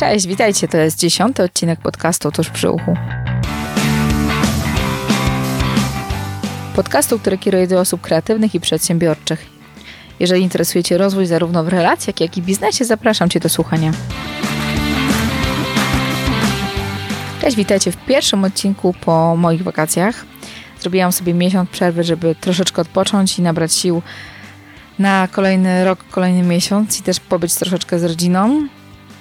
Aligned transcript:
Cześć, 0.00 0.26
witajcie. 0.26 0.68
To 0.68 0.76
jest 0.76 0.98
dziesiąty 0.98 1.42
odcinek 1.42 1.80
podcastu 1.80 2.32
Tuż 2.32 2.50
przy 2.50 2.70
uchu. 2.70 2.96
Podcastu, 6.74 7.18
który 7.18 7.38
kieruje 7.38 7.66
do 7.66 7.80
osób 7.80 8.00
kreatywnych 8.00 8.54
i 8.54 8.60
przedsiębiorczych. 8.60 9.46
Jeżeli 10.20 10.42
interesuje 10.42 10.84
Cię 10.84 10.98
rozwój 10.98 11.26
zarówno 11.26 11.64
w 11.64 11.68
relacjach, 11.68 12.20
jak 12.20 12.36
i 12.36 12.42
biznesie, 12.42 12.84
zapraszam 12.84 13.30
Cię 13.30 13.40
do 13.40 13.48
słuchania. 13.48 13.92
Cześć, 17.40 17.56
witajcie 17.56 17.92
w 17.92 17.96
pierwszym 17.96 18.44
odcinku 18.44 18.94
po 19.04 19.36
moich 19.36 19.62
wakacjach. 19.62 20.24
Zrobiłam 20.80 21.12
sobie 21.12 21.34
miesiąc 21.34 21.70
przerwy, 21.70 22.04
żeby 22.04 22.34
troszeczkę 22.34 22.82
odpocząć 22.82 23.38
i 23.38 23.42
nabrać 23.42 23.74
sił 23.74 24.02
na 24.98 25.28
kolejny 25.32 25.84
rok, 25.84 26.04
kolejny 26.10 26.42
miesiąc 26.42 27.00
i 27.00 27.02
też 27.02 27.20
pobyć 27.20 27.54
troszeczkę 27.54 27.98
z 27.98 28.04
rodziną. 28.04 28.68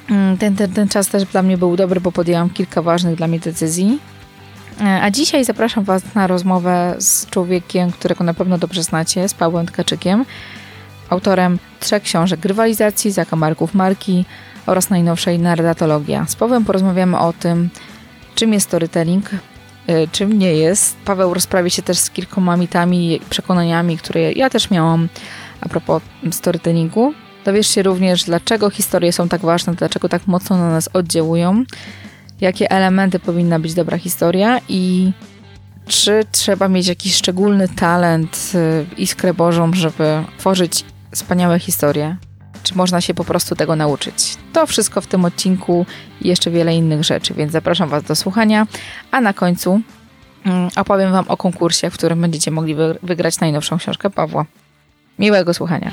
Mm, 0.09 0.37
ten, 0.37 0.55
ten, 0.55 0.71
ten 0.71 0.88
czas 0.88 1.07
też 1.07 1.25
dla 1.25 1.41
mnie 1.41 1.57
był 1.57 1.75
dobry, 1.75 2.02
bo 2.02 2.11
podjęłam 2.11 2.49
kilka 2.49 2.81
ważnych 2.81 3.16
dla 3.16 3.27
mnie 3.27 3.39
decyzji. 3.39 3.99
E, 4.81 5.02
a 5.02 5.11
dzisiaj 5.11 5.45
zapraszam 5.45 5.84
Was 5.84 6.16
na 6.16 6.27
rozmowę 6.27 6.95
z 6.99 7.30
człowiekiem, 7.30 7.91
którego 7.91 8.23
na 8.23 8.33
pewno 8.33 8.57
dobrze 8.57 8.83
znacie, 8.83 9.30
z 9.30 9.33
Pawłem 9.33 9.66
Tkaczykiem, 9.66 10.25
autorem 11.09 11.59
trzech 11.80 12.03
książek 12.03 12.45
Rywalizacji, 12.45 13.11
Zakamarków 13.11 13.73
Marki 13.73 14.25
oraz 14.66 14.89
najnowszej 14.89 15.39
Narratologia. 15.39 16.25
Z 16.27 16.35
Pawłem 16.35 16.66
porozmawiamy 16.66 17.19
o 17.19 17.33
tym, 17.33 17.69
czym 18.35 18.53
jest 18.53 18.67
storytelling, 18.67 19.30
e, 19.88 20.08
czym 20.08 20.39
nie 20.39 20.53
jest. 20.53 20.97
Paweł 21.05 21.33
rozprawi 21.33 21.72
się 21.72 21.81
też 21.81 21.97
z 21.97 22.09
kilkoma 22.09 22.58
mitami, 22.58 23.19
przekonaniami, 23.30 23.97
które 23.97 24.33
ja 24.33 24.49
też 24.49 24.69
miałam 24.69 25.08
a 25.61 25.69
propos 25.69 26.02
storytellingu. 26.31 27.13
Dowiesz 27.45 27.67
się 27.67 27.84
również, 27.84 28.23
dlaczego 28.23 28.70
historie 28.70 29.13
są 29.13 29.30
tak 29.30 29.41
ważne, 29.41 29.73
dlaczego 29.73 30.09
tak 30.09 30.27
mocno 30.27 30.58
na 30.58 30.70
nas 30.70 30.90
oddziałują, 30.94 31.63
jakie 32.41 32.72
elementy 32.72 33.19
powinna 33.19 33.59
być 33.59 33.73
dobra 33.73 33.97
historia 33.97 34.59
i 34.69 35.11
czy 35.88 36.23
trzeba 36.31 36.67
mieć 36.67 36.88
jakiś 36.88 37.16
szczególny 37.16 37.67
talent, 37.67 38.52
y, 38.56 38.86
iskrę 38.97 39.34
Bożą, 39.34 39.73
żeby 39.73 40.23
tworzyć 40.38 40.86
wspaniałe 41.11 41.59
historie. 41.59 42.17
Czy 42.64 42.75
można 42.75 43.02
się 43.02 43.14
po 43.14 43.23
prostu 43.23 43.56
tego 43.56 43.75
nauczyć? 43.75 44.38
To 44.53 44.67
wszystko 44.67 45.02
w 45.02 45.08
tym 45.08 45.25
odcinku 45.25 45.86
i 46.22 46.28
jeszcze 46.28 46.52
wiele 46.52 46.75
innych 46.75 47.03
rzeczy, 47.03 47.34
więc 47.34 47.52
zapraszam 47.52 47.89
Was 47.89 48.03
do 48.03 48.16
słuchania. 48.16 48.67
A 49.12 49.22
na 49.22 49.34
końcu 49.34 49.81
mm, 50.45 50.69
opowiem 50.75 51.12
Wam 51.12 51.25
o 51.28 51.38
konkursie, 51.38 51.89
w 51.89 51.94
którym 51.94 52.22
będziecie 52.22 52.52
mogli 52.52 52.75
wygrać 53.03 53.39
najnowszą 53.39 53.78
książkę 53.78 54.09
Pawła. 54.09 54.45
Miłego 55.19 55.53
słuchania. 55.53 55.91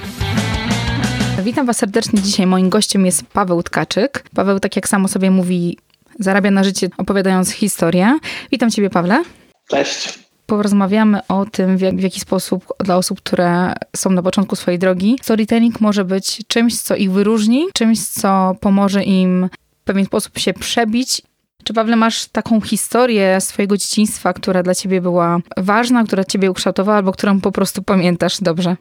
Witam 1.43 1.67
Was 1.67 1.77
serdecznie. 1.77 2.23
Dzisiaj 2.23 2.47
moim 2.47 2.71
gościem 2.71 3.07
jest 3.07 3.27
Paweł 3.27 3.63
Tkaczyk. 3.63 4.25
Paweł, 4.35 4.61
tak 4.61 4.77
jak 4.77 4.89
samo 4.89 5.09
sobie 5.09 5.31
mówi, 5.31 5.79
zarabia 6.19 6.51
na 6.51 6.65
życie 6.65 6.89
opowiadając 6.99 7.51
historię. 7.51 8.19
Witam 8.51 8.71
Ciebie, 8.71 8.91
Pawle. 8.91 9.23
Cześć. 9.69 10.19
Porozmawiamy 10.47 11.27
o 11.29 11.47
tym, 11.47 11.77
w, 11.77 11.81
jak, 11.81 11.97
w 11.97 12.03
jaki 12.03 12.21
sposób 12.21 12.65
dla 12.85 12.97
osób, 12.97 13.21
które 13.21 13.73
są 13.97 14.11
na 14.11 14.23
początku 14.23 14.57
swojej 14.57 14.79
drogi, 14.79 15.19
storytelling 15.23 15.81
może 15.81 16.05
być 16.05 16.43
czymś, 16.47 16.81
co 16.81 16.97
ich 16.97 17.13
wyróżni, 17.13 17.67
czymś, 17.75 18.01
co 18.01 18.55
pomoże 18.61 19.05
im 19.05 19.49
w 19.81 19.85
pewien 19.85 20.05
sposób 20.05 20.39
się 20.39 20.53
przebić 20.55 21.23
czy 21.65 21.75
Pawle 21.75 21.97
masz 21.97 22.27
taką 22.27 22.61
historię 22.61 23.41
swojego 23.41 23.77
dzieciństwa, 23.77 24.33
która 24.33 24.63
dla 24.63 24.75
ciebie 24.75 25.01
była 25.01 25.39
ważna, 25.57 26.05
która 26.05 26.25
ciebie 26.25 26.51
ukształtowała, 26.51 26.99
albo 26.99 27.13
którą 27.13 27.41
po 27.41 27.53
prostu 27.53 27.83
pamiętasz 27.83 28.41
dobrze? 28.41 28.77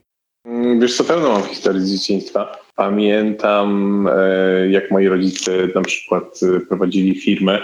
Mm, 0.46 0.80
wiesz 0.80 0.98
co, 0.98 1.04
pewno 1.04 1.30
mam 1.30 1.44
historię 1.44 1.82
z 1.82 1.92
dzieciństwa. 1.92 2.58
Pamiętam, 2.76 4.08
e, 4.12 4.70
jak 4.70 4.92
moi 4.92 5.08
rodzice 5.08 5.52
na 5.76 5.82
przykład 5.82 6.40
e, 6.44 6.60
prowadzili 6.60 7.20
firmę 7.20 7.60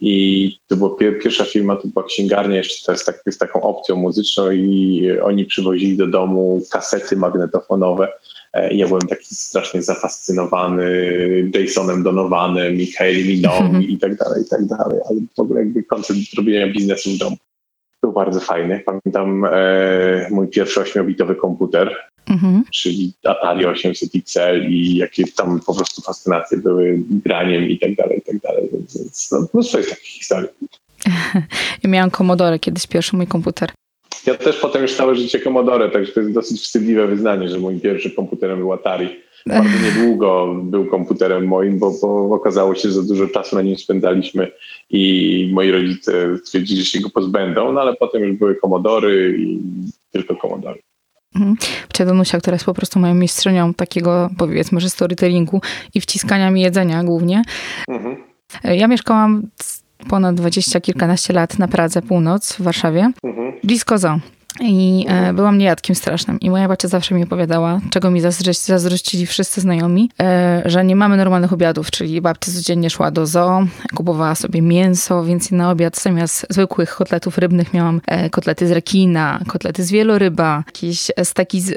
i 0.00 0.56
to 0.66 0.76
była 0.76 0.96
pierwsza 0.96 1.44
firma, 1.44 1.76
to 1.76 1.88
była 1.88 2.04
księgarnia 2.04 2.56
jeszcze 2.56 2.86
teraz 2.86 3.04
tak, 3.04 3.22
z 3.30 3.38
taką 3.38 3.60
opcją 3.60 3.96
muzyczną 3.96 4.50
i 4.50 5.06
oni 5.22 5.44
przywozili 5.44 5.96
do 5.96 6.06
domu 6.06 6.62
kasety 6.70 7.16
magnetofonowe. 7.16 8.08
E, 8.52 8.74
ja 8.74 8.86
byłem 8.86 9.02
taki 9.02 9.34
strasznie 9.34 9.82
zafascynowany 9.82 11.10
Jasonem 11.54 12.02
Donovanem 12.02 12.80
i 12.80 12.86
Kylie 12.86 13.24
Minogue 13.24 13.80
i 13.80 13.98
tak 13.98 14.16
dalej, 14.16 14.42
i 14.42 14.48
tak 14.48 14.64
dalej, 14.64 15.00
ale 15.10 15.20
w 15.36 15.40
ogóle 15.40 15.60
jakby 15.60 15.82
koncept 15.82 16.20
robienia 16.36 16.72
biznesu 16.72 17.10
w 17.10 17.18
domu 17.18 17.36
był 18.08 18.14
bardzo 18.14 18.40
fajny. 18.40 18.82
Pamiętam 18.86 19.44
e, 19.44 20.28
mój 20.30 20.48
pierwszy 20.48 20.80
ośmiobitowy 20.80 21.34
komputer, 21.34 21.96
mhm. 22.30 22.64
czyli 22.72 23.12
Atari 23.24 23.66
800 23.66 24.10
XL 24.14 24.66
i 24.68 24.96
jakie 24.96 25.24
tam 25.36 25.60
po 25.66 25.74
prostu 25.74 26.02
fascynacje 26.02 26.58
były 26.58 26.98
graniem 27.08 27.68
i 27.68 27.78
tak 27.78 27.94
dalej, 27.94 28.18
i 28.18 28.22
tak 28.22 28.40
dalej. 28.40 28.68
Więc 28.72 29.28
no, 29.32 29.46
mnóstwo 29.54 29.78
jest 29.78 29.90
takich 29.90 30.06
historii. 30.06 30.48
Ja 31.84 31.90
miałam 31.90 32.10
Commodore 32.10 32.58
kiedyś, 32.58 32.86
pierwszy 32.86 33.16
mój 33.16 33.26
komputer. 33.26 33.70
Ja 34.26 34.34
też 34.34 34.56
potem 34.56 34.82
już 34.82 34.94
całe 34.94 35.14
życie 35.14 35.40
Commodore, 35.40 35.90
także 35.90 36.12
to 36.12 36.20
jest 36.20 36.32
dosyć 36.32 36.60
wstydliwe 36.60 37.06
wyznanie, 37.06 37.48
że 37.48 37.58
moim 37.58 37.80
pierwszym 37.80 38.12
komputerem 38.12 38.58
był 38.58 38.72
Atari. 38.72 39.08
Bardzo 39.48 39.84
niedługo 39.84 40.54
był 40.62 40.86
komputerem 40.86 41.46
moim, 41.46 41.78
bo, 41.78 41.92
bo 42.02 42.34
okazało 42.34 42.74
się, 42.74 42.88
że 42.88 42.94
za 42.94 43.02
dużo 43.02 43.28
czasu 43.28 43.56
na 43.56 43.62
nim 43.62 43.78
spędzaliśmy 43.78 44.50
i 44.90 45.50
moi 45.52 45.70
rodzice 45.70 46.38
stwierdzili, 46.38 46.80
że 46.80 46.86
się 46.86 47.00
go 47.00 47.10
pozbędą, 47.10 47.72
no 47.72 47.80
ale 47.80 47.96
potem 47.96 48.22
już 48.22 48.36
były 48.36 48.54
Komodory 48.54 49.36
i 49.38 49.60
tylko 50.12 50.36
Komodory. 50.36 50.82
Mhm. 51.34 51.56
Danusia, 51.98 52.38
która 52.38 52.54
jest 52.54 52.64
po 52.64 52.74
prostu 52.74 52.98
moją 52.98 53.14
mistrzynią 53.14 53.74
takiego, 53.74 54.30
powiedzmy, 54.38 54.80
że 54.80 54.90
storytellingu 54.90 55.60
i 55.94 56.00
wciskania 56.00 56.50
mi 56.50 56.60
jedzenia 56.60 57.04
głównie. 57.04 57.42
Mhm. 57.88 58.16
Ja 58.64 58.88
mieszkałam 58.88 59.42
ponad 60.08 60.34
dwadzieścia 60.34 60.80
kilkanaście 60.80 61.32
lat 61.32 61.58
na 61.58 61.68
Pradze 61.68 62.02
Północ 62.02 62.52
w 62.52 62.62
Warszawie, 62.62 63.12
mhm. 63.24 63.52
blisko 63.64 63.98
Zo. 63.98 64.18
I 64.60 65.06
e, 65.08 65.32
byłam 65.32 65.58
niejadkiem 65.58 65.96
strasznym. 65.96 66.40
I 66.40 66.50
moja 66.50 66.68
babcia 66.68 66.88
zawsze 66.88 67.14
mi 67.14 67.24
opowiadała, 67.24 67.80
czego 67.90 68.10
mi 68.10 68.20
zazdrościli 68.64 69.26
wszyscy 69.26 69.60
znajomi, 69.60 70.10
e, 70.20 70.62
że 70.64 70.84
nie 70.84 70.96
mamy 70.96 71.16
normalnych 71.16 71.52
obiadów, 71.52 71.90
czyli 71.90 72.20
babcia 72.20 72.52
codziennie 72.52 72.90
szła 72.90 73.10
do 73.10 73.26
zoo, 73.26 73.66
kupowała 73.94 74.34
sobie 74.34 74.62
mięso, 74.62 75.24
więc 75.24 75.50
na 75.50 75.70
obiad 75.70 76.00
zamiast 76.00 76.46
zwykłych 76.50 76.94
kotletów 76.94 77.38
rybnych 77.38 77.74
miałam 77.74 78.00
e, 78.06 78.30
kotlety 78.30 78.68
z 78.68 78.70
rekina, 78.70 79.40
kotlety 79.48 79.84
z 79.84 79.90
wieloryba, 79.90 80.62
jakieś 80.66 81.10
steki 81.24 81.60
z, 81.60 81.70
e, 81.70 81.74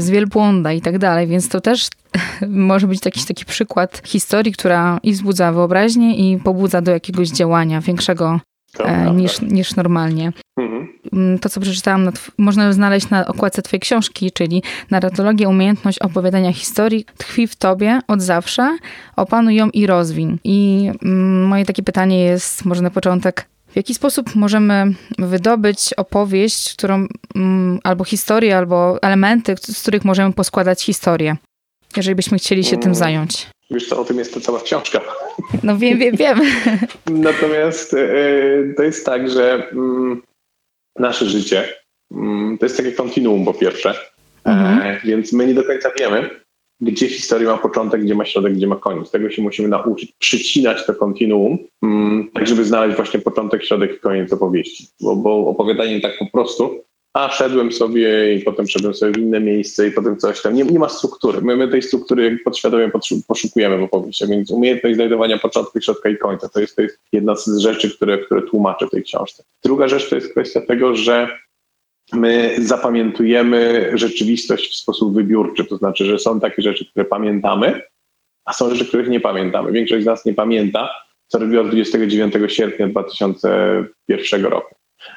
z 0.00 0.10
wielbłąda 0.10 0.72
i 0.72 0.80
tak 0.80 0.98
dalej, 0.98 1.26
więc 1.26 1.48
to 1.48 1.60
też 1.60 1.88
może 2.48 2.86
być 2.86 3.04
jakiś 3.04 3.24
taki 3.24 3.44
przykład 3.44 4.02
historii, 4.04 4.52
która 4.52 4.98
i 5.02 5.12
wzbudza 5.12 5.52
wyobraźnię 5.52 6.16
i 6.16 6.38
pobudza 6.38 6.80
do 6.80 6.92
jakiegoś 6.92 7.28
działania 7.28 7.80
większego 7.80 8.40
e, 8.78 9.10
niż, 9.10 9.40
niż 9.40 9.76
normalnie. 9.76 10.32
Mhm. 10.58 10.73
Mm, 11.12 11.38
to, 11.38 11.48
co 11.48 11.60
przeczytałam, 11.60 12.10
można 12.38 12.72
znaleźć 12.72 13.10
na 13.10 13.26
okładce 13.26 13.62
twojej 13.62 13.80
książki, 13.80 14.32
czyli 14.32 14.62
narratologia, 14.90 15.48
umiejętność 15.48 15.98
opowiadania 15.98 16.52
historii 16.52 17.04
tkwi 17.18 17.46
w 17.46 17.56
tobie 17.56 18.00
od 18.08 18.22
zawsze, 18.22 18.76
opanuj 19.16 19.54
ją 19.54 19.70
i 19.70 19.86
rozwin. 19.86 20.38
I 20.44 20.90
mm, 21.02 21.46
moje 21.46 21.64
takie 21.64 21.82
pytanie 21.82 22.24
jest 22.24 22.64
może 22.64 22.82
na 22.82 22.90
początek, 22.90 23.46
w 23.74 23.76
jaki 23.76 23.94
sposób 23.94 24.34
możemy 24.34 24.94
wydobyć 25.18 25.94
opowieść, 25.94 26.72
którą, 26.72 27.06
mm, 27.36 27.78
albo 27.84 28.04
historię, 28.04 28.56
albo 28.56 29.02
elementy, 29.02 29.54
z 29.60 29.82
których 29.82 30.04
możemy 30.04 30.32
poskładać 30.32 30.82
historię, 30.82 31.36
jeżeli 31.96 32.14
byśmy 32.14 32.38
chcieli 32.38 32.64
się 32.64 32.76
tym 32.76 32.94
zająć? 32.94 33.46
Wiesz 33.70 33.88
co, 33.88 34.00
o 34.00 34.04
tym 34.04 34.18
jest 34.18 34.34
to 34.34 34.40
cała 34.40 34.60
książka. 34.60 35.00
No 35.62 35.76
wiem, 35.78 35.98
wiem, 35.98 36.16
wiem. 36.16 36.40
Natomiast 37.10 37.92
yy, 37.92 38.74
to 38.76 38.82
jest 38.82 39.06
tak, 39.06 39.30
że 39.30 39.70
yy, 39.72 40.16
nasze 40.98 41.26
życie 41.26 41.68
mm, 42.12 42.58
to 42.58 42.66
jest 42.66 42.76
takie 42.76 42.92
kontinuum 42.92 43.44
po 43.44 43.54
pierwsze, 43.54 43.94
mhm. 44.44 44.80
E, 44.82 45.00
więc 45.04 45.32
my 45.32 45.46
nie 45.46 45.54
do 45.54 45.64
końca 45.64 45.90
wiemy, 45.98 46.30
gdzie 46.80 47.08
historia 47.08 47.50
ma 47.50 47.58
początek, 47.58 48.02
gdzie 48.02 48.14
ma 48.14 48.24
środek, 48.24 48.54
gdzie 48.54 48.66
ma 48.66 48.76
koniec. 48.76 49.10
Tego 49.10 49.30
się 49.30 49.42
musimy 49.42 49.68
nauczyć, 49.68 50.12
przycinać 50.18 50.86
to 50.86 50.94
kontinuum, 50.94 51.58
mm, 51.82 52.30
tak 52.34 52.46
żeby 52.46 52.64
znaleźć 52.64 52.96
właśnie 52.96 53.20
początek, 53.20 53.64
środek 53.64 53.94
i 53.94 54.00
koniec 54.00 54.32
opowieści. 54.32 54.86
Bo, 55.00 55.16
bo 55.16 55.48
opowiadanie 55.48 56.00
tak 56.00 56.18
po 56.18 56.26
prostu, 56.32 56.84
a 57.14 57.30
szedłem 57.30 57.72
sobie 57.72 58.34
i 58.34 58.40
potem 58.40 58.66
szedłem 58.66 58.94
sobie 58.94 59.12
w 59.12 59.18
inne 59.18 59.40
miejsce 59.40 59.88
i 59.88 59.90
potem 59.90 60.16
coś 60.16 60.42
tam. 60.42 60.54
Nie, 60.54 60.64
nie 60.64 60.78
ma 60.78 60.88
struktury. 60.88 61.40
My, 61.42 61.56
my 61.56 61.68
tej 61.68 61.82
struktury 61.82 62.38
podświadomie 62.44 62.90
poszukujemy 63.28 63.78
w 63.78 63.82
opowieściach, 63.82 64.28
więc 64.28 64.50
umiejętność 64.50 64.96
znajdowania 64.96 65.38
początku, 65.38 65.80
środka 65.80 66.08
i 66.08 66.18
końca 66.18 66.48
to 66.48 66.60
jest, 66.60 66.76
to 66.76 66.82
jest 66.82 66.98
jedna 67.12 67.36
z 67.36 67.58
rzeczy, 67.58 67.96
które, 67.96 68.18
które 68.18 68.42
tłumaczę 68.42 68.86
w 68.86 68.90
tej 68.90 69.02
książce. 69.02 69.44
Druga 69.64 69.88
rzecz 69.88 70.08
to 70.08 70.14
jest 70.14 70.30
kwestia 70.30 70.60
tego, 70.60 70.96
że 70.96 71.28
my 72.12 72.56
zapamiętujemy 72.58 73.90
rzeczywistość 73.94 74.72
w 74.72 74.76
sposób 74.76 75.14
wybiórczy, 75.14 75.64
to 75.64 75.76
znaczy, 75.76 76.04
że 76.04 76.18
są 76.18 76.40
takie 76.40 76.62
rzeczy, 76.62 76.86
które 76.90 77.04
pamiętamy, 77.04 77.82
a 78.44 78.52
są 78.52 78.70
rzeczy, 78.70 78.86
których 78.86 79.08
nie 79.08 79.20
pamiętamy. 79.20 79.72
Większość 79.72 80.02
z 80.02 80.06
nas 80.06 80.24
nie 80.24 80.34
pamięta, 80.34 80.90
co 81.26 81.38
robiła 81.38 81.64
29 81.64 82.34
sierpnia 82.48 82.88
2001 82.88 84.44
roku. 84.44 84.74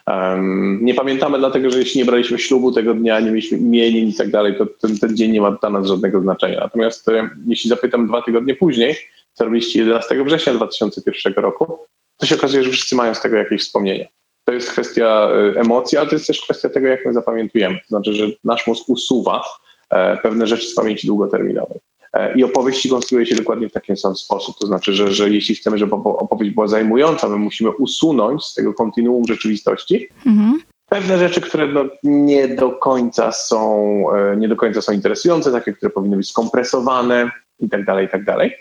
Um, 0.08 0.80
nie 0.82 0.94
pamiętamy 0.94 1.38
dlatego, 1.38 1.70
że 1.70 1.80
jeśli 1.80 2.00
nie 2.00 2.06
braliśmy 2.06 2.40
ślubu 2.40 2.72
tego 2.72 2.94
dnia, 2.94 3.20
nie 3.20 3.30
mieliśmy 3.30 3.58
imienin 3.58 4.10
i 4.10 4.14
tak 4.14 4.32
dalej, 4.32 4.56
to 4.58 4.66
ten, 4.66 4.98
ten 4.98 5.18
dzień 5.18 5.32
nie 5.32 5.42
ma 5.42 5.52
dla 5.52 5.70
nas 5.70 5.88
żadnego 5.88 6.22
znaczenia. 6.22 6.60
Natomiast 6.60 7.10
e, 7.10 7.30
jeśli 7.48 7.70
zapytam 7.70 8.08
dwa 8.08 8.22
tygodnie 8.22 8.56
później, 8.56 8.96
co 9.34 9.44
robiliście 9.44 9.80
11 9.80 10.24
września 10.24 10.54
2001 10.54 11.34
roku, 11.34 11.78
to 12.18 12.26
się 12.26 12.36
okazuje, 12.36 12.64
że 12.64 12.72
wszyscy 12.72 12.96
mają 12.96 13.14
z 13.14 13.22
tego 13.22 13.38
jakieś 13.38 13.62
wspomnienia. 13.62 14.06
To 14.46 14.54
jest 14.54 14.72
kwestia 14.72 15.30
e, 15.32 15.60
emocji, 15.60 15.98
ale 15.98 16.08
to 16.08 16.16
jest 16.16 16.28
też 16.28 16.42
kwestia 16.42 16.70
tego, 16.70 16.88
jak 16.88 17.06
my 17.06 17.14
zapamiętujemy. 17.14 17.76
To 17.76 17.88
znaczy, 17.88 18.14
że 18.14 18.28
nasz 18.44 18.68
mózg 18.68 18.90
usuwa 18.90 19.44
e, 19.90 20.18
pewne 20.18 20.48
rzeczy 20.48 20.68
z 20.68 20.76
pamięci 20.76 21.08
długoterminowej. 21.08 21.80
E, 22.14 22.38
I 22.38 22.44
opowieści 22.44 22.90
konstruuje 22.90 23.26
się 23.26 23.36
dokładnie 23.36 23.70
w 23.70 23.72
taki 23.72 23.98
sam 23.98 24.16
sposób. 24.16 24.56
To 24.60 24.68
znaczy, 24.68 24.94
że, 24.94 25.12
że 25.12 25.30
jeśli 25.30 25.56
chcemy, 25.56 25.78
żeby 25.78 25.96
opowieść 25.96 26.52
była 26.54 26.68
zajmująca, 26.68 27.30
my 27.30 27.38
musimy 27.38 27.72
usunąć 27.72 28.44
z 28.44 28.54
tego 28.54 28.74
kontinuum 28.74 29.28
rzeczywistości 29.28 30.08
mhm. 30.26 30.62
pewne 30.90 31.20
rzeczy, 31.20 31.42
które 31.42 31.68
no, 31.68 31.86
nie 32.04 32.48
do 32.48 32.72
końca 32.72 33.32
są 33.32 34.04
nie 34.38 34.48
do 34.48 34.56
końca 34.56 34.82
są 34.82 34.92
interesujące, 34.92 35.52
takie, 35.52 35.74
które 35.74 35.90
powinny 35.90 36.18
być 36.18 36.30
skompresowane 36.30 37.32
i 37.60 37.70
tak 37.70 37.86
dalej, 37.86 38.06
i 38.06 38.10
tak 38.10 38.26
dalej. 38.26 38.56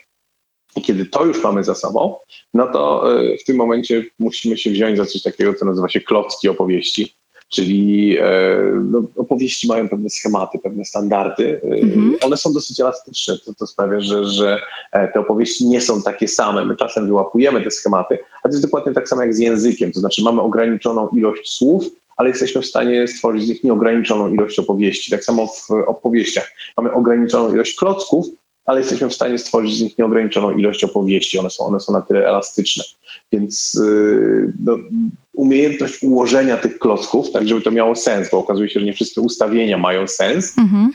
I 0.76 0.82
kiedy 0.82 1.06
to 1.06 1.24
już 1.24 1.42
mamy 1.42 1.64
za 1.64 1.74
sobą, 1.74 2.16
no 2.54 2.66
to 2.66 3.12
e, 3.20 3.38
w 3.38 3.44
tym 3.44 3.56
momencie 3.56 4.04
musimy 4.18 4.58
się 4.58 4.70
wziąć 4.70 4.98
za 4.98 5.06
coś 5.06 5.22
takiego, 5.22 5.54
co 5.54 5.64
nazywa 5.64 5.88
się 5.88 6.00
klocki 6.00 6.48
opowieści. 6.48 7.16
Czyli 7.48 8.16
e, 8.20 8.58
no, 8.90 9.02
opowieści 9.16 9.68
mają 9.68 9.88
pewne 9.88 10.10
schematy, 10.10 10.58
pewne 10.58 10.84
standardy. 10.84 11.60
E, 11.64 11.66
mhm. 11.66 12.16
One 12.22 12.36
są 12.36 12.52
dosyć 12.52 12.80
elastyczne, 12.80 13.38
to, 13.44 13.54
to 13.54 13.66
sprawia, 13.66 14.00
że, 14.00 14.24
że 14.24 14.60
te 14.92 15.20
opowieści 15.20 15.66
nie 15.66 15.80
są 15.80 16.02
takie 16.02 16.28
same. 16.28 16.64
My 16.64 16.76
czasem 16.76 17.06
wyłapujemy 17.06 17.62
te 17.62 17.70
schematy, 17.70 18.18
a 18.42 18.48
to 18.48 18.54
jest 18.54 18.62
dokładnie 18.62 18.92
tak 18.92 19.08
samo 19.08 19.22
jak 19.22 19.34
z 19.34 19.38
językiem. 19.38 19.92
To 19.92 20.00
znaczy 20.00 20.22
mamy 20.22 20.40
ograniczoną 20.40 21.08
ilość 21.08 21.56
słów, 21.56 21.84
ale 22.16 22.28
jesteśmy 22.28 22.62
w 22.62 22.66
stanie 22.66 23.08
stworzyć 23.08 23.44
z 23.44 23.48
nich 23.48 23.64
nieograniczoną 23.64 24.28
ilość 24.28 24.58
opowieści. 24.58 25.10
Tak 25.10 25.24
samo 25.24 25.46
w 25.46 25.70
opowieściach. 25.86 26.52
Mamy 26.76 26.92
ograniczoną 26.92 27.54
ilość 27.54 27.76
klocków, 27.76 28.26
ale 28.66 28.80
jesteśmy 28.80 29.08
w 29.08 29.14
stanie 29.14 29.38
stworzyć 29.38 29.76
z 29.76 29.82
nich 29.82 29.98
nieograniczoną 29.98 30.50
ilość 30.50 30.84
opowieści. 30.84 31.38
One 31.38 31.50
są, 31.50 31.64
one 31.64 31.80
są 31.80 31.92
na 31.92 32.02
tyle 32.02 32.28
elastyczne. 32.28 32.84
Więc 33.32 33.74
yy, 33.74 34.52
no, 34.64 34.78
umiejętność 35.32 36.02
ułożenia 36.02 36.56
tych 36.56 36.78
klocków, 36.78 37.30
tak 37.30 37.48
żeby 37.48 37.60
to 37.60 37.70
miało 37.70 37.96
sens, 37.96 38.30
bo 38.30 38.38
okazuje 38.38 38.68
się, 38.68 38.80
że 38.80 38.86
nie 38.86 38.92
wszystkie 38.92 39.20
ustawienia 39.20 39.78
mają 39.78 40.06
sens, 40.06 40.58
mhm. 40.58 40.90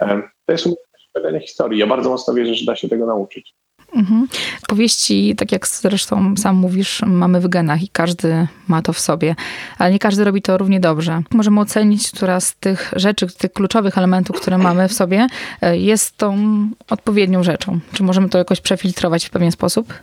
to 0.46 0.52
jest 0.52 0.66
umiejętność 0.66 1.48
historii. 1.48 1.80
Ja 1.80 1.88
bardzo 1.88 2.10
mocno 2.10 2.34
wierzę, 2.34 2.56
że 2.56 2.66
da 2.66 2.76
się 2.76 2.90
tego 2.90 3.06
nauczyć. 3.06 3.54
Mhm. 3.96 4.28
Powieści, 4.68 5.36
tak 5.38 5.52
jak 5.52 5.68
zresztą 5.68 6.38
sam 6.38 6.56
mówisz, 6.56 7.02
mamy 7.08 7.42
w 7.42 7.48
genach 7.48 7.84
i 7.84 7.90
każdy 7.90 8.48
ma 8.68 8.82
to 8.82 8.94
w 8.94 9.00
sobie, 9.00 9.36
ale 9.78 9.92
nie 9.92 10.00
każdy 10.00 10.24
robi 10.24 10.42
to 10.42 10.58
równie 10.58 10.80
dobrze. 10.80 11.22
Możemy 11.32 11.60
ocenić, 11.60 12.12
która 12.12 12.40
z 12.40 12.56
tych 12.56 12.94
rzeczy, 12.96 13.28
tych 13.38 13.54
kluczowych 13.54 13.98
elementów, 13.98 14.42
które 14.42 14.58
mamy 14.58 14.88
w 14.88 14.94
sobie, 14.94 15.28
e, 15.62 15.78
jest 15.78 16.18
tą 16.18 16.38
odpowiednią 16.90 17.44
rzeczą. 17.44 17.80
Czy 17.94 18.04
możemy 18.04 18.30
to 18.30 18.38
jakoś 18.38 18.62
przefiltrować 18.62 19.26
w 19.26 19.30
pewien 19.30 19.52
sposób? 19.52 19.94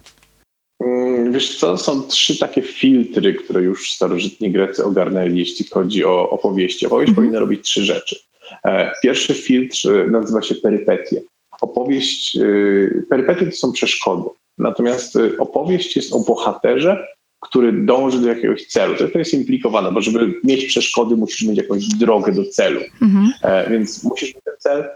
Mm, 0.85 1.32
wiesz 1.32 1.58
co, 1.58 1.79
są 1.79 2.02
trzy 2.02 2.38
takie 2.38 2.62
filtry, 2.62 3.35
które 3.35 3.62
już 3.62 3.93
starożytni 3.93 4.52
Grecy 4.52 4.85
ogarnęli, 4.85 5.38
jeśli 5.38 5.67
chodzi 5.67 6.05
o 6.05 6.31
opowieści. 6.31 6.87
Opowieść 6.87 7.08
mhm. 7.08 7.17
powinna 7.17 7.40
robić 7.40 7.64
trzy 7.64 7.85
rzeczy. 7.85 8.17
E, 8.64 8.93
pierwszy 9.02 9.35
filtr 9.35 9.79
nazywa 10.11 10.43
się 10.43 10.55
perypetie 10.55 11.23
opowieść, 11.61 12.37
y, 12.37 13.07
perypety 13.11 13.47
to 13.47 13.53
są 13.53 13.73
przeszkody. 13.73 14.29
Natomiast 14.59 15.17
y, 15.17 15.39
opowieść 15.39 15.97
jest 15.97 16.13
o 16.13 16.21
bohaterze, 16.21 17.07
który 17.41 17.73
dąży 17.73 18.21
do 18.21 18.29
jakiegoś 18.29 18.67
celu. 18.67 18.95
To, 18.97 19.09
to 19.09 19.19
jest 19.19 19.35
implikowane, 19.35 19.93
bo 19.93 20.01
żeby 20.01 20.41
mieć 20.45 20.65
przeszkody, 20.65 21.17
musisz 21.17 21.49
mieć 21.49 21.59
jakąś 21.59 21.89
drogę 21.89 22.33
do 22.33 22.45
celu. 22.45 22.81
Mhm. 23.03 23.33
E, 23.43 23.71
więc 23.71 24.05
musisz 24.05 24.35
mieć 24.35 24.45
ten 24.45 24.55
cel 24.59 24.89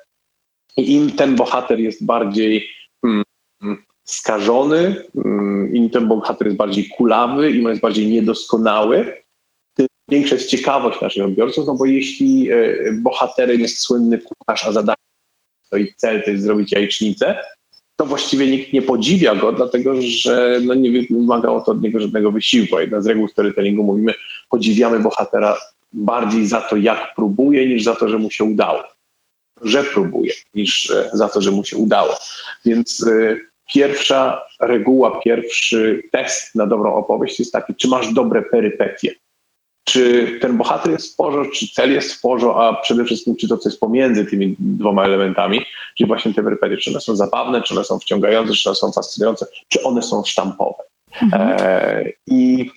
i 0.76 0.92
im 0.92 1.10
ten 1.10 1.36
bohater 1.36 1.80
jest 1.80 2.04
bardziej 2.04 2.68
mm, 3.04 3.24
skażony, 4.04 5.04
mm, 5.24 5.74
im 5.74 5.90
ten 5.90 6.08
bohater 6.08 6.46
jest 6.46 6.56
bardziej 6.56 6.88
kulawy, 6.88 7.50
im 7.50 7.68
jest 7.68 7.80
bardziej 7.80 8.06
niedoskonały, 8.06 9.22
tym 9.74 9.86
większa 10.08 10.34
jest 10.34 10.50
ciekawość 10.50 11.00
naszych 11.00 11.24
odbiorców, 11.24 11.66
no 11.66 11.74
bo 11.74 11.84
jeśli 11.84 12.50
e, 12.50 12.76
bohaterem 12.92 13.60
jest 13.60 13.78
słynny 13.78 14.18
kucharz, 14.18 14.66
a 14.66 14.72
zadanie 14.72 14.96
to 15.72 15.78
i 15.78 15.94
cel 15.96 16.22
to 16.22 16.30
jest 16.30 16.42
zrobić 16.42 16.72
jajecznicę, 16.72 17.36
to 17.96 18.06
właściwie 18.06 18.46
nikt 18.46 18.72
nie 18.72 18.82
podziwia 18.82 19.34
go, 19.34 19.52
dlatego 19.52 19.94
że 19.98 20.60
no 20.64 20.74
nie 20.74 21.02
wymagało 21.10 21.60
to 21.60 21.72
od 21.72 21.82
niego 21.82 22.00
żadnego 22.00 22.32
wysiłku. 22.32 22.78
Jedna 22.78 23.00
z 23.00 23.06
reguł 23.06 23.28
storytellingu 23.28 23.82
mówimy, 23.82 24.14
podziwiamy 24.50 25.00
bohatera 25.00 25.56
bardziej 25.92 26.46
za 26.46 26.60
to, 26.60 26.76
jak 26.76 27.14
próbuje, 27.14 27.68
niż 27.68 27.82
za 27.82 27.94
to, 27.94 28.08
że 28.08 28.18
mu 28.18 28.30
się 28.30 28.44
udało. 28.44 28.82
Że 29.62 29.84
próbuje, 29.84 30.32
niż 30.54 30.90
e, 30.90 31.10
za 31.12 31.28
to, 31.28 31.42
że 31.42 31.50
mu 31.50 31.64
się 31.64 31.76
udało. 31.76 32.14
Więc 32.64 33.06
y, 33.06 33.40
pierwsza 33.74 34.42
reguła, 34.60 35.20
pierwszy 35.20 36.02
test 36.12 36.54
na 36.54 36.66
dobrą 36.66 36.94
opowieść 36.94 37.38
jest 37.38 37.52
taki, 37.52 37.74
czy 37.74 37.88
masz 37.88 38.12
dobre 38.12 38.42
perypetie 38.42 39.14
czy 39.84 40.32
ten 40.40 40.56
bohater 40.56 40.92
jest 40.92 41.12
w 41.12 41.16
porządku, 41.16 41.54
czy 41.54 41.68
cel 41.68 41.92
jest 41.92 42.12
w 42.12 42.20
porządku, 42.20 42.60
a 42.60 42.74
przede 42.74 43.04
wszystkim 43.04 43.36
czy 43.36 43.48
to, 43.48 43.58
co 43.58 43.68
jest 43.68 43.80
pomiędzy 43.80 44.26
tymi 44.26 44.56
dwoma 44.58 45.04
elementami, 45.04 45.60
czyli 45.96 46.08
właśnie 46.08 46.34
te 46.34 46.42
perypetie, 46.42 46.76
czy 46.76 46.90
one 46.90 47.00
są 47.00 47.16
zabawne, 47.16 47.62
czy 47.62 47.74
one 47.74 47.84
są 47.84 47.98
wciągające, 47.98 48.54
czy 48.54 48.68
one 48.68 48.76
są 48.76 48.92
fascynujące, 48.92 49.46
czy 49.68 49.82
one 49.82 50.02
są 50.02 50.24
sztampowe. 50.24 50.82
Mhm. 51.22 51.56
E, 51.60 52.04
I 52.26 52.70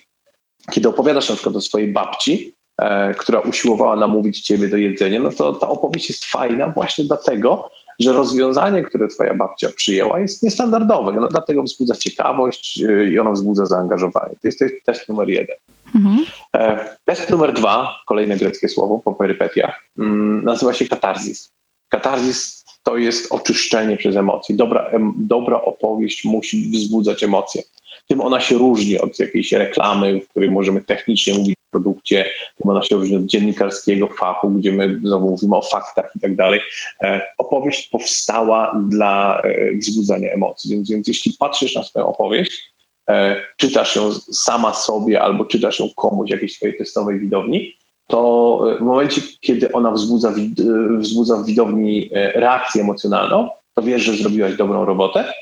kiedy 0.72 0.88
opowiadasz 0.88 1.28
na 1.28 1.34
przykład 1.34 1.56
o 1.56 1.60
swojej 1.60 1.92
babci, 1.92 2.54
e, 2.78 3.14
która 3.14 3.40
usiłowała 3.40 3.96
namówić 3.96 4.40
ciebie 4.40 4.68
do 4.68 4.76
jedzenia, 4.76 5.20
no 5.20 5.30
to 5.30 5.52
ta 5.52 5.68
opowieść 5.68 6.08
jest 6.08 6.24
fajna 6.24 6.68
właśnie 6.68 7.04
dlatego, 7.04 7.70
że 8.00 8.12
rozwiązanie, 8.12 8.82
które 8.82 9.08
twoja 9.08 9.34
babcia 9.34 9.68
przyjęła 9.76 10.20
jest 10.20 10.42
niestandardowe. 10.42 11.12
No, 11.12 11.28
dlatego 11.28 11.62
wzbudza 11.62 11.94
ciekawość 11.94 12.82
e, 12.82 13.04
i 13.04 13.18
ono 13.18 13.32
wzbudza 13.32 13.66
zaangażowanie. 13.66 14.34
To 14.42 14.48
jest, 14.48 14.58
to 14.58 14.64
jest 14.64 14.84
test 14.84 15.08
numer 15.08 15.28
jeden. 15.28 15.56
Mhm. 15.96 16.24
E, 16.54 16.96
test 17.04 17.30
numer 17.30 17.52
dwa, 17.52 18.02
kolejne 18.06 18.36
greckie 18.36 18.68
słowo 18.68 18.98
po 18.98 19.14
perypetiach, 19.14 19.80
mm, 19.98 20.44
nazywa 20.44 20.72
się 20.72 20.88
katarzis. 20.88 21.52
Katarzis 21.88 22.64
to 22.82 22.96
jest 22.96 23.32
oczyszczenie 23.32 23.96
przez 23.96 24.16
emocje. 24.16 24.56
Dobra, 24.56 24.90
dobra 25.16 25.60
opowieść 25.60 26.24
musi 26.24 26.70
wzbudzać 26.70 27.22
emocje. 27.22 27.62
Tym 28.08 28.20
ona 28.20 28.40
się 28.40 28.58
różni 28.58 28.98
od 28.98 29.18
jakiejś 29.18 29.52
reklamy, 29.52 30.20
w 30.20 30.28
której 30.28 30.50
możemy 30.50 30.80
technicznie 30.80 31.34
mówić 31.34 31.54
o 31.54 31.70
produkcie, 31.70 32.24
tym 32.56 32.70
ona 32.70 32.82
się 32.82 32.96
różni 32.96 33.16
od 33.16 33.24
dziennikarskiego 33.24 34.06
fachu, 34.06 34.50
gdzie 34.50 34.72
my 34.72 35.00
znowu 35.04 35.30
mówimy 35.30 35.56
o 35.56 35.62
faktach 35.62 36.12
i 36.16 36.20
tak 36.20 36.36
dalej. 36.36 36.60
E, 37.02 37.20
opowieść 37.38 37.88
powstała 37.88 38.80
dla 38.88 39.40
e, 39.40 39.72
wzbudzania 39.76 40.30
emocji, 40.30 40.70
więc, 40.70 40.90
więc 40.90 41.08
jeśli 41.08 41.32
patrzysz 41.38 41.74
na 41.74 41.82
swoją 41.82 42.06
opowieść, 42.06 42.75
E, 42.75 42.75
czytasz 43.56 43.96
ją 43.96 44.12
sama 44.32 44.74
sobie 44.74 45.22
albo 45.22 45.44
czytasz 45.44 45.80
ją 45.80 45.88
komuś, 45.96 46.30
jakiejś 46.30 46.56
swojej 46.56 46.78
testowej 46.78 47.20
widowni, 47.20 47.76
to 48.06 48.60
w 48.78 48.82
momencie, 48.82 49.20
kiedy 49.40 49.72
ona 49.72 49.90
wzbudza, 49.90 50.34
wzbudza 50.98 51.36
w 51.36 51.46
widowni 51.46 52.10
e, 52.12 52.32
reakcję 52.40 52.82
emocjonalną, 52.82 53.48
to 53.74 53.82
wiesz, 53.82 54.02
że 54.02 54.12
zrobiłaś 54.12 54.56
dobrą 54.56 54.84
robotę, 54.84 55.32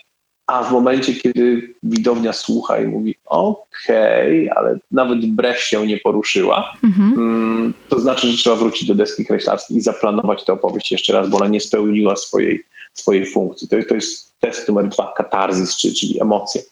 a 0.47 0.63
w 0.63 0.73
momencie, 0.73 1.15
kiedy 1.15 1.75
widownia 1.83 2.33
słucha 2.33 2.81
i 2.81 2.87
mówi 2.87 3.15
okej, 3.25 4.51
okay, 4.51 4.59
ale 4.59 4.79
nawet 4.91 5.27
brew 5.27 5.61
się 5.61 5.87
nie 5.87 5.99
poruszyła, 5.99 6.77
mhm. 6.85 7.13
Mm, 7.13 7.75
to 7.89 8.01
znaczy, 8.01 8.29
że 8.29 8.37
trzeba 8.37 8.57
wrócić 8.57 8.89
do 8.89 8.95
deski 8.95 9.27
kreślarskiej 9.27 9.77
i 9.77 9.81
zaplanować 9.81 10.45
tę 10.45 10.53
opowieść 10.53 10.93
jeszcze 10.93 11.13
raz, 11.13 11.29
bo 11.29 11.37
ona 11.37 11.49
nie 11.49 11.61
spełniła 11.61 12.17
swojej, 12.17 12.65
swojej 12.93 13.27
funkcji. 13.27 13.69
To, 13.69 13.77
to 13.89 13.95
jest 13.95 14.35
test 14.41 14.69
numer 14.69 14.89
dwa, 14.89 15.13
katarzis, 15.17 15.77
czyli, 15.77 15.95
czyli 15.95 16.23
emocje. 16.23 16.63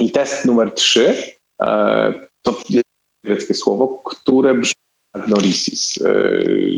I 0.00 0.10
test 0.10 0.44
numer 0.44 0.74
trzy 0.74 1.14
e, 1.62 2.14
to 2.42 2.62
greckie 3.24 3.54
słowo, 3.54 4.02
które 4.04 4.54
brzmi 4.54 4.86
agnorisis. 5.12 6.02
E, 6.02 6.10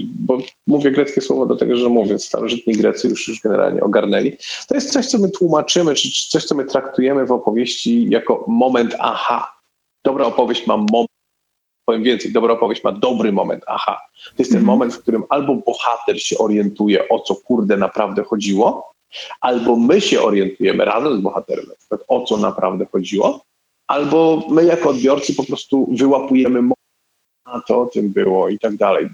bo 0.04 0.38
mówię 0.66 0.90
greckie 0.90 1.20
słowo 1.20 1.46
dlatego, 1.46 1.76
że 1.76 1.88
mówię, 1.88 2.18
starożytni 2.18 2.74
Grecy 2.74 3.08
już, 3.08 3.28
już 3.28 3.40
generalnie 3.40 3.80
ogarnęli. 3.80 4.36
To 4.68 4.74
jest 4.74 4.92
coś, 4.92 5.06
co 5.06 5.18
my 5.18 5.30
tłumaczymy, 5.30 5.94
czy 5.94 6.28
coś, 6.28 6.44
co 6.44 6.54
my 6.54 6.64
traktujemy 6.64 7.26
w 7.26 7.32
opowieści 7.32 8.06
jako 8.10 8.44
moment 8.48 8.94
aha. 8.98 9.54
Dobra 10.04 10.24
opowieść 10.26 10.66
ma 10.66 10.76
moment, 10.76 11.08
powiem 11.84 12.02
więcej, 12.02 12.32
dobra 12.32 12.54
opowieść 12.54 12.84
ma 12.84 12.92
dobry 12.92 13.32
moment 13.32 13.64
aha. 13.66 14.00
To 14.24 14.34
jest 14.38 14.50
ten 14.50 14.60
mhm. 14.60 14.64
moment, 14.64 14.94
w 14.94 14.98
którym 14.98 15.24
albo 15.28 15.54
bohater 15.54 16.22
się 16.22 16.38
orientuje, 16.38 17.08
o 17.08 17.20
co 17.20 17.36
kurde 17.36 17.76
naprawdę 17.76 18.24
chodziło, 18.24 18.92
Albo 19.40 19.76
my 19.76 20.00
się 20.00 20.22
orientujemy 20.22 20.84
razem 20.84 21.18
z 21.18 21.20
bohaterem, 21.20 21.66
o 22.08 22.24
co 22.24 22.36
naprawdę 22.36 22.86
chodziło, 22.92 23.44
albo 23.86 24.46
my 24.50 24.64
jako 24.64 24.88
odbiorcy 24.88 25.34
po 25.34 25.44
prostu 25.44 25.88
wyłapujemy 25.92 26.62
a 27.52 27.60
to 27.60 27.80
o 27.80 27.86
tym 27.86 28.08
było 28.08 28.48
i 28.48 28.58
tak 28.58 28.76
dalej. 28.76 29.08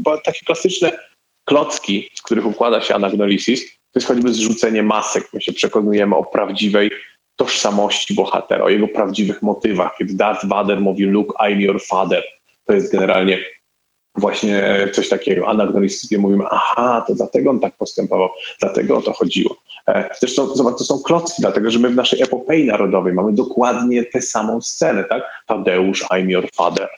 Bo 0.00 0.18
takie 0.18 0.46
klasyczne 0.46 0.98
klocki, 1.44 2.10
z 2.14 2.22
których 2.22 2.46
układa 2.46 2.80
się 2.80 2.94
anagnolisis, 2.94 3.66
to 3.66 3.98
jest 3.98 4.06
choćby 4.06 4.32
zrzucenie 4.32 4.82
masek. 4.82 5.28
My 5.32 5.40
się 5.40 5.52
przekonujemy 5.52 6.16
o 6.16 6.24
prawdziwej 6.24 6.90
tożsamości 7.36 8.14
bohatera, 8.14 8.64
o 8.64 8.68
jego 8.68 8.88
prawdziwych 8.88 9.42
motywach. 9.42 9.96
Kiedy 9.98 10.14
Darth 10.14 10.46
Vader 10.46 10.80
mówi 10.80 11.04
Luke, 11.04 11.32
I'm 11.38 11.60
your 11.60 11.82
father, 11.82 12.24
to 12.66 12.72
jest 12.72 12.92
generalnie 12.92 13.38
właśnie 14.14 14.88
coś 14.92 15.08
takiego 15.08 15.48
anachronistycznie 15.48 16.18
mówimy, 16.18 16.44
aha, 16.50 17.04
to 17.06 17.14
dlatego 17.14 17.50
on 17.50 17.60
tak 17.60 17.76
postępował, 17.76 18.28
dlatego 18.60 18.96
o 18.96 19.02
to 19.02 19.12
chodziło. 19.12 19.56
E, 19.88 20.10
zresztą 20.20 20.46
zobacz, 20.46 20.78
to 20.78 20.84
są 20.84 20.98
klocki, 20.98 21.42
dlatego 21.42 21.70
że 21.70 21.78
my 21.78 21.88
w 21.88 21.94
naszej 21.94 22.22
epopei 22.22 22.66
narodowej 22.66 23.12
mamy 23.12 23.32
dokładnie 23.32 24.04
tę 24.04 24.22
samą 24.22 24.60
scenę, 24.60 25.04
tak? 25.04 25.22
Tadeusz, 25.46 26.02
I'm 26.02 26.28
your 26.28 26.48
father. 26.54 26.88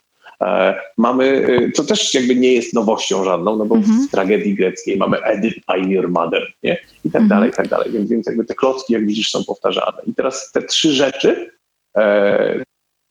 E, 0.42 0.75
mamy, 0.96 1.46
co 1.75 1.85
też 1.85 2.14
jakby 2.14 2.37
nie 2.37 2.52
jest 2.52 2.75
nowością 2.75 3.25
żadną, 3.25 3.56
no 3.56 3.66
bo 3.66 3.75
mhm. 3.75 4.08
w 4.08 4.11
tragedii 4.11 4.54
greckiej 4.54 4.96
mamy 4.96 5.23
Edith, 5.23 5.58
I'm 5.70 5.88
your 5.88 6.08
mother, 6.08 6.52
nie? 6.62 6.78
I 7.04 7.11
tak 7.11 7.23
mhm. 7.23 7.28
dalej, 7.28 7.50
i 7.50 7.52
tak 7.52 7.68
dalej. 7.68 7.92
Więc, 7.92 8.11
więc 8.11 8.26
jakby 8.26 8.44
te 8.44 8.54
klocki, 8.54 8.92
jak 8.92 9.06
widzisz, 9.06 9.30
są 9.30 9.44
powtarzane. 9.44 9.99
I 10.06 10.14
teraz 10.14 10.52
te 10.52 10.62
trzy 10.62 10.92
rzeczy, 10.92 11.50
e, 11.96 12.64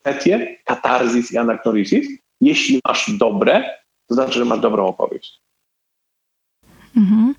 etie, 0.04 0.58
katarzis 0.66 1.32
i 1.32 1.38
anaknorizis, 1.38 2.08
jeśli 2.42 2.80
masz 2.88 3.12
dobre, 3.18 3.64
to 4.08 4.16
znaczy, 4.16 4.40
że 4.40 4.46
masz 4.46 4.60
dobrą 4.60 4.88
opowieść. 4.88 5.42
Mhm. 6.98 7.36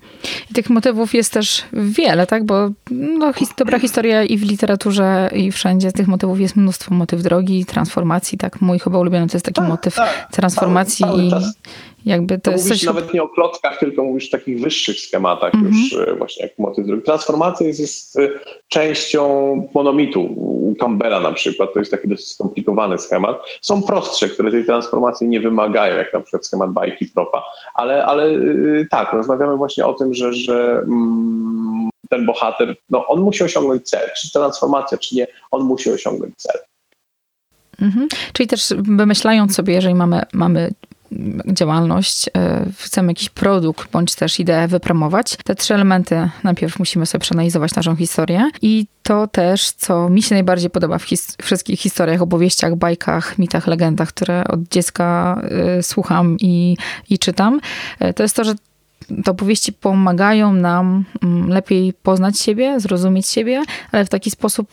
I 0.51 0.53
tych 0.53 0.69
motywów 0.69 1.13
jest 1.13 1.33
też 1.33 1.63
wiele, 1.73 2.27
tak? 2.27 2.45
Bo 2.45 2.69
no, 2.91 3.33
his 3.33 3.49
dobra 3.57 3.79
historia 3.79 4.23
i 4.23 4.37
w 4.37 4.43
literaturze, 4.43 5.29
i 5.35 5.51
wszędzie 5.51 5.91
tych 5.91 6.07
motywów 6.07 6.39
jest 6.39 6.55
mnóstwo. 6.55 6.95
Motyw 6.95 7.21
drogi, 7.21 7.65
transformacji, 7.65 8.37
tak? 8.37 8.61
Mój 8.61 8.79
chyba 8.79 8.99
ulubiony 8.99 9.27
to 9.27 9.35
jest 9.35 9.45
taki 9.45 9.61
tak, 9.61 9.69
motyw 9.69 9.95
tak. 9.95 10.27
transformacji 10.31 11.05
cały, 11.05 11.29
cały 11.29 11.41
i 11.41 11.45
jakby 12.05 12.39
to, 12.39 12.51
to 12.51 12.51
mówisz 12.51 12.67
coś... 12.67 12.83
nawet 12.83 13.13
nie 13.13 13.23
o 13.23 13.27
klockach, 13.27 13.79
tylko 13.79 14.03
mówisz 14.03 14.27
o 14.27 14.31
takich 14.31 14.61
wyższych 14.61 14.99
schematach 14.99 15.53
mm 15.53 15.71
-hmm. 15.71 15.75
już 15.75 16.07
e, 16.07 16.15
właśnie 16.15 16.45
jak 16.45 16.59
motyw 16.59 16.85
drogi. 16.85 17.03
Transformacja 17.03 17.67
jest, 17.67 17.79
jest 17.79 18.19
e, 18.19 18.29
częścią 18.67 19.23
monomitu. 19.73 20.21
U 20.37 20.75
Campbella 20.79 21.19
na 21.19 21.31
przykład 21.31 21.73
to 21.73 21.79
jest 21.79 21.91
taki 21.91 22.07
dosyć 22.07 22.27
skomplikowany 22.27 22.97
schemat. 22.97 23.41
Są 23.61 23.83
prostsze, 23.83 24.29
które 24.29 24.51
tej 24.51 24.65
transformacji 24.65 25.27
nie 25.27 25.39
wymagają, 25.39 25.97
jak 25.97 26.13
na 26.13 26.19
przykład 26.19 26.45
schemat 26.45 26.71
bajki 26.71 27.05
propa. 27.05 27.43
Ale, 27.73 28.05
ale 28.05 28.23
e, 28.23 28.37
tak, 28.91 29.13
rozmawiamy 29.13 29.57
właśnie 29.57 29.85
o 29.85 29.93
tym, 29.93 30.13
że, 30.13 30.33
że 30.33 30.81
mm, 30.83 31.89
ten 32.09 32.25
bohater, 32.25 32.75
no 32.89 33.07
on 33.07 33.21
musi 33.21 33.43
osiągnąć 33.43 33.89
cel. 33.89 34.09
Czy 34.21 34.31
transformacja, 34.31 34.97
czy 34.97 35.15
nie, 35.15 35.27
on 35.51 35.63
musi 35.63 35.91
osiągnąć 35.91 36.35
cel. 36.37 36.61
Mhm. 37.81 38.07
Czyli 38.33 38.47
też 38.47 38.73
wymyślając 38.77 39.55
sobie, 39.55 39.73
jeżeli 39.73 39.95
mamy, 39.95 40.21
mamy 40.33 40.71
działalność, 41.47 42.29
e, 42.37 42.65
chcemy 42.77 43.11
jakiś 43.11 43.29
produkt 43.29 43.91
bądź 43.91 44.15
też 44.15 44.39
ideę 44.39 44.67
wypromować, 44.67 45.37
te 45.43 45.55
trzy 45.55 45.73
elementy 45.73 46.29
najpierw 46.43 46.79
musimy 46.79 47.05
sobie 47.05 47.21
przeanalizować 47.21 47.75
naszą 47.75 47.95
historię 47.95 48.49
i 48.61 48.85
to 49.03 49.27
też, 49.27 49.71
co 49.71 50.09
mi 50.09 50.21
się 50.21 50.35
najbardziej 50.35 50.69
podoba 50.69 50.97
w 50.97 51.03
his 51.03 51.35
wszystkich 51.41 51.79
historiach, 51.79 52.21
opowieściach, 52.21 52.75
bajkach, 52.75 53.37
mitach, 53.37 53.67
legendach, 53.67 54.09
które 54.09 54.43
od 54.47 54.59
dziecka 54.69 55.41
y, 55.79 55.83
słucham 55.83 56.37
i, 56.39 56.77
i 57.09 57.19
czytam, 57.19 57.59
y, 58.01 58.13
to 58.13 58.23
jest 58.23 58.35
to, 58.35 58.43
że 58.43 58.53
te 59.23 59.31
opowieści 59.31 59.73
pomagają 59.73 60.53
nam 60.53 61.05
mm, 61.23 61.49
lepiej 61.49 61.93
poznać 61.93 62.39
siebie, 62.39 62.79
zrozumieć 62.79 63.27
siebie, 63.27 63.63
ale 63.91 64.05
w 64.05 64.09
taki 64.09 64.31
sposób 64.31 64.71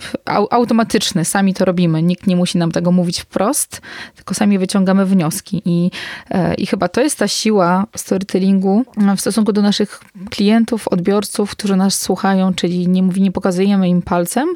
automatyczny. 0.51 1.25
Sami 1.25 1.55
to 1.55 1.65
robimy. 1.65 2.03
Nikt 2.03 2.27
nie 2.27 2.37
musi 2.37 2.59
nam 2.59 2.73
tego 2.73 2.93
mówić 2.93 3.21
wprost, 3.21 3.81
tylko 4.17 4.35
sami 4.35 4.59
wyciągamy 4.59 5.07
wnioski. 5.07 5.63
I, 5.65 5.91
e, 6.31 6.55
i 6.55 6.67
chyba 6.67 6.89
to 6.89 7.01
jest 7.01 7.19
ta 7.19 7.29
siła 7.29 7.87
storytellingu 7.97 8.85
w 9.17 9.21
stosunku 9.21 9.53
do 9.53 9.63
naszych 9.63 10.01
klientów, 10.31 10.89
odbiorców, 10.89 11.51
którzy 11.51 11.77
nas 11.77 12.03
słuchają, 12.03 12.55
czyli 12.55 12.89
nie 12.89 13.03
mówi, 13.03 13.23
nie 13.23 13.33
pokazujemy 13.33 13.89
im 13.89 14.03
palcem, 14.03 14.49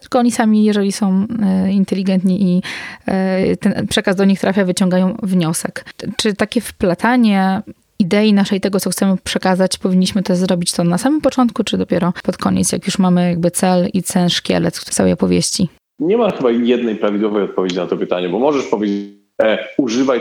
tylko 0.00 0.18
oni 0.18 0.32
sami, 0.32 0.64
jeżeli 0.64 0.92
są 0.92 1.26
e, 1.42 1.72
inteligentni 1.72 2.42
i 2.42 2.62
e, 3.06 3.56
ten 3.56 3.86
przekaz 3.86 4.16
do 4.16 4.24
nich 4.24 4.40
trafia, 4.40 4.64
wyciągają 4.64 5.16
wniosek. 5.22 5.84
Czy 6.16 6.34
takie 6.34 6.60
wplatanie 6.60 7.62
idei 7.98 8.32
naszej, 8.32 8.60
tego, 8.60 8.80
co 8.80 8.90
chcemy 8.90 9.16
przekazać, 9.24 9.78
powinniśmy 9.78 10.22
to 10.22 10.36
zrobić 10.36 10.72
to 10.72 10.84
na 10.84 10.98
samym 10.98 11.20
początku, 11.20 11.64
czy 11.64 11.78
dopiero 11.78 12.12
pod 12.24 12.36
koniec, 12.36 12.72
jak 12.72 12.86
już 12.86 12.98
mamy 12.98 13.28
jakby 13.28 13.50
cel 13.50 13.88
i 13.94 14.02
cel 14.02 14.28
szkielet 14.28 14.74
całej 14.74 15.12
opowieści? 15.12 15.68
Nie 15.98 16.16
ma 16.16 16.30
chyba 16.30 16.50
jednej 16.50 16.96
prawidłowej 16.96 17.42
odpowiedzi 17.42 17.76
na 17.76 17.86
to 17.86 17.96
pytanie, 17.96 18.28
bo 18.28 18.38
możesz 18.38 18.66
powiedzieć, 18.66 19.14
e, 19.42 19.68
używaj 19.78 20.20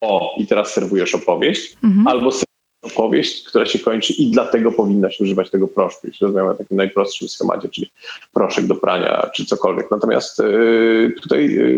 o 0.00 0.34
i 0.38 0.46
teraz 0.46 0.72
serwujesz 0.72 1.14
opowieść, 1.14 1.76
mhm. 1.84 2.06
albo 2.06 2.30
serwujesz 2.30 2.48
opowieść, 2.82 3.48
która 3.48 3.66
się 3.66 3.78
kończy 3.78 4.12
i 4.12 4.30
dlatego 4.30 4.72
powinnaś 4.72 5.20
używać 5.20 5.50
tego 5.50 5.68
proszku, 5.68 6.06
jeśli 6.06 6.24
rozmawiamy 6.24 6.52
o 6.52 6.54
takim 6.54 6.76
najprostszym 6.76 7.28
schemacie, 7.28 7.68
czyli 7.68 7.90
proszek 8.32 8.66
do 8.66 8.74
prania, 8.74 9.30
czy 9.34 9.46
cokolwiek. 9.46 9.90
Natomiast 9.90 10.40
y, 10.40 11.14
tutaj 11.22 11.58
y, 11.58 11.74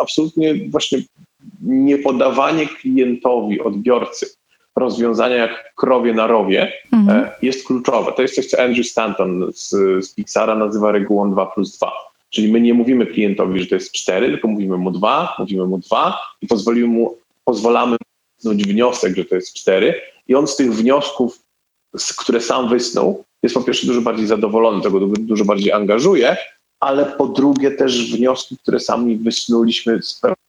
absolutnie 0.00 0.54
właśnie 0.70 0.98
niepodawanie 1.62 2.66
klientowi, 2.66 3.60
odbiorcy 3.60 4.26
rozwiązania 4.76 5.36
jak 5.36 5.74
krowie 5.74 6.14
na 6.14 6.26
rowie 6.26 6.72
mhm. 6.92 7.20
E, 7.20 7.30
jest 7.42 7.66
kluczowe. 7.66 8.12
To 8.12 8.22
jest 8.22 8.34
coś, 8.34 8.46
co 8.46 8.62
Andrew 8.62 8.86
Stanton 8.86 9.52
z, 9.54 9.70
z 10.04 10.14
Pixara 10.14 10.54
nazywa 10.54 10.92
regułą 10.92 11.32
2 11.32 11.46
plus 11.46 11.78
2. 11.78 11.92
Czyli 12.30 12.52
my 12.52 12.60
nie 12.60 12.74
mówimy 12.74 13.06
klientowi, 13.06 13.60
że 13.60 13.66
to 13.66 13.74
jest 13.74 13.92
4, 13.92 14.28
tylko 14.28 14.48
mówimy 14.48 14.78
mu 14.78 14.90
2, 14.90 15.36
mówimy 15.38 15.66
mu 15.66 15.78
2 15.78 16.18
i 16.42 16.46
pozwolimy 16.46 16.86
mu, 16.86 17.18
pozwalamy 17.44 17.96
wysnuć 18.36 18.64
wniosek, 18.64 19.16
że 19.16 19.24
to 19.24 19.34
jest 19.34 19.54
4 19.54 19.94
i 20.28 20.34
on 20.34 20.46
z 20.46 20.56
tych 20.56 20.74
wniosków, 20.74 21.40
które 22.18 22.40
sam 22.40 22.68
wysnuł, 22.68 23.24
jest 23.42 23.54
po 23.54 23.62
pierwsze 23.62 23.86
dużo 23.86 24.00
bardziej 24.00 24.26
zadowolony, 24.26 24.82
tego 24.82 25.00
dużo 25.00 25.44
bardziej 25.44 25.72
angażuje, 25.72 26.36
ale 26.80 27.06
po 27.06 27.26
drugie 27.26 27.70
też 27.70 28.16
wnioski, 28.16 28.58
które 28.58 28.80
sami 28.80 29.16
wysnuliśmy, 29.16 30.00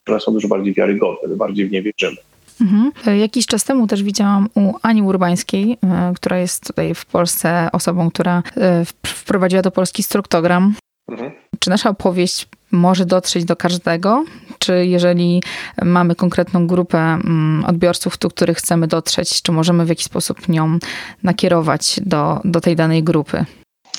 które 0.03 0.19
są 0.19 0.33
dużo 0.33 0.47
bardziej 0.47 0.73
wiarygodne, 0.73 1.35
bardziej 1.35 1.67
w 1.67 1.71
nie 1.71 1.81
wierzymy. 1.81 2.17
Mhm. 2.61 3.19
Jakiś 3.19 3.45
czas 3.45 3.63
temu 3.63 3.87
też 3.87 4.03
widziałam 4.03 4.49
u 4.55 4.73
Ani 4.81 5.01
Urbańskiej, 5.01 5.77
e, 5.83 6.13
która 6.15 6.37
jest 6.37 6.67
tutaj 6.67 6.95
w 6.95 7.05
Polsce 7.05 7.69
osobą, 7.71 8.09
która 8.09 8.43
e, 8.57 8.85
wprowadziła 9.05 9.61
do 9.61 9.71
Polski 9.71 10.03
struktogram. 10.03 10.75
Mhm. 11.09 11.31
Czy 11.59 11.69
nasza 11.69 11.89
opowieść 11.89 12.47
może 12.71 13.05
dotrzeć 13.05 13.45
do 13.45 13.55
każdego? 13.55 14.25
Czy 14.59 14.85
jeżeli 14.85 15.43
mamy 15.81 16.15
konkretną 16.15 16.67
grupę 16.67 16.97
mm, 16.97 17.65
odbiorców, 17.65 18.17
do 18.17 18.29
których 18.29 18.57
chcemy 18.57 18.87
dotrzeć, 18.87 19.41
czy 19.41 19.51
możemy 19.51 19.85
w 19.85 19.89
jakiś 19.89 20.05
sposób 20.05 20.49
nią 20.49 20.77
nakierować 21.23 21.99
do, 22.05 22.41
do 22.43 22.61
tej 22.61 22.75
danej 22.75 23.03
grupy? 23.03 23.45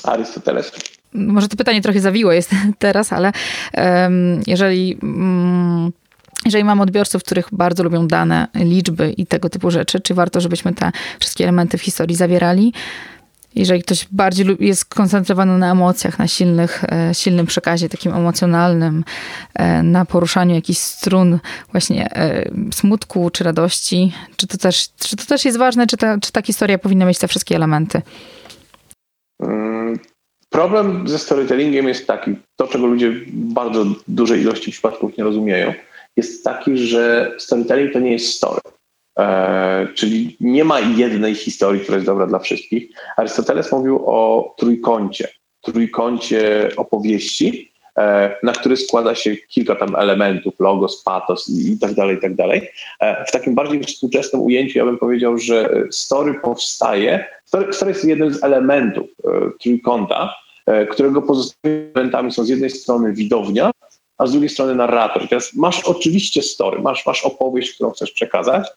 Arystoteles 0.03 0.71
może 1.15 1.47
to 1.47 1.57
pytanie 1.57 1.81
trochę 1.81 1.99
zawiłe 1.99 2.35
jest 2.35 2.51
teraz, 2.79 3.13
ale 3.13 3.31
jeżeli 4.47 4.97
mm, 5.03 5.91
jeżeli 6.45 6.63
mamy 6.63 6.81
odbiorców, 6.81 7.23
których 7.23 7.47
bardzo 7.51 7.83
lubią 7.83 8.07
dane, 8.07 8.47
liczby 8.55 9.11
i 9.11 9.25
tego 9.25 9.49
typu 9.49 9.71
rzeczy, 9.71 9.99
czy 9.99 10.13
warto, 10.13 10.41
żebyśmy 10.41 10.73
te 10.73 10.91
wszystkie 11.19 11.43
elementy 11.43 11.77
w 11.77 11.81
historii 11.81 12.15
zawierali? 12.15 12.73
Jeżeli 13.55 13.83
ktoś 13.83 14.07
bardziej 14.11 14.45
jest 14.59 14.81
skoncentrowany 14.81 15.57
na 15.57 15.71
emocjach, 15.71 16.19
na 16.19 16.27
silnych, 16.27 16.83
e, 16.83 17.13
silnym 17.13 17.45
przekazie 17.45 17.89
takim 17.89 18.13
emocjonalnym, 18.13 19.03
e, 19.53 19.83
na 19.83 20.05
poruszaniu 20.05 20.55
jakichś 20.55 20.79
strun 20.79 21.39
właśnie 21.71 22.15
e, 22.15 22.51
smutku 22.73 23.29
czy 23.29 23.43
radości, 23.43 24.13
czy 24.35 24.47
to 24.47 24.57
też, 24.57 24.87
czy 24.97 25.15
to 25.15 25.25
też 25.25 25.45
jest 25.45 25.57
ważne, 25.57 25.87
czy 25.87 25.97
ta, 25.97 26.19
czy 26.19 26.31
ta 26.31 26.41
historia 26.41 26.77
powinna 26.77 27.05
mieć 27.05 27.19
te 27.19 27.27
wszystkie 27.27 27.55
elementy? 27.55 28.01
Problem 30.49 31.07
ze 31.07 31.19
storytellingiem 31.19 31.87
jest 31.87 32.07
taki, 32.07 32.35
to 32.55 32.67
czego 32.67 32.85
ludzie 32.85 33.11
w 33.11 33.31
bardzo 33.31 33.85
dużej 34.07 34.41
ilości 34.41 34.71
przypadków 34.71 35.17
nie 35.17 35.23
rozumieją, 35.23 35.73
jest 36.17 36.43
taki, 36.43 36.77
że 36.77 37.31
storytelling 37.37 37.93
to 37.93 37.99
nie 37.99 38.11
jest 38.11 38.27
story. 38.27 38.61
E, 39.19 39.87
czyli 39.95 40.37
nie 40.39 40.63
ma 40.63 40.79
jednej 40.79 41.35
historii, 41.35 41.81
która 41.81 41.95
jest 41.95 42.05
dobra 42.05 42.27
dla 42.27 42.39
wszystkich. 42.39 42.89
Arystoteles 43.17 43.71
mówił 43.71 44.03
o 44.05 44.53
trójkącie, 44.57 45.27
trójkącie 45.61 46.69
opowieści, 46.77 47.74
na 48.43 48.51
który 48.51 48.77
składa 48.77 49.15
się 49.15 49.35
kilka 49.35 49.75
tam 49.75 49.95
elementów, 49.95 50.53
logos, 50.59 51.03
patos 51.03 51.49
i 51.49 51.79
tak 51.79 51.93
dalej, 51.93 52.17
i 52.17 52.19
tak 52.19 52.35
dalej. 52.35 52.69
E, 52.99 53.25
w 53.25 53.31
takim 53.31 53.55
bardziej 53.55 53.83
współczesnym 53.83 54.41
ujęciu 54.41 54.77
ja 54.77 54.85
bym 54.85 54.97
powiedział, 54.97 55.37
że 55.37 55.69
story 55.91 56.33
powstaje, 56.33 57.25
story, 57.45 57.73
story 57.73 57.91
jest 57.91 58.05
jednym 58.05 58.33
z 58.33 58.43
elementów 58.43 59.07
e, 59.25 59.29
trójkąta, 59.59 60.33
E, 60.65 60.85
którego 60.85 61.21
pozostałymi 61.21 61.91
elementami 61.93 62.31
są 62.31 62.43
z 62.43 62.49
jednej 62.49 62.69
strony 62.69 63.13
widownia, 63.13 63.71
a 64.17 64.27
z 64.27 64.31
drugiej 64.31 64.49
strony 64.49 64.75
narrator. 64.75 65.27
Teraz 65.29 65.53
masz 65.53 65.83
oczywiście 65.83 66.41
story, 66.41 66.81
masz, 66.81 67.05
masz 67.05 67.23
opowieść, 67.23 67.73
którą 67.73 67.91
chcesz 67.91 68.11
przekazać, 68.11 68.67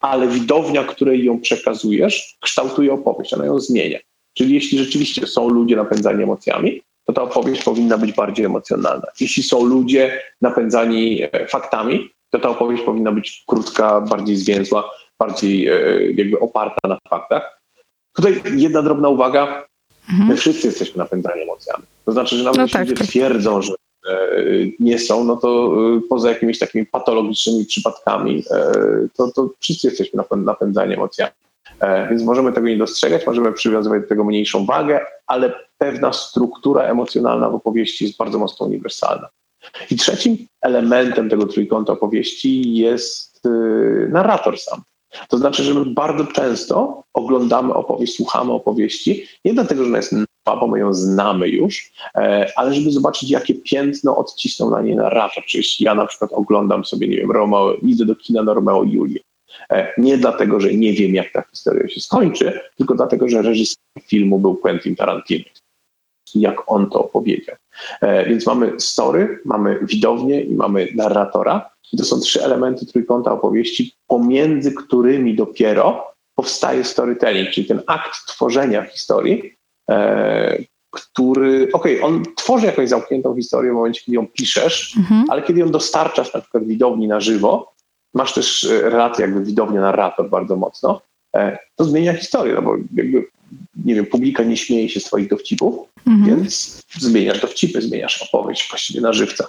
ale 0.00 0.28
widownia, 0.28 0.84
której 0.84 1.24
ją 1.24 1.40
przekazujesz, 1.40 2.36
kształtuje 2.40 2.92
opowieść, 2.92 3.34
ona 3.34 3.44
ją 3.44 3.58
zmienia. 3.60 3.98
Czyli 4.34 4.54
jeśli 4.54 4.78
rzeczywiście 4.78 5.26
są 5.26 5.48
ludzie 5.48 5.76
napędzani 5.76 6.22
emocjami, 6.22 6.82
ta 7.14 7.22
opowieść 7.22 7.64
powinna 7.64 7.98
być 7.98 8.12
bardziej 8.12 8.46
emocjonalna. 8.46 9.06
Jeśli 9.20 9.42
są 9.42 9.64
ludzie 9.64 10.22
napędzani 10.40 11.22
e, 11.22 11.46
faktami, 11.46 12.10
to 12.30 12.38
ta 12.38 12.48
opowieść 12.48 12.82
powinna 12.82 13.12
być 13.12 13.44
krótka, 13.46 14.00
bardziej 14.00 14.36
zwięzła, 14.36 14.90
bardziej 15.18 15.68
e, 15.68 15.72
jakby 16.12 16.40
oparta 16.40 16.88
na 16.88 16.98
faktach. 17.08 17.60
Tutaj 18.12 18.42
jedna 18.56 18.82
drobna 18.82 19.08
uwaga. 19.08 19.66
Mhm. 20.10 20.28
My 20.28 20.36
wszyscy 20.36 20.66
jesteśmy 20.66 20.98
napędzani 20.98 21.42
emocjami. 21.42 21.84
To 22.04 22.12
znaczy, 22.12 22.36
że 22.36 22.44
nawet 22.44 22.58
no 22.58 22.68
tak, 22.68 22.80
ludzie 22.80 22.94
tak. 22.94 23.06
twierdzą, 23.06 23.62
że 23.62 23.74
nie 24.80 24.98
są, 24.98 25.24
no 25.24 25.36
to 25.36 25.76
poza 26.08 26.28
jakimiś 26.28 26.58
takimi 26.58 26.86
patologicznymi 26.86 27.66
przypadkami, 27.66 28.44
to, 29.16 29.32
to 29.32 29.50
wszyscy 29.60 29.86
jesteśmy 29.88 30.22
napędzani 30.36 30.94
emocjami. 30.94 31.32
Więc 32.10 32.22
możemy 32.22 32.52
tego 32.52 32.68
nie 32.68 32.76
dostrzegać, 32.76 33.26
możemy 33.26 33.52
przywiązywać 33.52 34.02
do 34.02 34.08
tego 34.08 34.24
mniejszą 34.24 34.66
wagę, 34.66 35.00
ale 35.26 35.52
pewna 35.78 36.12
struktura 36.12 36.82
emocjonalna 36.82 37.50
w 37.50 37.54
opowieści 37.54 38.04
jest 38.04 38.18
bardzo 38.18 38.38
mocno 38.38 38.66
uniwersalna. 38.66 39.28
I 39.90 39.96
trzecim 39.96 40.36
elementem 40.60 41.28
tego 41.28 41.46
trójkąta 41.46 41.92
opowieści 41.92 42.74
jest 42.74 43.42
narrator 44.08 44.58
sam. 44.58 44.82
To 45.28 45.38
znaczy, 45.38 45.62
że 45.62 45.74
my 45.74 45.84
bardzo 45.84 46.26
często 46.26 47.02
oglądamy 47.14 47.74
opowieść, 47.74 48.16
słuchamy 48.16 48.52
opowieści, 48.52 49.26
nie 49.44 49.54
dlatego, 49.54 49.82
że 49.82 49.88
ona 49.88 49.96
jest 49.96 50.12
nowa, 50.12 50.60
bo 50.60 50.66
my 50.66 50.78
ją 50.78 50.94
znamy 50.94 51.48
już, 51.48 51.92
e, 52.14 52.52
ale 52.56 52.74
żeby 52.74 52.90
zobaczyć, 52.90 53.30
jakie 53.30 53.54
piętno 53.54 54.16
odcisnął 54.16 54.70
na 54.70 54.82
nie 54.82 54.96
narrator. 54.96 55.44
Czyli 55.44 55.64
ja 55.80 55.94
na 55.94 56.06
przykład 56.06 56.32
oglądam 56.32 56.84
sobie, 56.84 57.08
nie 57.08 57.16
wiem, 57.16 57.30
Romeo, 57.30 57.74
idę 57.82 58.04
do 58.04 58.16
kina 58.16 58.42
na 58.42 58.54
Romeo 58.54 58.82
i 58.82 58.92
Julię. 58.92 59.20
E, 59.70 59.92
nie 59.98 60.18
dlatego, 60.18 60.60
że 60.60 60.74
nie 60.74 60.92
wiem, 60.92 61.14
jak 61.14 61.32
ta 61.32 61.42
historia 61.50 61.88
się 61.88 62.00
skończy, 62.00 62.60
tylko 62.76 62.94
dlatego, 62.94 63.28
że 63.28 63.42
reżyser 63.42 63.76
filmu 64.02 64.38
był 64.38 64.56
Quentin 64.56 64.96
Tarantino. 64.96 65.44
Jak 66.34 66.72
on 66.72 66.90
to 66.90 67.04
opowiedział. 67.04 67.56
E, 68.00 68.26
więc 68.26 68.46
mamy 68.46 68.72
story, 68.80 69.40
mamy 69.44 69.78
widownię 69.82 70.40
i 70.40 70.54
mamy 70.54 70.88
narratora. 70.94 71.70
I 71.92 71.96
to 71.96 72.04
są 72.04 72.20
trzy 72.20 72.42
elementy 72.42 72.86
trójkąta 72.86 73.32
opowieści, 73.32 73.92
pomiędzy 74.06 74.72
którymi 74.72 75.34
dopiero 75.34 76.14
powstaje 76.34 76.84
storytelling, 76.84 77.50
czyli 77.50 77.66
ten 77.66 77.82
akt 77.86 78.26
tworzenia 78.26 78.82
historii, 78.82 79.54
e, 79.90 80.58
który, 80.90 81.68
okej, 81.72 82.00
okay, 82.00 82.08
on 82.08 82.22
tworzy 82.36 82.66
jakąś 82.66 82.88
zamkniętą 82.88 83.36
historię 83.36 83.70
w 83.70 83.74
momencie, 83.74 84.00
kiedy 84.04 84.16
ją 84.16 84.26
piszesz, 84.26 84.96
mhm. 84.96 85.24
ale 85.28 85.42
kiedy 85.42 85.60
ją 85.60 85.70
dostarczasz 85.70 86.34
na 86.34 86.40
przykład 86.40 86.64
widowni 86.64 87.08
na 87.08 87.20
żywo, 87.20 87.73
masz 88.14 88.34
też 88.34 88.64
e, 88.64 88.90
relację 88.90 89.24
jakby 89.24 89.44
widownia-narrator 89.44 90.30
bardzo 90.30 90.56
mocno, 90.56 91.00
e, 91.36 91.58
to 91.76 91.84
zmienia 91.84 92.14
historię, 92.14 92.54
no 92.54 92.62
bo 92.62 92.76
jakby, 92.94 93.26
nie 93.84 93.94
wiem, 93.94 94.06
publika 94.06 94.42
nie 94.42 94.56
śmieje 94.56 94.88
się 94.88 95.00
swoich 95.00 95.28
dowcipów, 95.28 95.88
mhm. 96.06 96.26
więc 96.26 96.82
zmieniasz 96.98 97.40
dowcipy, 97.40 97.82
zmieniasz 97.82 98.22
opowieść 98.22 98.68
właściwie 98.70 99.00
na 99.00 99.12
żywca. 99.12 99.48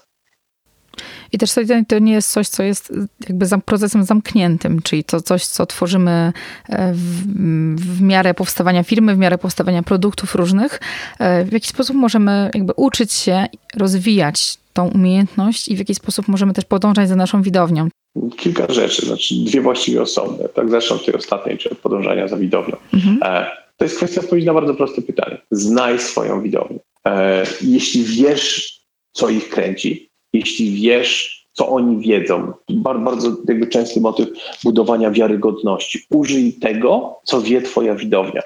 I 1.36 1.38
też 1.38 1.51
to 1.88 2.00
nie 2.00 2.13
jest 2.13 2.32
coś, 2.32 2.48
co 2.48 2.63
jest 2.63 2.94
jakby 3.30 3.46
procesem 3.65 4.04
zamkniętym, 4.04 4.82
czyli 4.82 5.04
to 5.04 5.22
coś, 5.22 5.46
co 5.46 5.65
tworzymy 5.65 6.34
e, 6.70 6.94
w, 6.94 6.98
w 7.75 8.01
miarę 8.01 8.34
powstawania 8.34 8.84
firmy, 8.84 9.15
w 9.15 9.18
miarę 9.18 9.38
powstawania 9.38 9.84
produktów 9.84 10.36
różnych. 10.36 10.80
E, 11.20 11.46
w 11.46 11.51
jaki 11.54 11.68
sposób 11.68 11.96
możemy 11.96 12.51
jakby 12.54 12.74
uczyć 12.75 13.13
się, 13.13 13.46
rozwijać 13.77 14.58
tą 14.74 14.88
umiejętność 14.88 15.68
i 15.68 15.75
w 15.75 15.80
jaki 15.80 15.96
sposób 15.96 16.27
możemy 16.27 16.54
też 16.54 16.65
podążać 16.65 17.10
za 17.10 17.15
naszą 17.15 17.42
widownią. 17.42 17.88
Kilka 18.38 18.74
rzeczy, 18.74 19.06
znaczy 19.06 19.36
dwie 19.46 19.62
właściwie 19.62 20.01
osobne. 20.01 20.50
Tak 20.50 20.70
zacznę 20.70 20.96
od 20.96 21.06
tej 21.06 21.15
ostatniej, 21.15 21.58
czyli 21.58 21.72
od 21.72 21.80
podążania 21.82 22.27
za 22.27 22.38
widownią. 22.38 22.77
Mhm. 22.94 23.20
E, 23.22 23.51
to 23.77 23.86
jest 23.86 23.98
kwestia 23.98 24.22
odpowiedzi 24.22 24.48
na 24.48 24.54
bardzo 24.54 24.74
proste 24.74 25.01
pytanie. 25.01 25.38
Znaj 25.51 26.00
swoją 26.00 26.42
widownię. 26.42 26.80
Jeśli 27.62 28.04
wiesz, 28.04 28.80
co 29.12 29.30
ich 29.30 29.50
kręci, 29.50 30.10
jeśli 30.36 30.82
wiesz, 30.82 31.46
co 31.54 31.70
oni 31.70 32.08
wiedzą. 32.08 32.54
Bardzo, 32.70 33.04
bardzo 33.04 33.38
jakby 33.48 33.68
częsty 33.68 34.01
motyw 34.01 34.30
budowania 34.63 35.12
wiarygodności. 35.12 36.06
Użyj 36.10 36.54
tego, 36.54 37.20
co 37.24 37.42
wie 37.42 37.62
twoja 37.62 37.96
widownia. 37.96 38.42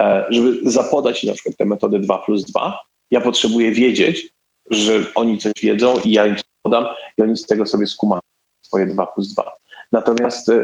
E, 0.00 0.24
żeby 0.30 0.70
zapodać 0.70 1.24
na 1.24 1.32
przykład 1.32 1.56
tę 1.56 1.64
metodę 1.64 1.98
2 1.98 2.18
plus 2.18 2.44
2, 2.44 2.78
ja 3.10 3.20
potrzebuję 3.20 3.72
wiedzieć, 3.72 4.34
że 4.70 5.04
oni 5.14 5.38
coś 5.38 5.52
wiedzą 5.62 5.94
i 6.04 6.10
ja 6.12 6.26
im 6.26 6.36
podam 6.62 6.86
i 7.18 7.22
oni 7.22 7.36
z 7.36 7.46
tego 7.46 7.66
sobie 7.66 7.86
skumają 7.86 8.20
swoje 8.62 8.86
2 8.86 9.06
plus 9.06 9.34
2. 9.34 9.52
Natomiast 9.92 10.48
e, 10.48 10.54
e, 10.54 10.60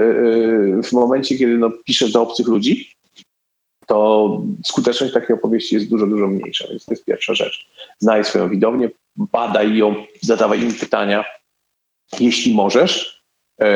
w 0.82 0.92
momencie, 0.92 1.38
kiedy 1.38 1.58
no, 1.58 1.70
piszesz 1.84 2.12
do 2.12 2.22
obcych 2.22 2.46
ludzi, 2.46 2.92
to 3.86 4.42
skuteczność 4.66 5.14
takiej 5.14 5.36
opowieści 5.36 5.74
jest 5.74 5.88
dużo, 5.88 6.06
dużo 6.06 6.26
mniejsza, 6.26 6.68
więc 6.68 6.84
to 6.84 6.92
jest 6.92 7.04
pierwsza 7.04 7.34
rzecz. 7.34 7.66
Znaj 7.98 8.24
swoją 8.24 8.48
widownię, 8.48 8.90
badaj 9.16 9.76
ją, 9.76 9.94
zadawaj 10.22 10.62
im 10.62 10.74
pytania, 10.74 11.24
jeśli 12.20 12.54
możesz 12.54 13.22
yy, 13.60 13.66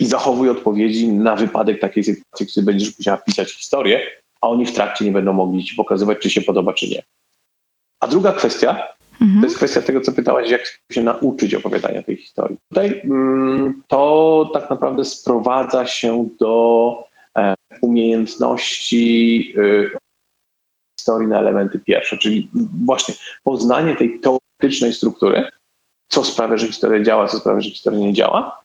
i 0.00 0.06
zachowuj 0.06 0.48
odpowiedzi 0.48 1.08
na 1.08 1.36
wypadek 1.36 1.80
takiej 1.80 2.04
sytuacji, 2.04 2.46
kiedy 2.46 2.66
będziesz 2.66 2.98
musiała 2.98 3.16
pisać 3.18 3.52
historię, 3.52 4.00
a 4.40 4.48
oni 4.48 4.66
w 4.66 4.72
trakcie 4.72 5.04
nie 5.04 5.12
będą 5.12 5.32
mogli 5.32 5.64
ci 5.64 5.74
pokazywać, 5.74 6.18
czy 6.18 6.30
się 6.30 6.40
podoba, 6.40 6.72
czy 6.72 6.88
nie. 6.88 7.02
A 8.00 8.06
druga 8.06 8.32
kwestia 8.32 8.70
mhm. 9.20 9.40
to 9.40 9.46
jest 9.46 9.56
kwestia 9.56 9.82
tego, 9.82 10.00
co 10.00 10.12
pytałaś, 10.12 10.50
jak 10.50 10.80
się 10.92 11.02
nauczyć 11.02 11.54
opowiadania 11.54 12.02
tej 12.02 12.16
historii. 12.16 12.56
Tutaj 12.68 13.00
mm, 13.04 13.82
to 13.88 14.50
tak 14.54 14.70
naprawdę 14.70 15.04
sprowadza 15.04 15.86
się 15.86 16.28
do 16.40 17.04
e, 17.38 17.54
umiejętności 17.82 19.54
y, 19.58 19.90
historii 20.98 21.28
na 21.28 21.38
elementy 21.38 21.78
pierwsze, 21.78 22.18
czyli 22.18 22.50
właśnie 22.84 23.14
poznanie 23.44 23.96
tej 23.96 24.20
teoretycznej 24.58 24.92
struktury, 24.92 25.48
co 26.08 26.24
sprawia, 26.24 26.56
że 26.56 26.66
historia 26.66 27.04
działa, 27.04 27.28
co 27.28 27.38
sprawia, 27.38 27.60
że 27.60 27.70
historia 27.70 27.98
nie 27.98 28.12
działa, 28.12 28.62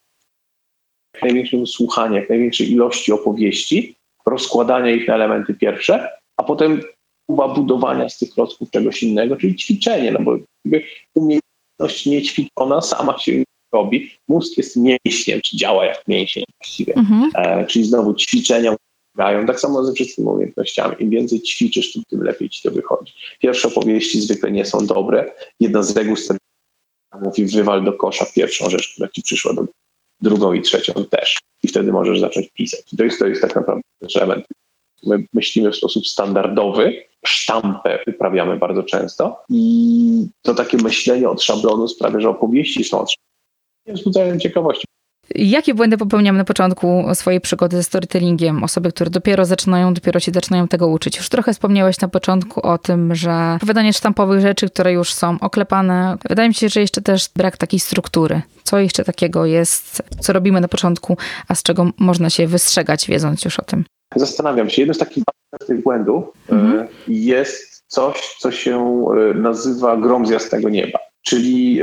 jak 1.14 1.24
największym 1.24 1.68
słuchaniu, 1.68 2.16
jak 2.16 2.30
największej 2.30 2.72
ilości 2.72 3.12
opowieści, 3.12 3.96
rozkładania 4.26 4.92
ich 4.92 5.08
na 5.08 5.16
elementy 5.16 5.54
pierwsze, 5.54 6.10
a 6.38 6.44
potem 6.44 6.82
próba 7.28 7.48
budowania 7.48 8.10
z 8.10 8.18
tych 8.18 8.34
klocków 8.34 8.72
czegoś 8.72 9.04
innego, 9.04 9.36
czyli 9.36 9.56
ćwiczenie, 9.56 10.12
no 10.12 10.20
bo 10.20 10.38
umiejętność 11.16 12.06
niećwiczona 12.06 12.82
sama 12.82 13.20
się 13.20 13.44
robi. 13.74 14.12
Mózg 14.28 14.58
jest 14.58 14.78
mięśniem, 14.78 15.42
czy 15.42 15.58
działa 15.58 15.86
jak 15.86 16.08
mięsień 16.08 16.44
właściwie. 16.62 16.96
Mhm. 16.96 17.32
E, 17.36 17.66
czyli 17.66 17.86
znowu 17.86 18.14
ćwiczenia 18.14 18.76
grają. 19.16 19.46
Tak 19.46 19.60
samo 19.60 19.86
ze 19.86 19.94
wszystkimi 19.94 20.28
umiejętnościami. 20.28 20.96
Im 21.00 21.10
więcej 21.10 21.42
ćwiczysz, 21.42 21.94
tym, 21.94 22.04
tym 22.10 22.24
lepiej 22.24 22.50
ci 22.50 22.62
to 22.62 22.72
wychodzi. 22.72 23.14
Pierwsze 23.40 23.68
opowieści 23.68 24.22
zwykle 24.22 24.52
nie 24.52 24.66
są 24.66 24.86
dobre. 24.86 25.32
Jedna 25.60 25.84
z 25.84 25.98
reguł 25.98 26.16
mówi 27.22 27.46
wywal 27.46 27.84
do 27.84 27.94
kosza 27.94 28.26
pierwszą 28.36 28.70
rzecz, 28.70 28.94
która 28.94 29.10
ci 29.10 29.22
przyszła 29.22 29.54
do 29.54 29.66
drugą 30.22 30.54
i 30.54 30.62
trzecią 30.62 30.94
też. 30.94 31.40
I 31.64 31.68
wtedy 31.68 31.92
możesz 31.92 32.20
zacząć 32.20 32.50
pisać. 32.50 32.82
To 32.98 33.04
jest, 33.04 33.20
to 33.20 33.28
jest 33.28 33.42
tak 33.42 33.56
naprawdę 33.56 33.82
element. 34.16 34.46
My 35.04 35.26
myślimy 35.34 35.72
w 35.72 35.76
sposób 35.76 36.08
standardowy, 36.08 37.04
sztampę 37.26 38.00
wyprawiamy 38.08 38.58
bardzo 38.58 38.84
często 38.84 39.44
i 39.50 40.28
to 40.42 40.54
takie 40.56 40.78
myślenie 40.78 41.30
od 41.30 41.44
szablonu 41.44 41.88
sprawia, 41.88 42.20
że 42.20 42.30
opowieści 42.30 42.84
są 42.84 43.02
od 43.02 43.12
szablonu. 43.12 43.32
Nie 43.86 43.94
wzbudzają 43.94 44.40
ciekawości. 44.40 44.86
Jakie 45.36 45.74
błędy 45.74 45.98
popełniamy 45.98 46.38
na 46.38 46.44
początku 46.44 47.04
swojej 47.14 47.42
przygody 47.42 47.78
ze 47.78 47.84
storytellingiem? 47.84 48.64
Osoby, 48.64 48.92
które 48.92 49.10
dopiero 49.10 49.46
zaczynają, 49.46 49.94
dopiero 49.94 50.20
się 50.20 50.32
zaczynają 50.32 50.68
tego 50.68 50.88
uczyć. 50.88 51.18
Już 51.18 51.30
trochę 51.30 51.54
wspomniałeś 51.54 52.00
na 52.00 52.08
początku 52.08 52.68
o 52.68 52.78
tym, 52.78 53.16
że 53.16 53.54
opowiadanie 53.56 53.94
sztampowych 53.94 54.42
rzeczy, 54.42 54.70
które 54.70 54.94
już 54.94 55.14
są 55.14 55.38
oklepane. 55.42 56.18
Wydaje 56.30 56.50
mi 56.50 56.56
się, 56.56 56.70
że 56.70 56.80
jeszcze 56.80 57.02
też 57.02 57.30
brak 57.36 57.58
takiej 57.58 57.80
struktury. 57.80 58.42
Co 58.64 58.80
jeszcze 58.80 59.04
takiego 59.04 59.46
jest, 59.46 60.04
co 60.20 60.34
robimy 60.34 60.62
na 60.62 60.68
początku, 60.68 61.18
a 61.48 61.56
z 61.56 61.64
czego 61.64 61.92
można 62.00 62.30
się 62.30 62.48
wystrzegać, 62.48 63.08
wiedząc 63.08 63.46
już 63.46 63.60
o 63.60 63.64
tym? 63.64 63.86
Zastanawiam 64.16 64.70
się. 64.70 64.82
Jednym 64.82 64.96
z 64.96 64.98
takich 64.98 65.24
tych 65.68 65.84
błędów 65.84 66.24
mhm. 66.50 66.80
E, 66.80 66.88
jest 67.08 67.84
coś, 67.88 68.36
co 68.40 68.52
się 68.52 69.06
e, 69.32 69.34
nazywa 69.34 69.98
grom 69.98 70.28
z 70.28 70.30
jasnego 70.30 70.70
nieba. 70.70 71.00
Czyli 71.22 71.82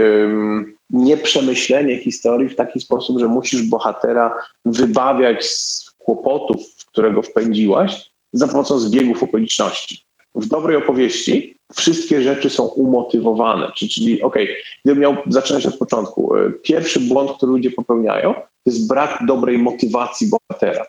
nieprzemyślenie 0.91 1.99
historii 1.99 2.49
w 2.49 2.57
taki 2.57 2.81
sposób, 2.81 3.19
że 3.19 3.29
musisz 3.29 3.63
bohatera 3.63 4.35
wybawiać 4.65 5.45
z 5.45 5.91
kłopotów, 5.99 6.63
w 6.77 6.87
którego 6.87 7.23
wpędziłaś, 7.23 8.11
za 8.33 8.49
pomocą 8.49 8.79
zbiegów 8.79 9.23
okoliczności. 9.23 10.05
W 10.35 10.47
dobrej 10.47 10.77
opowieści 10.77 11.57
wszystkie 11.75 12.23
rzeczy 12.23 12.51
są 12.51 12.65
umotywowane, 12.65 13.73
czyli, 13.77 13.91
czyli 13.91 14.23
okej, 14.23 14.45
okay, 14.45 14.57
gdybym 14.85 15.03
miał 15.03 15.17
zaczynać 15.27 15.67
od 15.67 15.79
początku, 15.79 16.37
e, 16.37 16.51
pierwszy 16.63 17.01
błąd, 17.01 17.33
który 17.33 17.53
ludzie 17.53 17.71
popełniają, 17.71 18.35
to 18.35 18.43
jest 18.67 18.89
brak 18.89 19.19
dobrej 19.27 19.59
motywacji 19.59 20.31
bohatera. 20.31 20.87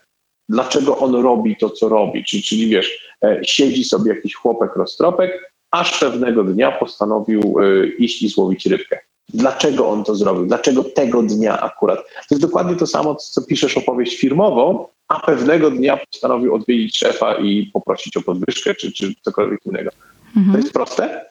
Dlaczego 0.49 0.97
on 0.97 1.15
robi 1.15 1.55
to, 1.55 1.69
co 1.69 1.89
robi? 1.89 2.23
Czyli, 2.23 2.43
czyli 2.43 2.67
wiesz, 2.67 3.15
e, 3.23 3.39
siedzi 3.43 3.83
sobie 3.83 4.13
jakiś 4.15 4.35
chłopek 4.35 4.75
roztropek, 4.75 5.53
aż 5.71 5.99
pewnego 5.99 6.43
dnia 6.43 6.71
postanowił 6.71 7.41
e, 7.59 7.87
iść 7.87 8.23
i 8.23 8.29
złowić 8.29 8.65
rybkę 8.65 8.99
dlaczego 9.33 9.89
on 9.89 10.03
to 10.03 10.15
zrobił, 10.15 10.45
dlaczego 10.45 10.83
tego 10.83 11.23
dnia 11.23 11.61
akurat. 11.61 11.99
To 11.99 12.35
jest 12.35 12.41
dokładnie 12.41 12.75
to 12.75 12.87
samo, 12.87 13.15
co 13.15 13.41
piszesz 13.41 13.77
opowieść 13.77 14.17
firmową, 14.17 14.87
a 15.07 15.19
pewnego 15.19 15.71
dnia 15.71 15.97
postanowił 16.11 16.55
odwiedzić 16.55 16.97
szefa 16.97 17.33
i 17.33 17.65
poprosić 17.73 18.17
o 18.17 18.21
podwyżkę 18.21 18.75
czy, 18.75 18.91
czy 18.91 19.13
cokolwiek 19.21 19.65
innego. 19.65 19.91
Mhm. 20.37 20.51
To 20.51 20.57
jest 20.57 20.73
proste, 20.73 21.25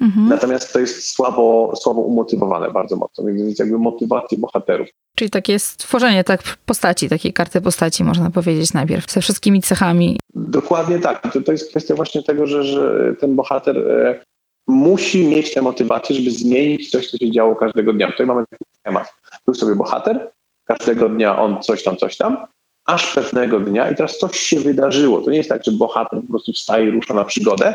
mhm. 0.00 0.28
natomiast 0.28 0.72
to 0.72 0.78
jest 0.78 1.08
słabo, 1.08 1.72
słabo 1.76 2.00
umotywowane 2.00 2.70
bardzo 2.70 2.96
mocno, 2.96 3.24
więc 3.24 3.58
jakby 3.58 3.78
motywację 3.78 4.38
bohaterów. 4.38 4.88
Czyli 5.16 5.30
takie 5.30 5.58
stworzenie 5.58 6.24
tak 6.24 6.42
postaci, 6.66 7.08
takiej 7.08 7.32
karty 7.32 7.60
postaci 7.60 8.04
można 8.04 8.30
powiedzieć 8.30 8.72
najpierw, 8.72 9.12
ze 9.12 9.20
wszystkimi 9.20 9.62
cechami. 9.62 10.18
Dokładnie 10.34 10.98
tak. 10.98 11.32
To, 11.32 11.40
to 11.40 11.52
jest 11.52 11.70
kwestia 11.70 11.94
właśnie 11.94 12.22
tego, 12.22 12.46
że, 12.46 12.64
że 12.64 13.14
ten 13.20 13.36
bohater 13.36 13.78
e, 13.78 14.20
musi 14.66 15.24
mieć 15.24 15.54
tę 15.54 15.62
motywację, 15.62 16.16
żeby 16.16 16.30
zmienić 16.30 16.90
coś, 16.90 17.10
co 17.10 17.16
się 17.16 17.30
działo 17.30 17.56
każdego 17.56 17.92
dnia. 17.92 18.10
Tutaj 18.10 18.26
mamy 18.26 18.44
taki 18.50 18.64
schemat. 18.78 19.14
Był 19.46 19.54
sobie 19.54 19.74
bohater, 19.74 20.30
każdego 20.64 21.08
dnia 21.08 21.38
on 21.38 21.62
coś 21.62 21.82
tam, 21.82 21.96
coś 21.96 22.16
tam, 22.16 22.46
aż 22.86 23.14
pewnego 23.14 23.60
dnia 23.60 23.90
i 23.90 23.96
teraz 23.96 24.18
coś 24.18 24.40
się 24.40 24.60
wydarzyło. 24.60 25.20
To 25.20 25.30
nie 25.30 25.36
jest 25.36 25.48
tak, 25.48 25.64
że 25.64 25.72
bohater 25.72 26.20
po 26.20 26.28
prostu 26.28 26.52
wstaje 26.52 26.88
i 26.88 26.90
rusza 26.90 27.14
na 27.14 27.24
przygodę, 27.24 27.74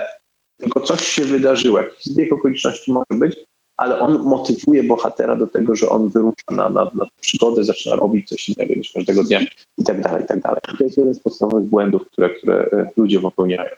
tylko 0.58 0.80
coś 0.80 1.08
się 1.08 1.24
wydarzyło. 1.26 1.78
Jakiś 1.78 2.06
zbieg 2.06 2.34
okoliczności 2.34 2.92
może 2.92 3.20
być, 3.20 3.36
ale 3.78 4.00
on 4.00 4.20
motywuje 4.24 4.84
bohatera 4.84 5.36
do 5.36 5.48
tego, 5.48 5.76
że 5.76 5.90
on 5.90 6.10
wyrusza 6.10 6.52
na, 6.52 6.70
na, 6.70 6.92
na 6.94 7.08
przygodę, 7.22 7.64
zaczyna 7.64 7.96
robić 7.96 8.30
coś 8.30 8.50
innego 8.50 8.74
niż 8.76 8.92
każdego 8.92 9.24
dnia 9.24 9.40
i 9.78 9.84
tak 9.84 10.02
dalej, 10.02 10.24
i 10.24 10.28
tak 10.28 10.42
dalej. 10.42 10.60
To 10.78 10.84
jest 10.84 10.98
jeden 10.98 11.14
z 11.14 11.20
podstawowych 11.20 11.66
błędów, 11.66 12.08
które, 12.08 12.30
które 12.30 12.70
e, 12.74 12.90
ludzie 12.98 13.20
popełniają. 13.20 13.70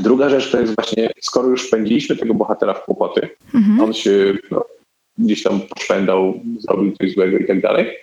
Druga 0.00 0.30
rzecz 0.30 0.50
to 0.50 0.60
jest 0.60 0.74
właśnie, 0.74 1.10
skoro 1.20 1.48
już 1.48 1.66
wpędziliśmy 1.66 2.16
tego 2.16 2.34
bohatera 2.34 2.74
w 2.74 2.84
kłopoty, 2.84 3.28
mhm. 3.54 3.80
on 3.80 3.94
się 3.94 4.34
no, 4.50 4.64
gdzieś 5.18 5.42
tam 5.42 5.60
poszpędał, 5.60 6.40
zrobił 6.58 6.96
coś 6.96 7.14
złego 7.14 7.38
i 7.38 7.46
tak 7.46 7.60
dalej, 7.60 7.96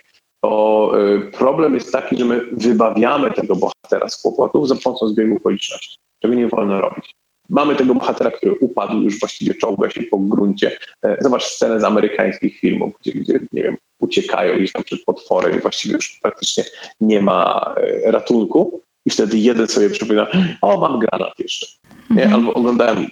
to 0.44 0.92
e, 0.98 1.20
problem 1.20 1.74
jest 1.74 1.92
taki, 1.92 2.16
że 2.16 2.24
my 2.24 2.40
wybawiamy 2.52 3.30
tego 3.30 3.56
bohatera 3.56 4.08
z 4.08 4.22
kłopotów 4.22 4.68
za 4.68 4.74
pomocą 4.74 5.08
zbiegu 5.08 5.36
okoliczności. 5.36 5.98
Czego 6.22 6.34
nie 6.34 6.48
wolno 6.48 6.80
robić. 6.80 7.14
Mamy 7.48 7.76
tego 7.76 7.94
bohatera, 7.94 8.30
który 8.30 8.52
upadł, 8.52 9.02
już 9.02 9.20
właściwie 9.20 9.54
czołga 9.54 9.90
się 9.90 10.02
po 10.02 10.18
gruncie. 10.18 10.78
E, 11.02 11.16
zobacz 11.20 11.44
scenę 11.44 11.80
z 11.80 11.84
amerykańskich 11.84 12.58
filmów, 12.58 12.92
gdzie, 13.00 13.12
gdzie 13.12 13.40
nie 13.52 13.62
wiem, 13.62 13.76
uciekają 14.00 14.56
gdzieś 14.56 14.72
tam 14.72 14.84
przed 14.84 15.04
potworem 15.04 15.58
i 15.58 15.60
właściwie 15.60 15.94
już 15.94 16.18
praktycznie 16.22 16.64
nie 17.00 17.22
ma 17.22 17.74
e, 17.76 18.10
ratunku. 18.10 18.80
I 19.06 19.10
wtedy 19.10 19.38
jeden 19.38 19.68
sobie 19.68 19.90
przypomina, 19.90 20.26
o 20.62 20.80
mam 20.80 20.98
granat 20.98 21.32
jeszcze. 21.38 21.66
Nie? 22.10 22.24
Mhm. 22.24 22.34
Albo 22.34 22.54
oglądałem 22.54 23.06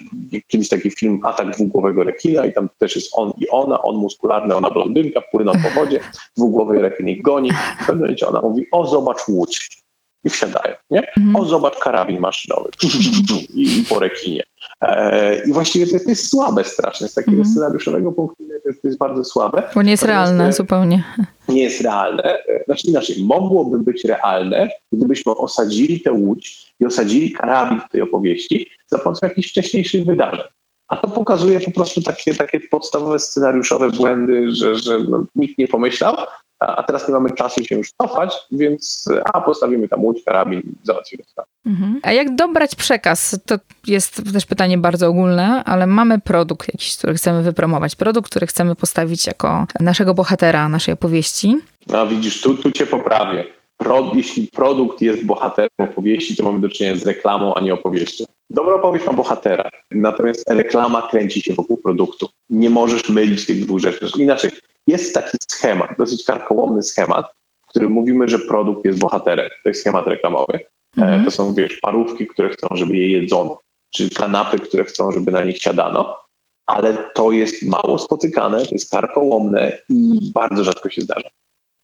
kiedyś 0.49 0.69
taki 0.69 0.91
film 0.91 1.21
Atak 1.23 1.51
dwugłowego 1.51 2.05
rekina 2.05 2.47
i 2.47 2.53
tam 2.53 2.69
też 2.79 2.97
jest 2.97 3.11
on 3.13 3.33
i 3.39 3.49
ona, 3.49 3.83
on 3.83 3.97
muskularny, 3.97 4.57
ona 4.57 4.71
blondynka, 4.71 5.21
płyną 5.21 5.53
po 5.53 5.81
wodzie, 5.81 6.01
dwugłowy 6.37 6.83
rekin 6.83 7.09
ich 7.09 7.23
goni. 7.23 7.51
W 7.53 7.87
pewnym 7.87 7.99
momencie 7.99 8.29
ona 8.29 8.41
mówi, 8.41 8.67
o 8.73 8.87
zobacz 8.87 9.29
łódź 9.29 9.83
i 10.25 10.31
wsiadają. 10.31 10.75
Nie? 10.91 11.13
Mhm. 11.17 11.37
O, 11.37 11.45
zobacz 11.45 11.79
karabin 11.79 12.21
maszynowy 12.21 12.71
i, 13.55 13.79
i 13.79 13.85
po 13.85 13.99
rekinie. 13.99 14.43
E, 14.81 15.45
I 15.45 15.53
właściwie 15.53 15.87
to, 15.87 16.05
to, 16.05 16.11
jest 16.11 16.31
słabe 16.31 16.65
strasznie. 16.65 17.09
Z 17.09 17.15
takiego 17.15 17.37
mhm. 17.37 17.55
scenariuszowego 17.55 18.13
punktu 18.13 18.43
widzenia 18.43 18.61
to, 18.65 18.71
to 18.83 18.89
jest 18.89 18.99
bardzo 18.99 19.25
słabe. 19.25 19.63
Bo 19.75 19.83
nie 19.83 19.91
jest 19.91 20.03
realne 20.03 20.49
e, 20.49 20.53
zupełnie. 20.53 21.05
Nie 21.49 21.63
jest 21.63 21.81
realne. 21.81 22.23
E, 22.23 22.65
znaczy 22.65 22.89
inaczej, 22.89 23.25
mogłoby 23.25 23.79
być 23.79 24.05
realne, 24.05 24.69
gdybyśmy 24.93 25.33
osadzili 25.33 26.01
tę 26.01 26.13
łódź 26.13 26.75
i 26.81 26.87
osadzili 26.87 27.33
karabin 27.33 27.81
w 27.81 27.89
tej 27.93 28.03
opowieści 28.03 28.71
za 28.93 28.99
pomocą 28.99 29.27
jakichś 29.27 29.51
wcześniejszych 29.51 30.05
wydarzeń. 30.05 30.45
A 30.89 30.97
to 30.97 31.09
pokazuje 31.09 31.61
po 31.61 31.71
prostu 31.71 32.03
takie, 32.03 32.35
takie 32.35 32.61
podstawowe 32.61 33.19
scenariuszowe 33.19 33.91
błędy, 33.91 34.55
że, 34.55 34.75
że 34.75 34.99
no, 34.99 35.25
nikt 35.35 35.59
nie 35.59 35.69
pomyślał, 35.69 36.17
a 36.59 36.83
teraz 36.83 37.09
nie 37.09 37.15
mamy 37.15 37.31
czasu 37.31 37.65
się 37.65 37.75
już 37.77 37.93
cofać, 37.93 38.35
więc 38.51 39.09
a 39.33 39.41
postawimy 39.41 39.89
tam 39.89 40.05
łódź, 40.05 40.25
karabin, 40.25 40.63
załatwimy 40.83 41.25
sprawę. 41.25 41.49
Mhm. 41.67 42.01
A 42.03 42.13
jak 42.13 42.35
dobrać 42.35 42.75
przekaz? 42.75 43.41
To 43.47 43.55
jest 43.87 44.33
też 44.33 44.47
pytanie 44.47 44.79
bardzo 44.79 45.09
ogólne, 45.09 45.65
ale 45.65 45.87
mamy 45.87 46.21
produkt 46.21 46.69
jakiś, 46.69 46.97
który 46.97 47.15
chcemy 47.15 47.43
wypromować, 47.43 47.97
produkt, 47.97 48.31
który 48.31 48.47
chcemy 48.47 48.75
postawić 48.75 49.27
jako 49.27 49.67
naszego 49.81 50.15
bohatera, 50.15 50.69
naszej 50.69 50.95
opowieści. 50.95 51.59
No 51.87 52.07
widzisz, 52.07 52.41
tu, 52.41 52.55
tu 52.55 52.73
cię 52.73 52.87
poprawię. 52.87 53.45
Pro, 53.77 54.13
jeśli 54.15 54.49
produkt 54.49 55.01
jest 55.01 55.25
bohaterem 55.25 55.71
opowieści, 55.79 56.37
to 56.37 56.43
mamy 56.43 56.61
do 56.61 56.69
czynienia 56.69 56.97
z 56.97 57.07
reklamą, 57.07 57.55
a 57.55 57.61
nie 57.61 57.75
opowieścią. 57.75 58.25
Dobra 58.53 58.75
opowieść 58.75 59.07
ma 59.07 59.13
bohatera, 59.13 59.71
natomiast 59.91 60.51
reklama 60.51 61.09
kręci 61.11 61.43
się 61.43 61.55
wokół 61.55 61.77
produktu. 61.77 62.29
Nie 62.51 62.71
możesz 62.71 63.09
mylić 63.09 63.47
tych 63.47 63.65
dwóch 63.65 63.81
rzeczy. 63.81 64.09
Inaczej, 64.19 64.51
jest 64.87 65.15
taki 65.15 65.39
schemat, 65.51 65.91
dosyć 65.99 66.25
karkołomny 66.25 66.83
schemat, 66.83 67.27
w 67.63 67.67
którym 67.67 67.93
mówimy, 67.93 68.29
że 68.29 68.39
produkt 68.39 68.85
jest 68.85 68.99
bohaterem. 68.99 69.49
To 69.63 69.69
jest 69.69 69.81
schemat 69.81 70.07
reklamowy. 70.07 70.55
E, 70.99 71.03
mhm. 71.03 71.25
To 71.25 71.31
są, 71.31 71.55
wiesz, 71.55 71.79
parówki, 71.83 72.27
które 72.27 72.49
chcą, 72.49 72.69
żeby 72.73 72.97
je 72.97 73.09
jedzono, 73.09 73.61
czy 73.91 74.11
kanapy, 74.11 74.59
które 74.59 74.85
chcą, 74.85 75.13
żeby 75.13 75.33
na 75.33 75.45
nich 75.45 75.59
siadano, 75.59 76.19
ale 76.67 77.11
to 77.15 77.33
jest 77.33 77.63
mało 77.63 77.99
spotykane, 77.99 78.67
to 78.67 78.71
jest 78.73 78.91
karkołomne 78.91 79.79
i 79.89 80.31
bardzo 80.35 80.65
rzadko 80.65 80.91
się 80.91 81.03
zdarza. 81.03 81.29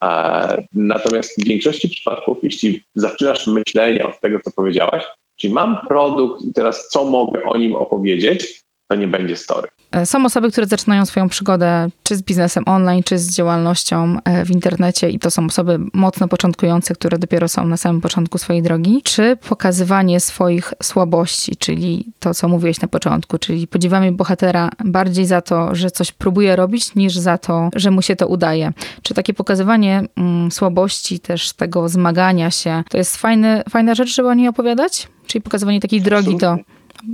E, 0.05 0.65
natomiast 0.73 1.43
w 1.43 1.45
większości 1.45 1.89
przypadków, 1.89 2.39
jeśli 2.43 2.85
zaczynasz 2.95 3.47
myślenie 3.47 4.07
od 4.07 4.21
tego, 4.21 4.41
co 4.45 4.51
powiedziałaś, 4.51 5.05
czyli 5.41 5.55
mam 5.55 5.79
produkt 5.89 6.45
i 6.45 6.53
teraz 6.53 6.89
co 6.89 7.05
mogę 7.05 7.43
o 7.45 7.59
nim 7.59 7.75
opowiedzieć, 7.77 8.65
to 8.89 8.97
nie 8.97 9.09
będzie 9.09 9.37
story. 9.37 9.69
E, 9.91 10.07
są 10.07 10.25
osoby, 10.25 10.51
które 10.51 10.67
zaczynają 10.67 11.07
swoją 11.07 11.29
przygodę 11.29 11.89
czy 12.03 12.17
z 12.17 12.23
biznesem 12.23 12.65
online, 12.67 13.03
czy 13.03 13.19
z 13.19 13.35
działalnością 13.35 14.17
e, 14.25 14.45
w 14.45 14.51
internecie 14.51 15.11
i 15.11 15.19
to 15.19 15.31
są 15.31 15.47
osoby 15.47 15.79
mocno 15.93 16.29
początkujące, 16.29 16.95
które 16.95 17.19
dopiero 17.19 17.49
są 17.49 17.67
na 17.67 17.77
samym 17.77 18.01
początku 18.01 18.39
swojej 18.39 18.63
drogi. 18.63 19.01
Czy 19.05 19.37
pokazywanie 19.49 20.21
swoich 20.21 20.75
słabości, 20.83 21.57
czyli 21.57 22.07
to, 22.21 22.35
co 22.35 22.49
mówiłeś 22.49 22.81
na 22.81 22.89
początku, 22.89 23.39
czyli 23.39 23.67
podziwiamy 23.67 24.13
bohatera 24.13 24.71
bardziej 24.85 25.27
za 25.27 25.41
to, 25.41 25.75
że 25.75 25.91
coś 25.91 26.13
próbuje 26.13 26.57
robić, 26.57 26.95
niż 26.95 27.17
za 27.17 27.39
to, 27.39 27.71
że 27.77 27.91
mu 27.91 28.03
się 28.03 28.17
to 28.17 28.27
udaje. 28.27 28.73
Czy 29.03 29.15
takie 29.15 29.35
pokazywanie 29.35 30.03
mm, 30.17 30.51
słabości, 30.51 31.21
też 31.21 31.53
tego 31.53 31.89
zmagania 31.89 32.51
się, 32.51 32.83
to 32.91 32.99
jest 32.99 33.17
fajny, 33.17 33.63
fajna 33.71 33.95
rzecz, 33.95 34.15
żeby 34.15 34.29
o 34.29 34.35
niej 34.35 34.49
opowiadać? 34.49 35.09
Czyli 35.29 35.43
pokazywanie 35.43 35.81
takiej 35.81 36.01
drogi 36.01 36.37
do, 36.37 36.57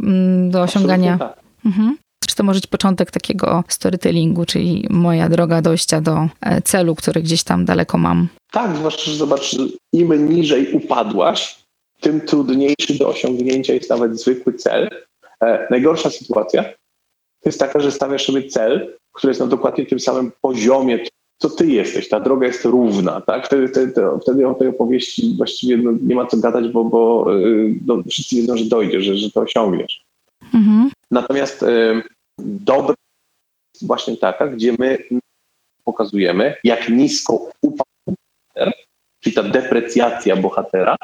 mm, 0.03 0.51
do 0.51 0.63
osiągania. 0.63 1.19
Tak. 1.19 1.41
Mhm. 1.67 1.97
Czy 2.27 2.37
to 2.37 2.43
może 2.43 2.61
być 2.61 2.67
początek 2.67 3.11
takiego 3.11 3.65
storytellingu, 3.69 4.45
czyli 4.45 4.87
moja 4.91 5.29
droga 5.29 5.63
dojścia 5.63 6.01
do 6.01 6.29
e, 6.41 6.63
celu, 6.63 6.95
który 6.95 7.23
gdzieś 7.23 7.43
tam 7.43 7.65
daleko 7.65 7.99
mam? 7.99 8.29
Tak, 8.53 8.77
zwłaszcza, 8.77 9.11
że 9.11 9.17
zobacz, 9.17 9.57
im 9.93 10.29
niżej 10.29 10.73
upadłaś, 10.73 11.59
tym 12.01 12.21
trudniejszy 12.21 12.99
do 12.99 13.09
osiągnięcia 13.09 13.75
jest 13.75 13.91
nawet 13.91 14.21
zwykły 14.21 14.55
cel. 14.55 14.89
E, 15.43 15.67
najgorsza 15.71 16.11
sytuacja 16.11 16.65
to 17.45 17.49
jest 17.49 17.59
taka, 17.59 17.81
że 17.81 17.93
stawiasz 17.93 18.27
sobie 18.27 18.49
cel, 18.49 18.97
który 19.13 19.31
jest 19.31 19.41
na 19.41 19.47
dokładnie 19.47 19.87
tym 19.87 20.01
samym 20.01 20.33
poziomie, 20.41 20.99
co 21.45 21.51
ty 21.51 21.67
jesteś. 21.67 22.09
Ta 22.09 22.21
droga 22.21 22.47
jest 22.47 22.65
równa, 22.65 23.21
tak? 23.21 23.47
Wtedy, 23.47 23.69
wtedy, 23.69 23.93
wtedy 24.23 24.49
o 24.49 24.55
tej 24.55 24.69
opowieści 24.69 25.35
właściwie 25.37 25.77
no, 25.77 25.93
nie 26.03 26.15
ma 26.15 26.27
co 26.27 26.37
gadać, 26.37 26.69
bo, 26.69 26.85
bo 26.85 27.27
e, 27.35 27.45
no, 27.87 28.03
wszyscy 28.11 28.37
wiedzą, 28.37 28.57
że 28.57 28.65
dojdzie, 28.65 29.01
że, 29.01 29.17
że 29.17 29.31
to 29.31 29.41
osiągniesz. 29.41 30.05
Mhm. 30.55 30.91
Natomiast 31.11 31.63
y, 31.63 32.03
dobra 32.39 32.95
jest 33.75 33.87
właśnie 33.87 34.17
taka, 34.17 34.49
gdzie 34.49 34.75
my 34.79 34.99
pokazujemy, 35.85 36.55
jak 36.65 36.89
nisko 36.89 37.49
upadł 37.63 37.91
bohater, 38.07 38.73
czyli 39.21 39.37
ta 39.37 39.43
deprecjacja 39.43 40.37
bohatera, 40.37 40.97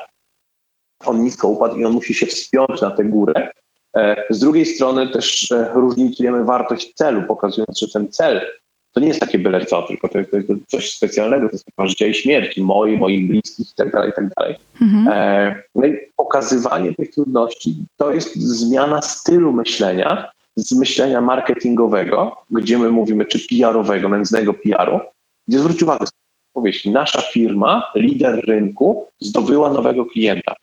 on 1.04 1.24
nisko 1.24 1.48
upadł 1.48 1.76
i 1.76 1.84
on 1.84 1.92
musi 1.92 2.14
się 2.14 2.26
wspiąć 2.26 2.80
na 2.80 2.90
tę 2.90 3.04
górę. 3.04 3.50
E, 3.96 4.24
z 4.30 4.38
drugiej 4.38 4.66
strony 4.66 5.08
też 5.08 5.52
e, 5.52 5.70
różnicujemy 5.74 6.44
wartość 6.44 6.94
celu, 6.94 7.22
pokazując, 7.22 7.78
że 7.78 7.88
ten 7.88 8.12
cel 8.12 8.59
to 8.92 9.00
nie 9.00 9.08
jest 9.08 9.20
takie 9.20 9.38
byle 9.38 9.66
co, 9.66 9.82
tylko 9.82 10.08
to 10.08 10.18
jest, 10.18 10.30
to 10.30 10.54
coś 10.66 10.94
specjalnego, 10.94 11.48
to 11.48 11.52
jest 11.52 11.64
sprawa 11.68 11.88
życia 11.88 12.06
i 12.06 12.14
śmierci, 12.14 12.62
moi, 12.62 12.98
moich 12.98 13.28
bliskich 13.28 13.68
itd. 13.68 13.90
Tak 13.90 14.06
itd. 14.06 14.30
Tak 14.36 14.56
mhm. 14.82 15.08
E, 15.08 15.62
no 15.74 15.86
i 15.86 15.98
pokazywanie 16.16 16.94
tych 16.94 17.10
trudności 17.10 17.76
to 17.96 18.12
jest 18.12 18.36
zmiana 18.36 19.02
stylu 19.02 19.52
myślenia, 19.52 20.30
z 20.56 20.72
myślenia 20.72 21.20
marketingowego, 21.20 22.36
gdzie 22.50 22.78
my 22.78 22.90
mówimy, 22.90 23.24
czy 23.24 23.38
PR-owego, 23.48 24.08
nędznego 24.08 24.54
PR-u, 24.54 25.00
gdzie 25.48 25.58
zwróć 25.58 25.82
uwagę, 25.82 26.06
powieść, 26.52 26.84
nasza 26.84 27.20
firma, 27.20 27.92
lider 27.94 28.44
rynku, 28.46 29.06
zdobyła 29.20 29.72
nowego 29.72 30.06
klienta. 30.06 30.54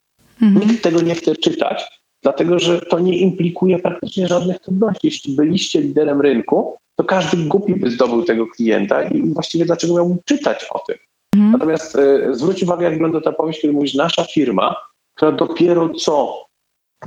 Mhm. 0.42 0.70
Nikt 0.70 0.84
tego 0.84 1.02
nie 1.02 1.16
chce 1.16 1.36
czytać, 1.36 2.02
dlatego 2.24 2.60
że 2.60 2.82
to 2.82 3.00
nie 3.00 3.18
implikuje 3.18 3.80
praktycznie 3.80 4.28
żadnych 4.28 4.60
trudności. 4.60 5.08
Jeśli 5.08 5.36
byliście 5.36 5.82
liderem 5.82 6.22
rynku, 6.22 6.78
to 7.00 7.04
każdy 7.04 7.38
głupi 7.38 7.76
by 7.76 7.92
zdobył 7.92 8.24
tego 8.24 8.48
klienta 8.48 9.04
i 9.04 9.34
właściwie 9.34 9.66
dlaczego 9.66 9.96
miałbym 9.96 10.18
czytać 10.26 10.66
o 10.70 10.80
tym? 10.80 10.98
Mhm. 11.36 11.52
Natomiast 11.52 11.96
y, 11.96 12.36
zwróć 12.36 12.64
uwagę, 12.64 12.84
jak 12.84 12.94
wygląda 12.94 13.22
ta 13.22 13.32
powieść, 13.32 13.62
kiedy 13.62 13.74
mówisz, 13.74 13.94
nasza 13.94 14.24
firma, 14.24 14.76
która 15.16 15.32
dopiero 15.32 15.90
co 15.90 16.46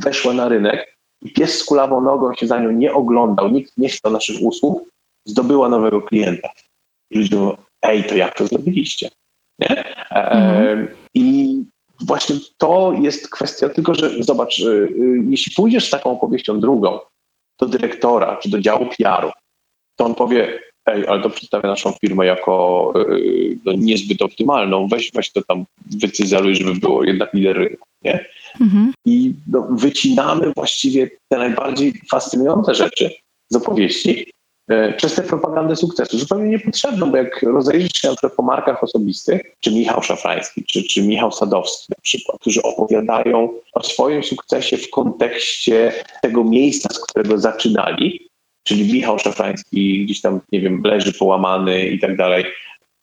weszła 0.02 0.32
na 0.32 0.48
rynek 0.48 0.96
i 1.22 1.32
pies 1.32 1.58
z 1.58 1.64
kulawą 1.64 2.00
nogą 2.00 2.34
się 2.34 2.46
za 2.46 2.58
nią 2.58 2.70
nie 2.70 2.92
oglądał, 2.92 3.48
nikt 3.48 3.78
nie 3.78 3.88
chciał 3.88 4.12
naszych 4.12 4.42
usług, 4.42 4.88
zdobyła 5.24 5.68
nowego 5.68 6.02
klienta. 6.02 6.48
I 7.10 7.18
ludzie 7.18 7.36
mówią, 7.36 7.56
ej, 7.82 8.04
to 8.04 8.14
jak 8.14 8.36
to 8.36 8.46
zrobiliście? 8.46 9.10
Nie? 9.58 9.84
E, 10.10 10.30
mhm. 10.30 10.88
I 11.14 11.56
właśnie 12.00 12.36
to 12.58 12.92
jest 13.00 13.30
kwestia, 13.30 13.68
tylko 13.68 13.94
że 13.94 14.22
zobacz, 14.22 14.58
y, 14.58 14.64
y, 14.64 15.22
jeśli 15.28 15.54
pójdziesz 15.54 15.86
z 15.86 15.90
taką 15.90 16.10
opowieścią 16.10 16.60
drugą 16.60 16.98
do 17.60 17.66
dyrektora 17.66 18.36
czy 18.36 18.50
do 18.50 18.60
działu 18.60 18.86
PR-u, 18.98 19.30
to 20.00 20.06
on 20.06 20.14
powie, 20.14 20.58
ej, 20.86 21.06
ale 21.06 21.22
to 21.22 21.30
przedstawia 21.30 21.68
naszą 21.68 21.92
firmę 22.00 22.26
jako 22.26 22.92
yy, 23.08 23.58
no, 23.64 23.72
niezbyt 23.72 24.22
optymalną, 24.22 24.88
weź, 24.88 25.10
weź 25.14 25.32
to 25.32 25.42
tam 25.42 25.64
wycyzeluj, 26.00 26.56
żeby 26.56 26.74
było 26.74 27.04
jednak 27.04 27.34
lider 27.34 27.56
rynku, 27.56 27.88
nie? 28.02 28.24
Mhm. 28.60 28.92
I 29.04 29.32
no, 29.46 29.68
wycinamy 29.70 30.52
właściwie 30.56 31.10
te 31.28 31.38
najbardziej 31.38 31.92
fascynujące 32.10 32.74
rzeczy, 32.74 33.10
z 33.48 33.56
opowieści 33.56 34.30
e, 34.68 34.92
przez 34.92 35.14
tę 35.14 35.22
propagandę 35.22 35.76
sukcesu. 35.76 36.18
Zupełnie 36.18 36.48
niepotrzebną, 36.48 37.10
bo 37.10 37.16
jak 37.16 37.42
rozejrzysz 37.42 37.92
się 37.92 38.08
na 38.08 38.14
przykład 38.14 38.32
po 38.32 38.42
markach 38.42 38.84
osobistych, 38.84 39.40
czy 39.60 39.72
Michał 39.72 40.02
Szafrański, 40.02 40.64
czy, 40.64 40.82
czy 40.82 41.02
Michał 41.02 41.32
Sadowski 41.32 41.86
na 41.88 42.02
przykład, 42.02 42.40
którzy 42.40 42.62
opowiadają 42.62 43.48
o 43.72 43.82
swoim 43.82 44.22
sukcesie 44.22 44.76
w 44.76 44.90
kontekście 44.90 45.92
tego 46.22 46.44
miejsca, 46.44 46.88
z 46.94 46.98
którego 46.98 47.38
zaczynali, 47.38 48.29
czyli 48.70 48.92
Michał 48.92 49.18
Szafrański 49.18 50.04
gdzieś 50.04 50.20
tam, 50.20 50.40
nie 50.52 50.60
wiem, 50.60 50.82
leży 50.84 51.12
połamany 51.12 51.86
i 51.86 51.98
tak 51.98 52.16
dalej, 52.16 52.44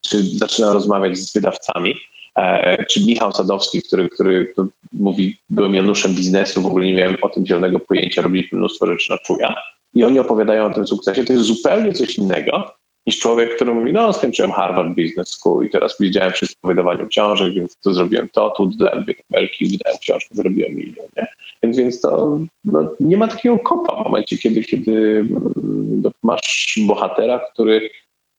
czy 0.02 0.24
zaczyna 0.24 0.74
rozmawiać 0.74 1.18
z 1.18 1.34
wydawcami, 1.34 1.96
e, 2.36 2.86
czy 2.86 3.06
Michał 3.06 3.32
Sadowski, 3.32 3.82
który, 3.82 4.10
który 4.10 4.54
mówi, 4.94 5.38
byłem 5.50 5.76
Januszem 5.76 6.16
biznesu, 6.16 6.62
w 6.62 6.66
ogóle 6.66 6.86
nie 6.86 6.94
miałem 6.94 7.18
o 7.22 7.30
tym 7.30 7.46
zielonego 7.46 7.80
pojęcia, 7.80 8.22
robiliśmy 8.22 8.58
mnóstwo 8.58 8.88
rzeczy 8.88 9.12
na 9.12 9.18
czuja. 9.18 9.56
I 9.94 10.04
oni 10.04 10.20
opowiadają 10.20 10.66
o 10.66 10.74
tym 10.74 10.88
sukcesie. 10.88 11.24
To 11.24 11.34
jest 11.34 11.46
zupełnie 11.46 11.94
coś 11.94 12.18
innego 12.18 12.72
niż 13.08 13.20
człowiek, 13.20 13.56
który 13.56 13.74
mówi, 13.74 13.94
no 13.94 14.14
skończyłem 14.14 14.52
Harvard 14.52 14.90
Business 14.90 15.30
School 15.30 15.66
i 15.66 15.70
teraz 15.70 15.96
widziałem 16.00 16.34
wszystko 16.34 16.68
w 16.68 16.72
wydawaniu 16.72 17.08
książek, 17.08 17.54
więc 17.54 17.78
to 17.78 17.94
zrobiłem 17.94 18.30
to, 18.30 18.50
tu 18.50 18.66
dodałem 18.66 19.04
dwie 19.04 19.16
kabelki, 19.16 19.66
wydałem 19.66 19.98
książkę, 20.00 20.36
zrobiłem 20.36 20.76
milion. 20.76 21.08
Nie? 21.18 21.28
Więc, 21.64 21.78
więc 21.78 22.02
to 22.02 22.40
no, 22.66 22.90
nie 23.00 23.18
ma 23.18 23.28
takiego 23.28 23.60
kopa 23.60 24.02
w 24.02 24.04
momencie, 24.04 24.38
kiedy, 24.38 24.64
kiedy 24.64 24.92
mm, 25.20 26.04
masz 26.24 26.80
bohatera, 26.88 27.40
który 27.54 27.90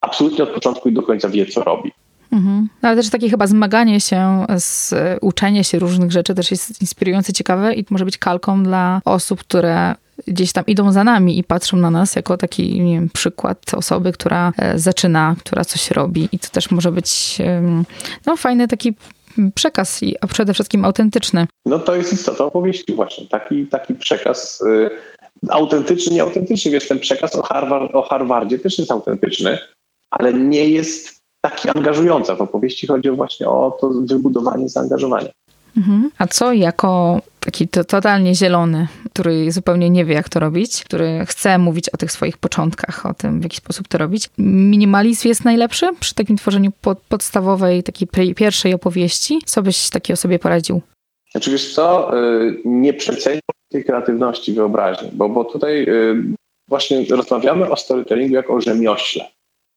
absolutnie 0.00 0.44
od 0.44 0.50
początku 0.50 0.88
i 0.88 0.92
do 0.92 1.02
końca 1.02 1.28
wie, 1.28 1.46
co 1.46 1.64
robi. 1.64 1.92
Mhm. 2.32 2.68
No, 2.82 2.88
ale 2.88 2.96
też 2.96 3.10
takie 3.10 3.30
chyba 3.30 3.46
zmaganie 3.46 4.00
się, 4.00 4.46
z, 4.56 4.94
uczenie 5.20 5.64
się 5.64 5.78
różnych 5.78 6.12
rzeczy 6.12 6.34
też 6.34 6.50
jest 6.50 6.80
inspirujące, 6.80 7.32
ciekawe 7.32 7.74
i 7.74 7.84
może 7.90 8.04
być 8.04 8.18
kalką 8.18 8.62
dla 8.62 9.00
osób, 9.04 9.40
które 9.40 9.94
gdzieś 10.26 10.52
tam 10.52 10.64
idą 10.66 10.92
za 10.92 11.04
nami 11.04 11.38
i 11.38 11.44
patrzą 11.44 11.76
na 11.76 11.90
nas 11.90 12.16
jako 12.16 12.36
taki 12.36 12.80
nie 12.80 12.94
wiem, 12.94 13.08
przykład 13.12 13.74
osoby, 13.74 14.12
która 14.12 14.52
e, 14.58 14.78
zaczyna, 14.78 15.36
która 15.38 15.64
coś 15.64 15.90
robi 15.90 16.28
i 16.32 16.38
to 16.38 16.48
też 16.48 16.70
może 16.70 16.92
być 16.92 17.38
no, 18.26 18.36
fajny 18.36 18.68
taki 18.68 18.94
przekaz, 19.54 20.00
a 20.20 20.26
przede 20.26 20.54
wszystkim 20.54 20.84
autentyczny. 20.84 21.46
No 21.66 21.78
to 21.78 21.96
jest 21.96 22.12
istota 22.12 22.44
opowieści 22.44 22.94
właśnie. 22.94 23.26
Taki, 23.26 23.66
taki 23.66 23.94
przekaz 23.94 24.60
y, 24.60 24.90
autentyczny, 25.48 26.14
nieautentyczny. 26.14 26.70
Wiesz, 26.70 26.88
ten 26.88 26.98
przekaz 26.98 27.34
o, 27.34 27.42
Harvard, 27.42 27.94
o 27.94 28.02
Harvardzie 28.02 28.58
też 28.58 28.78
jest 28.78 28.92
autentyczny, 28.92 29.58
ale 30.10 30.34
nie 30.34 30.68
jest 30.68 31.20
taki 31.40 31.68
angażujący. 31.68 32.34
W 32.34 32.40
opowieści 32.40 32.86
chodzi 32.86 33.10
właśnie 33.10 33.48
o 33.48 33.78
to 33.80 33.90
wybudowanie 33.90 34.68
zaangażowania. 34.68 35.28
Mhm. 35.76 36.10
A 36.18 36.26
co 36.26 36.52
jako 36.52 37.20
taki 37.48 37.68
to, 37.68 37.84
totalnie 37.84 38.34
zielony, 38.34 38.88
który 39.12 39.52
zupełnie 39.52 39.90
nie 39.90 40.04
wie, 40.04 40.14
jak 40.14 40.28
to 40.28 40.40
robić, 40.40 40.84
który 40.84 41.24
chce 41.26 41.58
mówić 41.58 41.88
o 41.88 41.96
tych 41.96 42.12
swoich 42.12 42.38
początkach, 42.38 43.06
o 43.06 43.14
tym, 43.14 43.40
w 43.40 43.42
jaki 43.42 43.56
sposób 43.56 43.88
to 43.88 43.98
robić. 43.98 44.30
Minimalizm 44.38 45.28
jest 45.28 45.44
najlepszy 45.44 45.86
przy 46.00 46.14
takim 46.14 46.36
tworzeniu 46.36 46.70
pod, 46.80 46.98
podstawowej, 47.00 47.82
takiej 47.82 48.08
pierwszej 48.36 48.74
opowieści. 48.74 49.38
Co 49.44 49.62
byś 49.62 49.90
takiej 49.90 50.14
osobie 50.14 50.38
poradził? 50.38 50.80
Znaczy 51.30 51.50
wiesz 51.50 51.74
co, 51.74 52.10
y, 52.18 52.62
nie 52.64 52.94
przeceniam 52.94 53.40
tej 53.68 53.84
kreatywności, 53.84 54.52
wyobraźni, 54.52 55.10
bo, 55.12 55.28
bo 55.28 55.44
tutaj 55.44 55.82
y, 55.88 56.22
właśnie 56.68 57.04
rozmawiamy 57.10 57.70
o 57.70 57.76
storytellingu 57.76 58.34
jako 58.34 58.54
o 58.54 58.60
rzemiośle. 58.60 59.24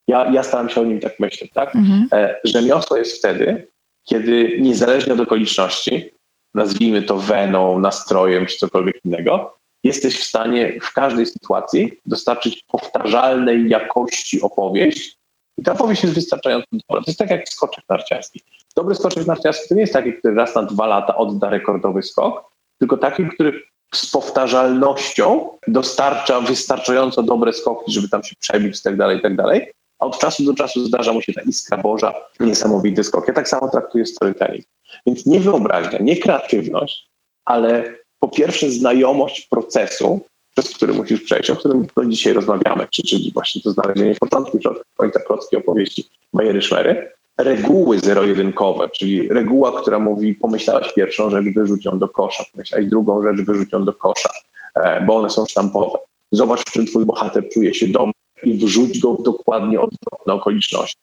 Ja, 0.07 0.31
ja 0.31 0.43
staram 0.43 0.69
się 0.69 0.81
o 0.81 0.86
nim 0.86 0.99
tak 0.99 1.19
myśleć, 1.19 1.51
tak? 1.53 1.75
Mhm. 1.75 2.07
E, 2.12 2.36
rzemiosło 2.43 2.97
jest 2.97 3.17
wtedy, 3.17 3.67
kiedy 4.03 4.57
niezależnie 4.62 5.13
od 5.13 5.19
okoliczności, 5.19 6.12
nazwijmy 6.54 7.02
to 7.02 7.18
weną, 7.18 7.80
nastrojem 7.80 8.46
czy 8.46 8.58
cokolwiek 8.58 9.06
innego, 9.06 9.58
jesteś 9.84 10.20
w 10.20 10.24
stanie 10.24 10.80
w 10.82 10.94
każdej 10.94 11.26
sytuacji 11.26 12.00
dostarczyć 12.06 12.64
powtarzalnej 12.68 13.70
jakości 13.70 14.42
opowieść 14.42 15.18
i 15.58 15.64
ta 15.64 15.74
opowieść 15.74 16.04
jest 16.04 16.16
wystarczająco 16.16 16.68
dobra. 16.72 17.04
To 17.04 17.12
jest 17.12 17.20
tak 17.20 17.30
jak 17.30 17.50
skoczek 17.50 17.84
narciarski. 17.90 18.42
Dobry 18.76 18.96
skoczek 18.96 19.28
narciarski 19.28 19.70
to 19.70 19.76
nie 19.76 19.82
jest 19.82 19.94
taki, 19.94 20.14
który 20.14 20.36
raz 20.36 20.56
na 20.56 20.64
dwa 20.64 20.88
lata 20.88 21.18
odda 21.18 21.50
rekordowy 21.50 22.04
skok, 22.04 22.52
tylko 22.80 22.98
taki, 22.98 23.28
który 23.28 23.62
z 23.96 24.12
powtarzalnością 24.12 25.50
dostarcza 25.68 26.42
wystarczająco 26.42 27.24
dobre 27.24 27.54
skoki, 27.54 27.92
żeby 27.92 28.10
tam 28.10 28.24
się 28.24 28.36
przebić 28.40 28.80
i 28.80 28.84
tak 28.84 28.98
dalej, 28.98 29.18
i 29.18 29.22
tak 29.22 29.36
dalej 29.36 29.72
a 30.02 30.06
od 30.06 30.20
czasu 30.20 30.44
do 30.44 30.54
czasu 30.54 30.86
zdarza 30.86 31.14
mu 31.14 31.22
się 31.22 31.34
ta 31.34 31.42
iskra 31.42 31.78
Boża, 31.78 32.14
niesamowity 32.40 33.04
skok. 33.04 33.28
Ja 33.28 33.34
tak 33.34 33.50
samo 33.50 33.70
traktuję 33.70 34.06
storytelling. 34.06 34.66
Więc 35.06 35.26
nie 35.26 35.40
wyobraźnia, 35.40 36.00
nie 36.00 36.18
kreatywność, 36.18 37.10
ale 37.46 37.96
po 38.20 38.28
pierwsze 38.28 38.72
znajomość 38.72 39.48
procesu, 39.48 40.20
przez 40.56 40.76
który 40.76 40.94
musisz 40.94 41.22
przejść, 41.22 41.50
o 41.50 41.56
którym 41.56 41.88
no 41.98 42.06
dzisiaj 42.06 42.34
rozmawiamy, 42.34 42.88
czyli 42.92 43.32
właśnie 43.34 43.62
to 43.62 43.72
znalezienie 43.72 44.16
początku 44.16 44.58
i 44.58 44.62
końca 44.96 45.20
prostej 45.20 45.60
opowieści 45.60 46.10
Bajery 46.34 46.62
Szmery, 46.62 47.12
reguły 47.38 48.00
zero-jedynkowe, 48.00 48.90
czyli 48.90 49.28
reguła, 49.28 49.82
która 49.82 50.00
mówi 50.00 50.36
pomyślałeś 50.36 50.94
pierwszą 50.94 51.30
rzecz, 51.30 51.46
wyrzuć 51.56 51.86
ją 51.86 52.00
do 52.00 52.10
kosza, 52.10 52.44
pomyślałeś 52.52 52.88
drugą 52.88 53.24
rzecz, 53.24 53.46
wyrzuć 53.46 53.72
ją 53.72 53.86
do 53.86 53.94
kosza, 53.94 54.30
e, 54.76 55.06
bo 55.06 55.16
one 55.16 55.30
są 55.30 55.46
sztampowe. 55.46 55.98
Zobacz, 56.32 56.62
w 56.62 56.72
czym 56.72 56.86
twój 56.86 57.06
bohater 57.06 57.50
czuje 57.50 57.74
się 57.74 57.88
dom 57.88 58.12
i 58.43 58.54
wrzuć 58.54 58.99
go 58.99 59.13
w 59.13 59.23
dokładnie 59.23 59.82
odwrotne 59.82 60.34
okoliczności. 60.34 60.97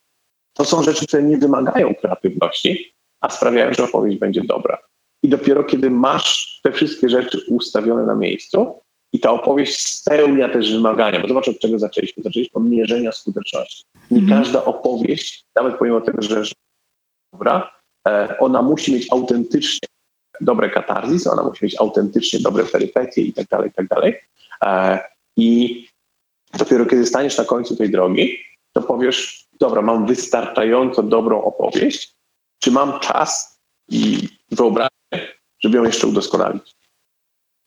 To 0.53 0.65
są 0.65 0.83
rzeczy, 0.83 1.07
które 1.07 1.23
nie 1.23 1.39
wymagają 1.39 1.95
kreatywności, 1.95 2.95
a 3.21 3.31
sprawiają, 3.31 3.75
że 3.75 3.85
opowieść 3.85 4.19
będzie 4.19 4.43
dobra. 4.45 4.79
I 5.23 5.29
dopiero 5.29 5.65
kiedy 5.65 5.91
masz 5.91 6.61
te 6.63 6.73
wszystkie 6.73 7.09
rzeczy 7.09 7.41
ustawione 7.49 8.03
na 8.03 8.15
miejscu 8.15 8.81
i 9.13 9.21
ta 9.21 9.31
opowieść 9.31 9.87
spełnia 9.87 10.49
też 10.49 10.73
wymagania, 10.73 11.21
bo 11.21 11.29
zobacz 11.29 11.49
od 11.49 11.59
czego 11.59 11.79
zaczęliśmy. 11.79 12.23
Zaczęliśmy 12.23 12.61
od 12.61 12.71
mierzenia 12.71 13.13
skuteczności. 13.13 13.85
Nie 14.11 14.21
mhm. 14.21 14.43
każda 14.43 14.65
opowieść, 14.65 15.45
nawet 15.57 15.79
pomimo 15.79 16.01
tego, 16.01 16.23
że 16.23 16.43
dobra, 17.33 17.71
e, 18.09 18.39
ona 18.39 18.63
musi 18.63 18.95
mieć 18.95 19.13
autentycznie 19.13 19.89
dobre 20.41 20.71
katarzis, 20.71 21.27
ona 21.27 21.43
musi 21.43 21.65
mieć 21.65 21.81
autentycznie 21.81 22.41
dobre 22.41 22.65
perypetie 22.65 23.23
i 23.23 23.33
tak 23.33 23.47
dalej, 23.47 23.69
i 23.71 23.73
tak 23.73 23.89
dalej. 23.89 24.21
E, 24.65 24.99
I 25.37 25.88
Dopiero 26.59 26.87
kiedy 26.87 27.07
staniesz 27.07 27.39
na 27.39 27.45
końcu 27.45 27.77
tej 27.77 27.91
drogi, 27.91 28.39
to 28.73 28.83
powiesz, 28.83 29.47
dobra, 29.61 29.83
mam 29.83 30.07
wystarczająco 30.07 31.03
dobrą 31.03 31.43
opowieść, 31.43 32.15
czy 32.59 32.71
mam 32.71 33.01
czas 33.01 33.61
i 33.89 34.29
wyobraźnię, 34.51 35.29
żeby 35.61 35.77
ją 35.77 35.85
jeszcze 35.85 36.07
udoskonalić. 36.07 36.77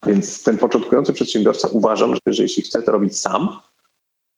Więc 0.06 0.43
ten 0.43 0.58
początkujący 0.58 1.13
przedsiębiorca 1.13 1.67
uważam, 1.67 2.15
że 2.25 2.43
jeśli 2.43 2.63
chce 2.63 2.84
to 2.84 2.91
robić 2.91 3.19
sam, 3.19 3.60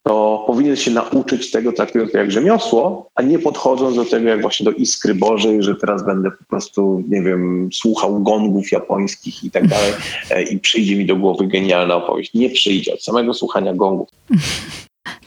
to 0.04 0.44
powinien 0.48 0.76
się 0.76 0.92
nauczyć 0.92 1.52
tego 1.52 1.74
traktując 1.74 2.12
to 2.12 2.18
jak 2.18 2.32
rzemiosło, 2.32 3.10
a 3.16 3.22
nie 3.22 3.40
podchodząc 3.40 3.96
do 3.96 4.06
tego 4.06 4.30
jak 4.30 4.42
właśnie 4.42 4.64
do 4.64 4.72
iskry 4.72 5.16
Bożej, 5.16 5.64
że 5.64 5.76
teraz 5.76 6.06
będę 6.06 6.32
po 6.32 6.44
prostu, 6.46 7.04
nie 7.10 7.22
wiem, 7.22 7.70
słuchał 7.74 8.24
gongów 8.24 8.72
japońskich 8.72 9.44
i 9.44 9.52
tak 9.52 9.68
dalej 9.68 9.94
e, 10.30 10.44
i 10.44 10.60
przyjdzie 10.60 10.96
mi 10.96 11.06
do 11.06 11.16
głowy 11.16 11.48
genialna 11.48 11.96
opowieść. 11.96 12.34
Nie 12.34 12.50
przyjdzie 12.50 12.94
od 12.94 13.04
samego 13.04 13.34
słuchania 13.34 13.74
gongów. 13.74 14.10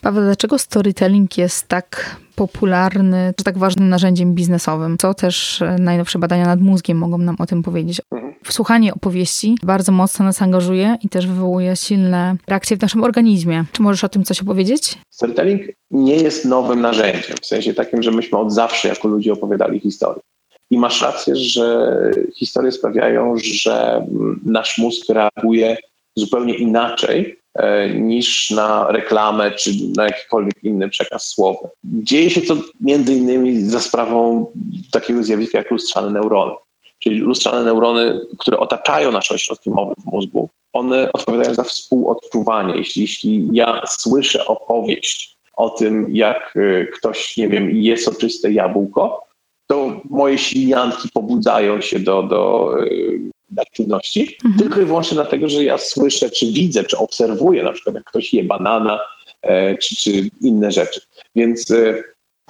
Paweł, 0.00 0.24
dlaczego 0.24 0.58
storytelling 0.58 1.38
jest 1.38 1.68
tak 1.68 2.16
popularny, 2.34 3.34
czy 3.36 3.44
tak 3.44 3.58
ważnym 3.58 3.88
narzędziem 3.88 4.34
biznesowym? 4.34 4.98
Co 4.98 5.14
też 5.14 5.62
e, 5.62 5.76
najnowsze 5.78 6.18
badania 6.18 6.44
nad 6.44 6.60
mózgiem 6.60 6.98
mogą 6.98 7.18
nam 7.18 7.36
o 7.38 7.46
tym 7.46 7.62
powiedzieć? 7.62 8.00
Mhm. 8.12 8.25
Słuchanie 8.50 8.94
opowieści 8.94 9.54
bardzo 9.62 9.92
mocno 9.92 10.24
nas 10.24 10.42
angażuje 10.42 10.96
i 11.02 11.08
też 11.08 11.26
wywołuje 11.26 11.76
silne 11.76 12.36
reakcje 12.46 12.76
w 12.76 12.82
naszym 12.82 13.04
organizmie. 13.04 13.64
Czy 13.72 13.82
możesz 13.82 14.04
o 14.04 14.08
tym 14.08 14.24
coś 14.24 14.42
opowiedzieć? 14.42 14.98
Storytelling 15.10 15.62
nie 15.90 16.16
jest 16.16 16.44
nowym 16.44 16.80
narzędziem, 16.80 17.36
w 17.42 17.46
sensie 17.46 17.74
takim, 17.74 18.02
że 18.02 18.10
myśmy 18.10 18.38
od 18.38 18.52
zawsze 18.52 18.88
jako 18.88 19.08
ludzie 19.08 19.32
opowiadali 19.32 19.80
historię. 19.80 20.22
I 20.70 20.78
masz 20.78 21.02
rację, 21.02 21.36
że 21.36 21.92
historie 22.34 22.72
sprawiają, 22.72 23.34
że 23.36 24.06
nasz 24.44 24.78
mózg 24.78 25.08
reaguje 25.08 25.76
zupełnie 26.16 26.54
inaczej 26.54 27.38
E, 27.56 27.90
niż 27.90 28.50
na 28.50 28.86
reklamę 28.92 29.50
czy 29.50 29.70
na 29.96 30.04
jakikolwiek 30.04 30.64
inny 30.64 30.88
przekaz 30.88 31.28
słowy. 31.28 31.68
Dzieje 31.84 32.30
się 32.30 32.40
to 32.40 32.56
między 32.80 33.14
innymi 33.14 33.60
za 33.60 33.80
sprawą 33.80 34.46
takiego 34.90 35.22
zjawiska 35.22 35.58
jak 35.58 35.70
lustrzane 35.70 36.10
neurony. 36.10 36.52
Czyli 36.98 37.18
lustrzane 37.18 37.64
neurony, 37.64 38.20
które 38.38 38.58
otaczają 38.58 39.12
nasze 39.12 39.34
ośrodki 39.34 39.70
mowy 39.70 39.94
w 39.98 40.04
mózgu, 40.04 40.48
one 40.72 41.12
odpowiadają 41.12 41.54
za 41.54 41.62
współodczuwanie. 41.62 42.76
Jeśli, 42.76 43.02
jeśli 43.02 43.48
ja 43.52 43.82
słyszę 43.88 44.46
opowieść 44.46 45.36
o 45.56 45.70
tym, 45.70 46.06
jak 46.10 46.54
e, 46.56 46.86
ktoś, 46.86 47.36
nie 47.36 47.48
wiem, 47.48 47.70
je 47.70 47.96
soczyste 47.96 48.52
jabłko, 48.52 49.26
to 49.66 50.00
moje 50.10 50.38
silianki 50.38 51.08
pobudzają 51.14 51.80
się 51.80 51.98
do, 51.98 52.22
do 52.22 52.72
e, 52.80 53.60
aktywności, 53.60 54.36
mhm. 54.44 54.62
tylko 54.62 54.80
i 54.80 54.84
wyłącznie 54.84 55.14
dlatego, 55.14 55.48
że 55.48 55.64
ja 55.64 55.78
słyszę, 55.78 56.30
czy 56.30 56.46
widzę, 56.46 56.84
czy 56.84 56.98
obserwuję 56.98 57.62
na 57.62 57.72
przykład, 57.72 57.94
jak 57.94 58.04
ktoś 58.04 58.34
je 58.34 58.44
banana, 58.44 59.00
e, 59.42 59.78
czy, 59.78 59.96
czy 59.96 60.30
inne 60.40 60.72
rzeczy. 60.72 61.00
Więc 61.36 61.70
e, 61.70 62.02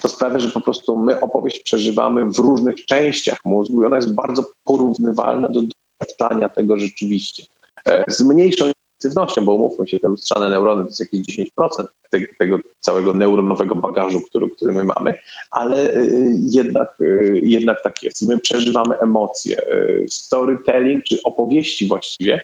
to 0.02 0.08
sprawia, 0.08 0.38
że 0.38 0.50
po 0.50 0.60
prostu 0.60 0.96
my 0.96 1.20
opowieść 1.20 1.60
przeżywamy 1.60 2.30
w 2.30 2.38
różnych 2.38 2.84
częściach 2.84 3.38
mózgu 3.44 3.82
i 3.82 3.86
ona 3.86 3.96
jest 3.96 4.14
bardzo 4.14 4.44
porównywalna 4.64 5.48
do 5.48 5.60
doświadczania 5.62 6.48
tego 6.48 6.78
rzeczywiście. 6.78 7.42
E, 7.84 8.04
z 8.08 8.20
mniejszą 8.20 8.70
aktywnością, 8.96 9.44
bo 9.44 9.54
umówmy 9.54 9.88
się, 9.88 10.00
te 10.00 10.08
lustrzane 10.08 10.50
neurony 10.50 10.82
to 10.82 10.88
jest 10.88 11.00
jakieś 11.00 11.20
10% 11.60 11.86
tego, 12.38 12.58
całego 12.80 13.14
neuronowego 13.14 13.74
bagażu, 13.74 14.20
który, 14.20 14.50
który 14.50 14.72
my 14.72 14.84
mamy, 14.84 15.18
ale 15.50 15.96
y, 15.96 16.38
jednak, 16.40 17.00
y, 17.00 17.40
jednak 17.42 17.82
tak 17.82 18.02
jest. 18.02 18.28
My 18.28 18.38
przeżywamy 18.38 18.98
emocje. 18.98 19.62
Storytelling, 20.08 21.04
czy 21.04 21.22
opowieści 21.22 21.88
właściwie, 21.88 22.40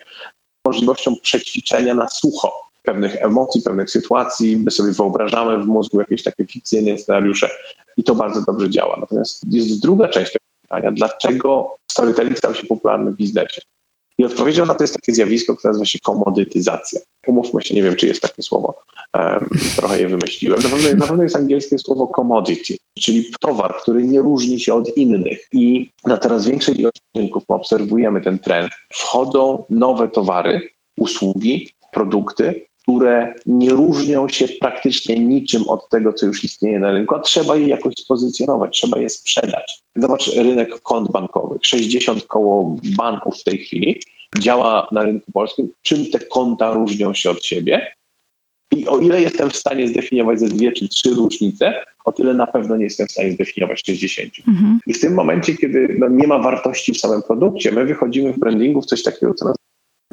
możliwością 0.67 1.17
przećwiczenia 1.23 1.95
na 1.95 2.09
sucho 2.09 2.72
pewnych 2.83 3.17
emocji, 3.17 3.63
pewnych 3.63 3.91
sytuacji. 3.91 4.57
My 4.57 4.71
sobie 4.71 4.93
wyobrażamy 4.93 5.65
w 5.65 5.67
mózgu 5.67 6.01
jakieś 6.01 6.23
takie 6.23 6.47
fikcyjne 6.47 6.99
scenariusze 6.99 7.51
i 7.97 8.05
to 8.05 8.15
bardzo 8.15 8.43
dobrze 8.43 8.71
działa. 8.71 8.97
Natomiast 9.01 9.45
jest 9.51 9.83
druga 9.83 10.09
część 10.09 10.33
tego 10.33 10.45
pytania, 10.63 10.93
dlaczego 10.93 11.77
storytelling 11.91 12.39
stał 12.39 12.55
się 12.55 12.67
popularny 12.67 13.11
w 13.11 13.17
biznesie? 13.17 13.63
I 14.19 14.25
odpowiedzią 14.25 14.67
na 14.67 14.75
to 14.75 14.85
jest 14.85 14.95
takie 14.95 15.15
zjawisko, 15.15 15.57
które 15.57 15.71
nazywa 15.71 15.87
się 15.87 15.99
komodytyzacja. 15.99 17.01
Umówmy 17.27 17.63
się, 17.63 17.75
nie 17.75 17.83
wiem, 17.83 17.97
czy 17.97 18.07
jest 18.07 18.23
takie 18.23 18.43
słowo, 18.43 18.83
um, 19.15 19.49
trochę 19.77 20.01
je 20.01 20.09
wymyśliłem. 20.09 20.63
Na 20.63 20.69
pewno, 20.69 20.95
na 20.99 21.07
pewno 21.07 21.23
jest 21.23 21.37
angielskie 21.37 21.79
słowo 21.79 22.07
commodity, 22.07 22.77
czyli 22.99 23.31
towar, 23.41 23.75
który 23.83 24.05
nie 24.05 24.21
różni 24.21 24.61
się 24.61 24.75
od 24.75 24.97
innych. 24.97 25.49
I 25.53 25.91
na 26.07 26.19
coraz 26.19 26.47
większej 26.47 26.81
ilości 26.81 27.03
rynków 27.17 27.43
obserwujemy 27.49 28.21
ten 28.21 28.39
trend. 28.39 28.73
Wchodzą 28.93 29.65
nowe 29.71 30.09
towary, 30.09 30.69
usługi, 30.99 31.71
produkty, 31.93 32.67
które 32.83 33.35
nie 33.47 33.71
różnią 33.71 34.29
się 34.29 34.49
praktycznie 34.49 35.19
niczym 35.19 35.69
od 35.69 35.89
tego, 35.89 36.13
co 36.13 36.27
już 36.27 36.45
istnieje 36.45 36.79
na 36.79 36.93
rynku, 36.93 37.15
a 37.15 37.21
trzeba 37.21 37.57
je 37.57 37.69
jakoś 37.69 37.95
spozycjonować, 37.95 38.77
trzeba 38.77 38.99
je 38.99 39.09
sprzedać. 39.09 39.83
Zobacz 39.97 40.37
rynek 40.37 40.81
kont 40.81 41.11
bankowych. 41.11 41.61
60 41.63 42.27
koło 42.27 42.77
banków 42.97 43.41
w 43.41 43.45
tej 43.45 43.59
chwili 43.59 44.01
działa 44.39 44.89
na 44.93 45.03
rynku 45.03 45.33
polskim. 45.33 45.69
Czym 45.83 46.11
te 46.11 46.19
konta 46.19 46.73
różnią 46.73 47.15
się 47.15 47.31
od 47.31 47.45
siebie? 47.45 47.87
I 48.77 48.89
o 48.89 48.99
ile 48.99 49.23
jestem 49.23 49.51
w 49.51 49.57
stanie 49.57 49.89
zdefiniować 49.89 50.41
ze 50.41 50.49
dwie 50.49 50.73
czy 50.73 50.89
trzy 50.89 51.11
różnice, 51.11 51.75
o 52.05 52.13
tyle 52.13 52.35
na 52.35 52.47
pewno 52.47 52.77
nie 52.77 52.85
jestem 52.85 53.07
w 53.07 53.13
stanie 53.13 53.33
zdefiniować 53.33 53.83
60. 53.87 54.33
Mhm. 54.49 54.79
I 54.87 54.95
w 54.95 55.01
tym 55.01 55.15
momencie, 55.15 55.57
kiedy 55.57 55.97
no, 55.99 56.09
nie 56.09 56.27
ma 56.27 56.39
wartości 56.39 56.93
w 56.93 56.99
samym 56.99 57.23
produkcie, 57.23 57.73
my 57.73 57.85
wychodzimy 57.85 58.33
w 58.33 58.39
brandingu 58.39 58.83
w 58.83 58.87
coś 58.87 59.03
takiego, 59.03 59.35
co 59.35 59.53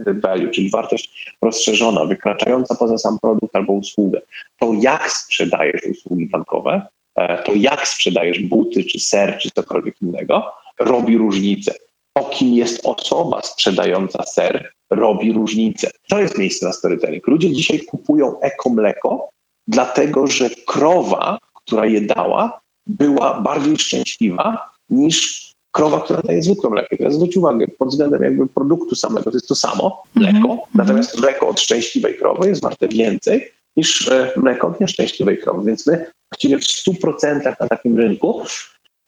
value, 0.06 0.50
czyli 0.50 0.70
wartość 0.70 1.36
rozszerzona, 1.42 2.06
wykraczająca 2.06 2.76
poza 2.76 2.98
sam 2.98 3.20
produkt 3.20 3.56
albo 3.56 3.74
usługę. 3.74 4.22
To 4.60 4.74
jak 4.74 5.12
sprzedajesz 5.12 5.82
usługi 5.92 6.26
bankowe, 6.26 6.88
e, 7.16 7.44
to 7.44 7.52
jak 7.56 7.88
sprzedajesz 7.88 8.40
buty, 8.40 8.84
czy 8.84 9.00
ser, 9.00 9.38
czy 9.38 9.50
cokolwiek 9.52 10.02
innego, 10.02 10.52
robi 10.80 11.18
różnicę. 11.18 11.74
O 12.16 12.24
kim 12.24 12.54
jest 12.54 12.86
osoba 12.86 13.42
sprzedająca 13.42 14.24
ser, 14.24 14.72
robi 14.90 15.34
różnicę. 15.34 15.92
To 16.10 16.20
jest 16.20 16.38
miejsce 16.38 16.66
na 16.66 16.74
storytelling. 16.74 17.28
Ludzie 17.28 17.54
dzisiaj 17.54 17.80
kupują 17.80 18.40
eko-mleko, 18.40 19.30
dlatego 19.68 20.28
że 20.28 20.50
krowa, 20.50 21.38
która 21.54 21.86
je 21.86 22.02
dała, 22.02 22.62
była 22.88 23.42
bardziej 23.42 23.78
szczęśliwa 23.78 24.70
niż 24.90 25.49
krowa, 25.72 26.02
która 26.02 26.22
daje 26.22 26.44
zwykłe 26.44 26.70
mleko. 26.70 26.98
Teraz 26.98 27.14
zwróć 27.14 27.38
uwagę, 27.38 27.68
pod 27.68 27.90
względem 27.90 28.24
jakby 28.24 28.48
produktu 28.48 28.96
samego 28.96 29.32
to 29.32 29.38
jest 29.38 29.48
to 29.48 29.56
samo 29.56 30.04
mleko, 30.16 30.38
mm 30.38 30.58
-hmm. 30.58 30.62
natomiast 30.76 31.20
mleko 31.20 31.48
od 31.48 31.60
szczęśliwej 31.60 32.18
krowy 32.18 32.50
jest 32.50 32.62
warte 32.62 32.88
więcej 32.88 33.52
niż 33.78 34.08
e, 34.08 34.32
mleko 34.38 34.68
od 34.68 34.82
nieszczęśliwej 34.82 35.38
krowy. 35.38 35.66
Więc 35.66 35.88
my 35.88 36.12
właściwie 36.32 36.58
w 36.58 36.62
100% 36.62 37.56
na 37.60 37.68
takim 37.68 37.98
rynku 37.98 38.42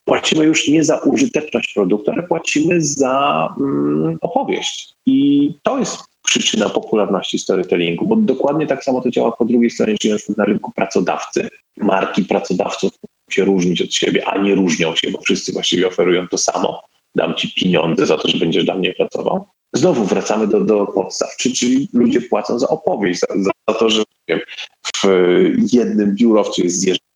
płacimy 0.06 0.45
już 0.45 0.67
nie 0.67 0.84
za 0.84 0.97
użyteczność 0.97 1.74
produktu, 1.74 2.12
ale 2.12 2.24
płacimy 2.24 2.82
za 2.82 3.47
mm, 3.60 4.17
opowieść. 4.21 4.93
I 5.06 5.50
to 5.63 5.80
jest 5.80 5.97
przyczyna 6.24 6.69
popularności 6.69 7.39
storytellingu, 7.39 8.08
bo 8.08 8.15
dokładnie 8.15 8.67
tak 8.67 8.84
samo 8.84 9.02
to 9.02 9.10
działa 9.10 9.32
po 9.32 9.45
drugiej 9.45 9.69
stronie, 9.69 9.97
czyli 9.97 10.13
na 10.38 10.45
rynku 10.45 10.71
pracodawcy. 10.76 11.50
Marki 11.78 12.24
pracodawców 12.24 12.91
się 13.34 13.46
różnić 13.46 13.82
od 13.82 13.94
siebie, 13.94 14.26
a 14.26 14.38
nie 14.38 14.56
różnią 14.56 14.96
się, 14.96 15.12
bo 15.12 15.22
wszyscy 15.22 15.52
właściwie 15.52 15.88
oferują 15.88 16.28
to 16.28 16.38
samo. 16.38 16.82
Dam 17.15 17.36
ci 17.36 17.54
pieniądze 17.54 18.06
za 18.06 18.17
to, 18.17 18.28
że 18.28 18.38
będziesz 18.38 18.65
dla 18.65 18.76
mnie 18.76 18.94
pracował. 18.94 19.46
Znowu 19.74 20.06
wracamy 20.06 20.48
do, 20.48 20.62
do 20.62 20.86
podstaw, 20.86 21.36
czyli 21.38 21.89
ludzie 21.94 22.22
płacą 22.22 22.60
za 22.60 22.67
opowieść, 22.67 23.20
za, 23.20 23.52
za 23.67 23.74
to, 23.80 23.89
że 23.89 24.04
wiem, 24.28 24.39
w 25.04 25.74
jednym 25.74 26.15
biurowcu 26.15 26.63
jest 26.63 26.80
zjeżdżanie, 26.80 27.12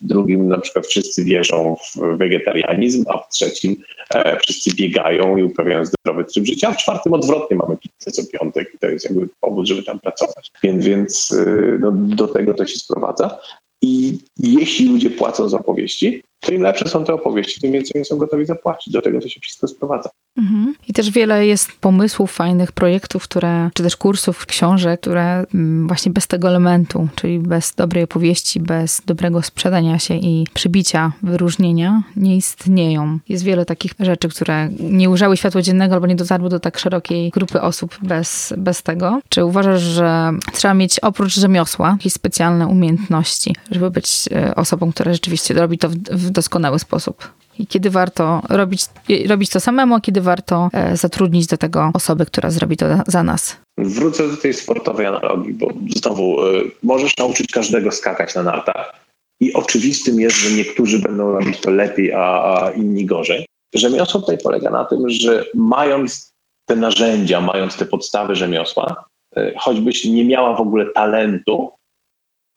w 0.00 0.06
drugim 0.06 0.48
na 0.48 0.58
przykład 0.58 0.86
wszyscy 0.86 1.24
wierzą 1.24 1.76
w 1.76 2.16
wegetarianizm, 2.16 3.04
a 3.08 3.18
w 3.18 3.28
trzecim 3.28 3.76
e, 4.14 4.38
wszyscy 4.40 4.74
biegają 4.74 5.36
i 5.36 5.42
uprawiają 5.42 5.84
zdrowy 5.84 6.24
tryb 6.24 6.46
życia, 6.46 6.68
a 6.68 6.72
w 6.72 6.76
czwartym 6.76 7.12
odwrotnie 7.12 7.56
mamy 7.56 7.76
pizzę 7.76 8.10
co 8.10 8.22
piątek 8.38 8.74
i 8.74 8.78
to 8.78 8.86
jest 8.86 9.04
jakby 9.04 9.28
powód, 9.40 9.66
żeby 9.66 9.82
tam 9.82 10.00
pracować. 10.00 10.52
Więc, 10.62 10.84
więc 10.84 11.32
e, 11.32 11.78
no, 11.80 11.92
do 11.92 12.28
tego 12.28 12.54
to 12.54 12.66
się 12.66 12.78
sprowadza. 12.78 13.38
I 13.82 14.18
jeśli 14.38 14.88
ludzie 14.88 15.10
płacą 15.10 15.48
za 15.48 15.58
opowieści, 15.58 16.22
to 16.40 16.52
im 16.52 16.62
lepsze 16.62 16.88
są 16.88 17.04
te 17.04 17.14
opowieści, 17.14 17.60
tym 17.60 17.72
więcej 17.72 18.04
są 18.04 18.16
gotowi 18.16 18.46
zapłacić. 18.46 18.92
Do 18.92 19.02
tego 19.02 19.20
to 19.20 19.28
się 19.28 19.40
wszystko 19.40 19.68
sprowadza. 19.68 20.10
Mhm. 20.38 20.74
I 20.88 20.92
też 20.92 21.10
wiele 21.10 21.46
jest 21.46 21.72
pomysłów, 21.80 22.32
fajnych 22.32 22.72
projektów, 22.72 23.22
które, 23.22 23.70
czy 23.74 23.82
też 23.82 23.96
kursów, 23.96 24.46
książek, 24.46 25.00
które 25.00 25.44
mm, 25.54 25.86
właśnie 25.86 26.12
bez 26.12 26.26
tego 26.26 26.48
elementu, 26.48 27.08
czyli 27.14 27.38
bez 27.38 27.74
dobrej 27.74 28.04
opowieści, 28.04 28.60
bez 28.60 29.02
dobrego 29.06 29.42
sprzedania 29.42 29.98
się 29.98 30.14
i 30.14 30.46
przybicia, 30.54 31.12
wyróżnienia, 31.22 32.02
nie 32.16 32.36
istnieją. 32.36 33.18
Jest 33.28 33.44
wiele 33.44 33.64
takich 33.64 33.92
rzeczy, 34.00 34.28
które 34.28 34.68
nie 34.80 35.10
ujrzały 35.10 35.36
światła 35.36 35.62
dziennego 35.62 35.94
albo 35.94 36.06
nie 36.06 36.16
dotarły 36.16 36.48
do 36.48 36.60
tak 36.60 36.78
szerokiej 36.78 37.30
grupy 37.30 37.60
osób 37.60 37.98
bez, 38.02 38.54
bez 38.56 38.82
tego. 38.82 39.20
Czy 39.28 39.44
uważasz, 39.44 39.82
że 39.82 40.30
trzeba 40.52 40.74
mieć 40.74 41.00
oprócz 41.00 41.34
rzemiosła 41.34 41.90
jakieś 41.90 42.12
specjalne 42.12 42.66
umiejętności, 42.66 43.54
żeby 43.70 43.90
być 43.90 44.28
e, 44.32 44.54
osobą, 44.54 44.92
która 44.92 45.12
rzeczywiście 45.12 45.54
robi 45.54 45.78
to 45.78 45.88
w, 45.88 45.94
w 45.94 46.27
doskonały 46.30 46.78
sposób? 46.78 47.38
i 47.58 47.66
kiedy 47.66 47.90
warto 47.90 48.42
robić, 48.48 48.82
robić 49.28 49.50
to 49.50 49.60
samemu, 49.60 49.94
a 49.94 50.00
kiedy 50.00 50.20
warto 50.20 50.68
e, 50.72 50.96
zatrudnić 50.96 51.46
do 51.46 51.56
tego 51.56 51.90
osobę, 51.94 52.26
która 52.26 52.50
zrobi 52.50 52.76
to 52.76 52.86
za 53.06 53.22
nas. 53.22 53.56
Wrócę 53.78 54.28
do 54.28 54.36
tej 54.36 54.54
sportowej 54.54 55.06
analogii, 55.06 55.54
bo 55.54 55.72
znowu 55.96 56.46
e, 56.46 56.62
możesz 56.82 57.16
nauczyć 57.16 57.52
każdego 57.52 57.90
skakać 57.90 58.34
na 58.34 58.42
nartach 58.42 59.06
i 59.40 59.52
oczywistym 59.52 60.20
jest, 60.20 60.36
że 60.36 60.56
niektórzy 60.56 60.98
będą 60.98 61.32
robić 61.32 61.60
to 61.60 61.70
lepiej, 61.70 62.12
a, 62.12 62.20
a 62.20 62.70
inni 62.70 63.06
gorzej. 63.06 63.46
Rzemiosło 63.74 64.20
tutaj 64.20 64.38
polega 64.38 64.70
na 64.70 64.84
tym, 64.84 65.10
że 65.10 65.44
mając 65.54 66.32
te 66.66 66.76
narzędzia, 66.76 67.40
mając 67.40 67.76
te 67.76 67.86
podstawy 67.86 68.36
rzemiosła, 68.36 69.04
e, 69.36 69.52
choćbyś 69.58 70.04
nie 70.04 70.24
miała 70.24 70.56
w 70.56 70.60
ogóle 70.60 70.86
talentu, 70.86 71.70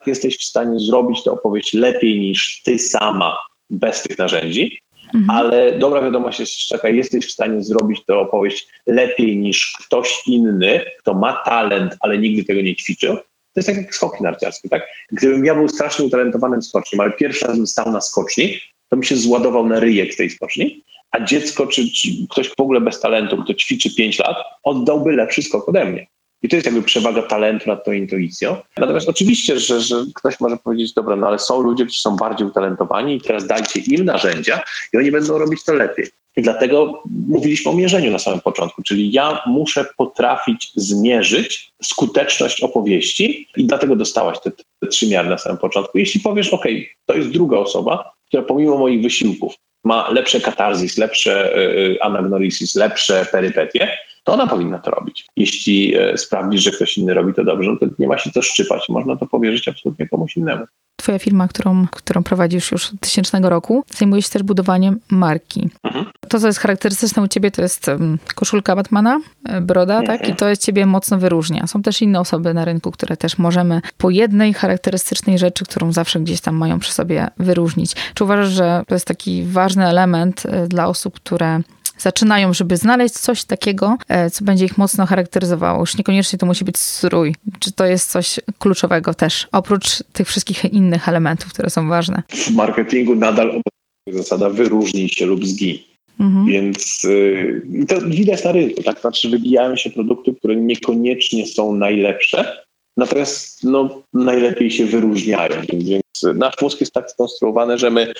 jesteś 0.05 0.37
w 0.37 0.43
stanie 0.43 0.79
zrobić 0.79 1.23
tę 1.23 1.31
opowieść 1.31 1.73
lepiej 1.73 2.19
niż 2.19 2.61
ty 2.65 2.79
sama 2.79 3.37
bez 3.71 4.03
tych 4.03 4.17
narzędzi, 4.17 4.81
Mhm. 5.13 5.29
Ale 5.29 5.79
dobra 5.79 6.01
wiadomość 6.01 6.39
jest 6.39 6.69
taka, 6.69 6.89
jesteś 6.89 7.25
w 7.25 7.31
stanie 7.31 7.63
zrobić 7.63 8.05
tę 8.05 8.15
opowieść 8.15 8.67
lepiej 8.87 9.37
niż 9.37 9.77
ktoś 9.85 10.23
inny, 10.27 10.85
kto 10.99 11.13
ma 11.13 11.33
talent, 11.33 11.97
ale 11.99 12.17
nigdy 12.17 12.43
tego 12.43 12.61
nie 12.61 12.75
ćwiczył. 12.75 13.15
To 13.15 13.59
jest 13.59 13.67
tak 13.67 13.77
jak 13.77 13.95
skoki 13.95 14.23
narciarskie, 14.23 14.69
tak? 14.69 14.87
Gdybym 15.11 15.45
ja 15.45 15.55
był 15.55 15.67
strasznie 15.67 16.05
utalentowanym 16.05 16.61
skoczniem, 16.61 16.99
ale 16.99 17.11
pierwszy 17.11 17.47
raz 17.47 17.57
bym 17.57 17.67
stał 17.67 17.91
na 17.91 18.01
skoczni, 18.01 18.59
to 18.89 18.97
mi 18.97 19.05
się 19.05 19.15
zładował 19.15 19.67
na 19.67 19.79
ryjek 19.79 20.15
tej 20.15 20.29
skoczni, 20.29 20.83
a 21.11 21.19
dziecko 21.19 21.67
czy, 21.67 21.91
czy 21.91 22.07
ktoś 22.29 22.49
w 22.49 22.59
ogóle 22.59 22.81
bez 22.81 22.99
talentu, 22.99 23.43
kto 23.43 23.53
ćwiczy 23.53 23.95
5 23.95 24.19
lat, 24.19 24.37
oddałby 24.63 25.11
lepszy 25.11 25.41
skok 25.41 25.69
ode 25.69 25.85
mnie. 25.85 26.07
I 26.43 26.49
to 26.49 26.55
jest 26.55 26.65
jakby 26.65 26.81
przewaga 26.81 27.21
talentu 27.21 27.69
nad 27.69 27.85
tą 27.85 27.91
intuicją. 27.91 28.57
Natomiast 28.77 29.09
oczywiście, 29.09 29.59
że, 29.59 29.81
że 29.81 30.05
ktoś 30.15 30.39
może 30.39 30.57
powiedzieć, 30.57 30.93
dobra, 30.93 31.15
no 31.15 31.27
ale 31.27 31.39
są 31.39 31.61
ludzie, 31.61 31.85
którzy 31.85 32.01
są 32.01 32.15
bardziej 32.15 32.47
utalentowani 32.47 33.15
i 33.15 33.21
teraz 33.21 33.47
dajcie 33.47 33.79
im 33.79 34.05
narzędzia 34.05 34.61
i 34.93 34.97
oni 34.97 35.11
będą 35.11 35.37
robić 35.37 35.63
to 35.63 35.73
lepiej. 35.73 36.07
I 36.37 36.41
dlatego 36.41 37.03
mówiliśmy 37.27 37.71
o 37.71 37.73
mierzeniu 37.73 38.11
na 38.11 38.19
samym 38.19 38.39
początku, 38.39 38.83
czyli 38.83 39.11
ja 39.11 39.41
muszę 39.45 39.85
potrafić 39.97 40.71
zmierzyć 40.75 41.71
skuteczność 41.83 42.61
opowieści 42.61 43.47
i 43.57 43.65
dlatego 43.65 43.95
dostałaś 43.95 44.39
te, 44.39 44.51
te 44.51 44.87
trzy 44.87 45.07
miary 45.07 45.29
na 45.29 45.37
samym 45.37 45.57
początku. 45.57 45.97
Jeśli 45.97 46.19
powiesz, 46.19 46.53
ok, 46.53 46.65
to 47.05 47.13
jest 47.13 47.29
druga 47.29 47.57
osoba, 47.57 48.13
która 48.27 48.43
pomimo 48.43 48.77
moich 48.77 49.01
wysiłków 49.01 49.53
ma 49.83 50.09
lepsze 50.11 50.41
katarzis, 50.41 50.97
lepsze 50.97 51.57
y, 51.57 51.97
anagnorisis, 52.01 52.75
lepsze 52.75 53.25
perypetie, 53.31 53.97
to 54.23 54.33
ona 54.33 54.47
powinna 54.47 54.79
to 54.79 54.91
robić. 54.91 55.25
Jeśli 55.37 55.95
e, 55.95 56.17
sprawdzisz, 56.17 56.61
że 56.61 56.71
ktoś 56.71 56.97
inny 56.97 57.13
robi 57.13 57.33
to 57.33 57.43
dobrze, 57.43 57.71
no 57.71 57.77
to 57.77 57.93
nie 57.99 58.07
ma 58.07 58.17
się 58.17 58.31
co 58.31 58.41
szczypać, 58.41 58.89
można 58.89 59.15
to 59.15 59.27
powierzyć 59.27 59.67
absolutnie 59.67 60.07
komuś 60.07 60.37
innemu. 60.37 60.65
Twoja 60.95 61.19
firma, 61.19 61.47
którą, 61.47 61.87
którą 61.91 62.23
prowadzisz 62.23 62.71
już 62.71 62.93
od 62.93 62.99
tysięcznego 62.99 63.49
roku, 63.49 63.83
zajmuje 63.97 64.21
się 64.21 64.29
też 64.29 64.43
budowaniem 64.43 64.99
marki. 65.11 65.69
Mhm. 65.83 66.05
To, 66.29 66.39
co 66.39 66.47
jest 66.47 66.59
charakterystyczne 66.59 67.23
u 67.23 67.27
ciebie, 67.27 67.51
to 67.51 67.61
jest 67.61 67.91
koszulka 68.35 68.75
Batmana, 68.75 69.19
e, 69.49 69.61
broda, 69.61 69.99
mhm. 69.99 70.19
tak? 70.19 70.29
I 70.29 70.35
to 70.35 70.49
jest 70.49 70.65
ciebie 70.65 70.85
mocno 70.85 71.17
wyróżnia. 71.17 71.67
Są 71.67 71.81
też 71.81 72.01
inne 72.01 72.19
osoby 72.19 72.53
na 72.53 72.65
rynku, 72.65 72.91
które 72.91 73.17
też 73.17 73.37
możemy 73.37 73.81
po 73.97 74.09
jednej 74.09 74.53
charakterystycznej 74.53 75.37
rzeczy, 75.37 75.65
którą 75.65 75.91
zawsze 75.91 76.19
gdzieś 76.19 76.41
tam 76.41 76.55
mają 76.55 76.79
przy 76.79 76.93
sobie 76.93 77.27
wyróżnić. 77.37 77.95
Czy 78.13 78.23
uważasz, 78.23 78.49
że 78.49 78.83
to 78.87 78.95
jest 78.95 79.07
taki 79.07 79.43
ważny 79.43 79.87
element 79.87 80.43
e, 80.45 80.67
dla 80.67 80.87
osób, 80.87 81.15
które 81.15 81.61
zaczynają, 82.01 82.53
żeby 82.53 82.77
znaleźć 82.77 83.13
coś 83.13 83.43
takiego, 83.43 83.97
e, 84.07 84.29
co 84.29 84.45
będzie 84.45 84.65
ich 84.65 84.77
mocno 84.77 85.05
charakteryzowało. 85.05 85.79
Już 85.79 85.97
niekoniecznie 85.97 86.39
to 86.39 86.45
musi 86.45 86.65
być 86.65 86.77
strój. 86.77 87.35
Czy 87.59 87.71
to 87.71 87.85
jest 87.85 88.11
coś 88.11 88.39
kluczowego 88.59 89.13
też, 89.13 89.47
oprócz 89.51 90.03
tych 90.13 90.27
wszystkich 90.27 90.65
innych 90.73 91.09
elementów, 91.09 91.53
które 91.53 91.69
są 91.69 91.89
ważne? 91.89 92.23
W 92.29 92.51
marketingu 92.51 93.15
nadal 93.15 93.47
obowiązuje 93.47 94.23
zasada 94.23 94.49
wyróżnij 94.49 95.09
się 95.09 95.25
lub 95.25 95.45
zgin. 95.45 95.77
Mhm. 96.19 96.45
Więc 96.45 97.03
y, 97.05 97.85
to 97.87 98.01
widać 98.01 98.43
na 98.43 98.51
rynku, 98.51 98.83
tak? 98.83 98.99
Znaczy 98.99 99.29
wybijają 99.29 99.75
się 99.75 99.89
produkty, 99.89 100.35
które 100.35 100.55
niekoniecznie 100.55 101.47
są 101.47 101.75
najlepsze, 101.75 102.63
natomiast 102.97 103.63
no, 103.63 104.03
najlepiej 104.13 104.71
się 104.71 104.85
wyróżniają. 104.85 105.61
Więc 105.73 106.35
nasz 106.35 106.61
mózg 106.61 106.79
jest 106.79 106.93
tak 106.93 107.11
skonstruowany, 107.11 107.77
że 107.77 107.89
my 107.89 108.13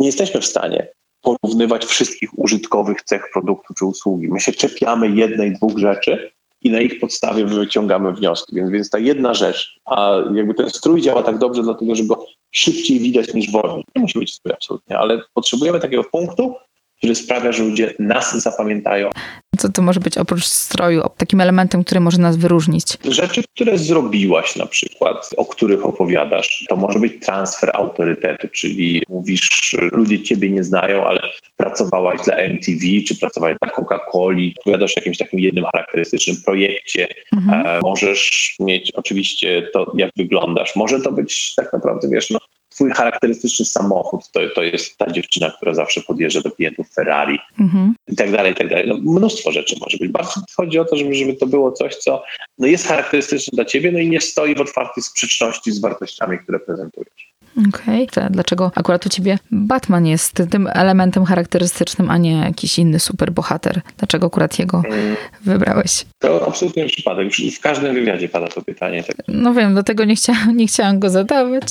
nie 0.00 0.06
jesteśmy 0.06 0.40
w 0.40 0.46
stanie 0.46 0.88
porównywać 1.22 1.84
wszystkich 1.84 2.38
użytkowych 2.38 3.02
cech 3.02 3.30
produktu 3.32 3.74
czy 3.74 3.84
usługi. 3.84 4.28
My 4.28 4.40
się 4.40 4.52
czepiamy 4.52 5.08
jednej, 5.08 5.52
dwóch 5.52 5.78
rzeczy 5.78 6.30
i 6.62 6.70
na 6.70 6.80
ich 6.80 7.00
podstawie 7.00 7.44
wyciągamy 7.44 8.12
wnioski. 8.12 8.56
Więc, 8.56 8.70
więc 8.70 8.90
ta 8.90 8.98
jedna 8.98 9.34
rzecz, 9.34 9.80
a 9.84 10.16
jakby 10.34 10.54
ten 10.54 10.70
strój 10.70 11.02
działa 11.02 11.22
tak 11.22 11.38
dobrze, 11.38 11.62
dlatego 11.62 11.94
że 11.94 12.04
go 12.04 12.26
szybciej 12.50 12.98
widać 12.98 13.34
niż 13.34 13.50
wolniej. 13.50 13.84
Nie 13.96 14.02
musi 14.02 14.18
być 14.18 14.34
strój 14.34 14.54
absolutnie, 14.54 14.98
ale 14.98 15.22
potrzebujemy 15.34 15.80
takiego 15.80 16.04
punktu, 16.04 16.54
który 17.02 17.14
sprawia, 17.14 17.52
że 17.52 17.62
ludzie 17.62 17.94
nas 17.98 18.42
zapamiętają. 18.42 19.10
Co 19.58 19.68
to 19.68 19.82
może 19.82 20.00
być 20.00 20.18
oprócz 20.18 20.44
stroju, 20.44 21.02
takim 21.16 21.40
elementem, 21.40 21.84
który 21.84 22.00
może 22.00 22.18
nas 22.18 22.36
wyróżnić? 22.36 22.84
Rzeczy, 23.04 23.42
które 23.54 23.78
zrobiłaś 23.78 24.56
na 24.56 24.66
przykład, 24.66 25.30
o 25.36 25.44
których 25.44 25.86
opowiadasz. 25.86 26.64
To 26.68 26.76
może 26.76 26.98
być 26.98 27.12
transfer 27.24 27.70
autorytetu, 27.74 28.48
czyli 28.48 29.02
mówisz, 29.08 29.76
ludzie 29.92 30.22
ciebie 30.22 30.50
nie 30.50 30.64
znają, 30.64 31.04
ale 31.06 31.22
pracowałaś 31.56 32.20
dla 32.24 32.36
MTV, 32.36 32.80
czy 33.08 33.16
pracowałaś 33.20 33.56
dla 33.62 33.70
Coca-Coli, 33.70 34.52
opowiadasz 34.60 34.96
o 34.96 35.00
jakimś 35.00 35.18
takim 35.18 35.40
jednym 35.40 35.64
charakterystycznym 35.64 36.36
projekcie. 36.44 37.08
Mhm. 37.32 37.66
E, 37.66 37.80
możesz 37.82 38.54
mieć 38.60 38.92
oczywiście 38.92 39.68
to, 39.72 39.92
jak 39.96 40.10
wyglądasz. 40.16 40.76
Może 40.76 41.00
to 41.00 41.12
być 41.12 41.54
tak 41.56 41.72
naprawdę, 41.72 42.08
wiesz, 42.08 42.30
no, 42.30 42.38
twój 42.82 42.92
charakterystyczny 42.92 43.66
samochód 43.66 44.30
to, 44.30 44.40
to 44.54 44.62
jest 44.62 44.98
ta 44.98 45.10
dziewczyna, 45.10 45.50
która 45.50 45.74
zawsze 45.74 46.00
podjeżdża 46.00 46.40
do 46.40 46.50
klientów 46.50 46.94
Ferrari 46.94 47.38
mhm. 47.60 47.94
i 48.08 48.16
tak 48.16 48.30
dalej, 48.30 48.52
i 48.52 48.54
tak 48.54 48.68
dalej. 48.68 48.88
No, 48.88 48.94
mnóstwo 49.12 49.52
rzeczy 49.52 49.76
może 49.80 49.98
być. 49.98 50.10
Bardzo 50.10 50.40
chodzi 50.56 50.78
o 50.78 50.84
to, 50.84 50.96
żeby, 50.96 51.14
żeby 51.14 51.34
to 51.34 51.46
było 51.46 51.72
coś, 51.72 51.96
co 51.96 52.22
no, 52.58 52.66
jest 52.66 52.86
charakterystyczne 52.86 53.56
dla 53.56 53.64
ciebie, 53.64 53.92
no 53.92 53.98
i 53.98 54.08
nie 54.08 54.20
stoi 54.20 54.54
w 54.54 54.60
otwartej 54.60 55.02
sprzeczności 55.02 55.72
z 55.72 55.80
wartościami, 55.80 56.38
które 56.38 56.60
prezentujesz. 56.60 57.31
Okej. 57.68 58.08
Okay. 58.12 58.30
Dlaczego 58.30 58.70
akurat 58.74 59.06
u 59.06 59.08
ciebie 59.08 59.38
Batman 59.50 60.06
jest 60.06 60.42
tym 60.50 60.68
elementem 60.72 61.24
charakterystycznym, 61.24 62.10
a 62.10 62.18
nie 62.18 62.32
jakiś 62.32 62.78
inny 62.78 63.00
superbohater? 63.00 63.80
Dlaczego 63.98 64.26
akurat 64.26 64.58
jego 64.58 64.82
hmm. 64.82 65.16
wybrałeś? 65.40 66.06
To 66.18 66.48
absolutnie 66.48 66.86
przypadek. 66.86 67.28
W 67.56 67.60
każdym 67.60 67.94
wywiadzie 67.94 68.28
pada 68.28 68.48
to 68.48 68.62
pytanie. 68.62 69.02
Tak. 69.02 69.16
No 69.28 69.54
wiem, 69.54 69.72
dlatego 69.72 70.04
nie, 70.04 70.16
chcia, 70.16 70.34
nie 70.54 70.66
chciałam 70.66 70.98
go 70.98 71.10
zadawać. 71.10 71.64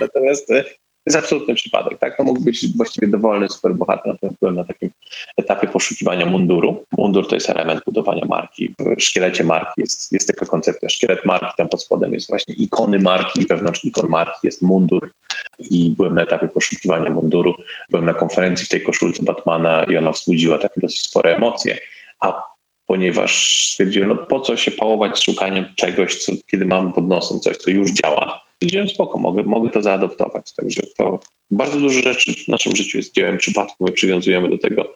Natomiast 0.00 0.50
e, 0.50 0.64
jest 1.06 1.18
absolutny 1.18 1.54
przypadek, 1.54 1.98
tak? 1.98 2.16
To 2.16 2.24
mógł 2.24 2.40
być 2.40 2.76
właściwie 2.76 3.08
dowolny 3.08 3.48
superbohater, 3.48 4.12
natomiast 4.12 4.38
byłem 4.40 4.54
na 4.54 4.64
takim 4.64 4.90
etapie 5.36 5.68
poszukiwania 5.68 6.26
munduru. 6.26 6.84
Mundur 6.98 7.28
to 7.28 7.34
jest 7.34 7.50
element 7.50 7.84
budowania 7.84 8.24
marki. 8.24 8.74
W 8.78 9.02
szkielecie 9.02 9.44
marki 9.44 9.80
jest, 9.80 10.12
jest 10.12 10.28
taka 10.28 10.46
koncepcja. 10.46 10.88
Szkielet 10.88 11.24
marki, 11.24 11.52
tam 11.56 11.68
pod 11.68 11.82
spodem 11.82 12.14
jest 12.14 12.28
właśnie 12.28 12.54
ikony 12.54 12.98
marki, 12.98 13.46
wewnątrz 13.46 13.84
ikon 13.84 14.08
marki 14.08 14.38
jest 14.42 14.62
mundur 14.62 15.10
i 15.58 15.94
byłem 15.96 16.14
na 16.14 16.22
etapie 16.22 16.48
poszukiwania 16.48 17.10
munduru. 17.10 17.54
Byłem 17.90 18.06
na 18.06 18.14
konferencji 18.14 18.66
w 18.66 18.68
tej 18.68 18.82
koszulce 18.82 19.22
Batmana 19.22 19.84
i 19.84 19.96
ona 19.96 20.12
wzbudziła 20.12 20.58
takie 20.58 20.80
dosyć 20.80 21.02
spore 21.02 21.36
emocje. 21.36 21.78
A 22.20 22.42
ponieważ 22.86 23.64
stwierdziłem, 23.70 24.08
no 24.08 24.16
po 24.16 24.40
co 24.40 24.56
się 24.56 24.70
pałować 24.70 25.24
szukaniem 25.24 25.64
czegoś, 25.76 26.24
co, 26.24 26.32
kiedy 26.46 26.66
mamy 26.66 26.92
pod 26.92 27.08
nosem 27.08 27.40
coś, 27.40 27.56
co 27.56 27.70
już 27.70 27.90
działa, 27.90 28.49
Powiedziałem, 28.60 28.88
spoko, 28.88 29.18
mogę, 29.18 29.42
mogę 29.42 29.70
to 29.70 29.82
zaadoptować. 29.82 30.52
Także 30.54 30.82
to 30.98 31.20
bardzo 31.50 31.80
dużo 31.80 32.02
rzeczy 32.02 32.34
w 32.34 32.48
naszym 32.48 32.76
życiu 32.76 32.98
jest 32.98 33.14
dziełem 33.14 33.38
przypadku. 33.38 33.84
My 33.84 33.92
przywiązujemy 33.92 34.48
do 34.50 34.58
tego 34.58 34.94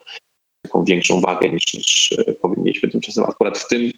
taką 0.61 0.83
większą 0.83 1.21
wagę 1.21 1.49
niż, 1.49 1.73
niż 1.73 2.15
e, 2.27 2.33
powinniśmy 2.33 2.89
tymczasem. 2.89 3.23
Akurat 3.23 3.57
w 3.57 3.67
tym 3.67 3.81
e, 3.85 3.91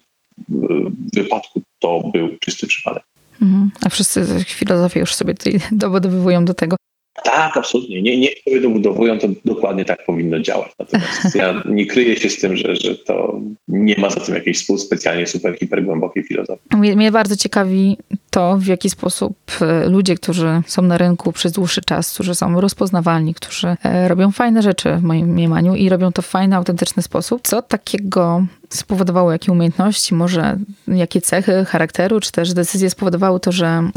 wypadku 1.14 1.62
to 1.78 2.02
był 2.12 2.28
czysty 2.40 2.66
przypadek. 2.66 3.02
Mhm. 3.42 3.70
A 3.84 3.88
wszyscy 3.88 4.44
filozofie 4.46 5.00
już 5.00 5.14
sobie 5.14 5.34
tutaj 5.34 5.60
dowodowują 5.72 6.44
do 6.44 6.54
tego. 6.54 6.76
Tak, 7.24 7.56
absolutnie. 7.56 8.02
Nie, 8.02 8.18
nie 8.18 8.28
sobie 8.44 8.60
dobudowują, 8.60 9.18
to 9.18 9.28
dokładnie 9.44 9.84
tak 9.84 10.06
powinno 10.06 10.40
działać. 10.40 10.72
Natomiast 10.78 11.34
ja 11.34 11.62
nie 11.66 11.86
kryję 11.86 12.16
się 12.16 12.30
z 12.30 12.38
tym, 12.38 12.56
że, 12.56 12.76
że 12.76 12.94
to 12.94 13.40
nie 13.68 13.94
ma 13.98 14.10
za 14.10 14.20
tym 14.20 14.34
jakiejś 14.34 14.66
specjalnie 14.78 15.26
super, 15.26 15.58
hiper 15.58 15.84
głębokiej 15.84 16.22
filozofii. 16.22 16.76
Mnie, 16.76 16.96
mnie 16.96 17.12
bardzo 17.12 17.36
ciekawi 17.36 17.96
to, 18.30 18.56
w 18.58 18.66
jaki 18.66 18.90
sposób 18.90 19.36
e, 19.60 19.88
ludzie, 19.88 20.14
którzy 20.14 20.62
są 20.66 20.82
na 20.82 20.98
rynku 20.98 21.32
przez 21.32 21.52
dłuższy 21.52 21.80
czas, 21.80 22.14
którzy 22.14 22.34
są 22.34 22.60
rozpoznawalni, 22.60 23.34
którzy 23.34 23.76
e, 23.82 24.08
robią 24.08 24.30
fajne 24.30 24.62
rzeczy 24.62 24.96
w 24.96 25.02
moim 25.02 25.26
mniemaniu 25.26 25.74
i 25.74 25.88
robią 25.88 26.12
to 26.12 26.22
w 26.22 26.26
fajny, 26.26 26.56
autentyczny 26.56 27.02
sposób, 27.02 27.40
co 27.42 27.62
takiego 27.62 28.46
spowodowało, 28.68 29.32
jakie 29.32 29.52
umiejętności, 29.52 30.14
może 30.14 30.58
jakie 30.88 31.20
cechy 31.20 31.64
charakteru, 31.64 32.20
czy 32.20 32.32
też 32.32 32.54
decyzje 32.54 32.90
spowodowały 32.90 33.40
to, 33.40 33.52
że 33.52 33.90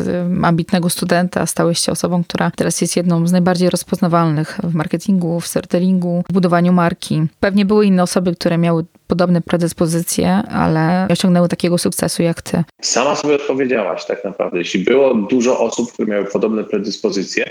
ambitnego 0.44 0.90
studenta 0.90 1.46
stałeś 1.46 1.80
się 1.80 1.92
osobą, 1.92 2.24
która 2.24 2.52
teraz 2.56 2.82
jest 2.82 2.96
jedną 2.96 3.11
z 3.26 3.32
najbardziej 3.32 3.70
rozpoznawalnych 3.70 4.60
w 4.64 4.76
marketingu, 4.76 5.40
w 5.40 5.48
storytellingu, 5.48 6.24
w 6.30 6.34
budowaniu 6.34 6.74
marki. 6.74 7.22
Pewnie 7.40 7.66
były 7.66 7.86
inne 7.86 8.04
osoby, 8.04 8.36
które 8.36 8.58
miały 8.58 8.86
podobne 9.08 9.42
predyspozycje, 9.42 10.30
ale 10.36 11.08
osiągnęły 11.10 11.48
takiego 11.48 11.78
sukcesu 11.78 12.24
jak 12.24 12.42
ty. 12.42 12.64
Sama 12.82 13.16
sobie 13.16 13.36
odpowiedziałaś 13.36 14.06
tak 14.06 14.24
naprawdę. 14.24 14.58
Jeśli 14.58 14.80
było 14.84 15.16
dużo 15.16 15.60
osób, 15.60 15.94
które 15.94 16.08
miały 16.08 16.26
podobne 16.26 16.64
predyspozycje, 16.64 17.46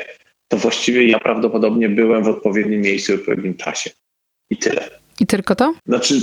to 0.49 0.57
właściwie 0.57 1.07
ja 1.09 1.19
prawdopodobnie 1.19 1.89
byłem 1.89 2.25
w 2.25 2.29
odpowiednim 2.29 2.81
miejscu 2.81 3.13
w 3.13 3.21
odpowiednim 3.21 3.55
czasie. 3.55 3.91
I 4.51 4.57
tyle. 4.57 4.91
I 5.21 5.27
tylko 5.27 5.55
to? 5.55 5.75
Znaczy, 5.87 6.15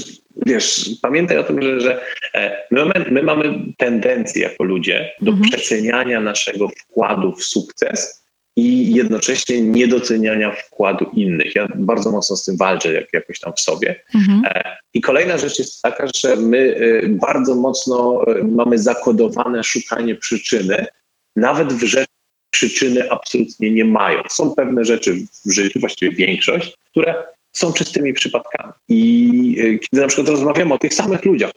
wiesz, 0.46 0.90
pamiętaj 1.02 1.38
o 1.38 1.44
tym, 1.44 1.62
że, 1.62 1.80
że 1.80 2.02
e, 2.36 2.68
my, 2.72 2.86
mamy, 2.86 3.06
my 3.12 3.24
mamy 3.24 3.60
tendencję 3.78 4.42
jako 4.42 4.64
ludzie 4.64 5.12
do 5.22 5.32
mhm. 5.32 5.50
przeceniania 5.50 6.22
naszego 6.22 6.70
wkładu 6.70 7.32
w 7.32 7.44
sukces 7.44 8.27
i 8.58 8.94
jednocześnie 8.94 9.62
niedoceniania 9.62 10.52
wkładu 10.52 11.06
innych. 11.14 11.56
Ja 11.56 11.68
bardzo 11.76 12.12
mocno 12.12 12.36
z 12.36 12.46
tym 12.46 12.58
walczę 12.58 12.94
jak, 12.94 13.14
jakoś 13.14 13.40
tam 13.40 13.54
w 13.54 13.60
sobie. 13.60 14.04
Mhm. 14.16 14.42
E, 14.46 14.78
I 14.94 15.02
kolejna 15.02 15.38
rzecz 15.38 15.60
jest 15.60 15.82
taka, 15.82 16.08
że 16.16 16.36
my 16.36 16.76
e, 17.04 17.10
bardzo 17.10 17.56
mocno 17.56 18.26
mamy 18.44 18.80
zakodowane 18.80 19.64
szukanie 19.64 20.16
przyczyny, 20.16 20.86
nawet 21.36 21.74
w 21.74 21.84
rzeczy 21.84 22.08
przyczyny 22.52 23.12
absolutnie 23.12 23.72
nie 23.72 23.86
mają. 23.86 24.22
Są 24.30 24.56
pewne 24.56 24.86
rzeczy 24.86 25.16
w 25.46 25.52
życiu, 25.52 25.80
właściwie 25.80 26.16
większość, 26.16 26.78
które 26.92 27.24
są 27.52 27.74
czystymi 27.74 28.14
przypadkami. 28.14 28.74
I 28.90 29.58
e, 29.60 29.80
kiedy 29.80 30.02
na 30.02 30.08
przykład 30.08 30.30
rozmawiamy 30.30 30.74
o 30.74 30.78
tych 30.78 30.94
samych 30.94 31.26
ludziach, 31.26 31.52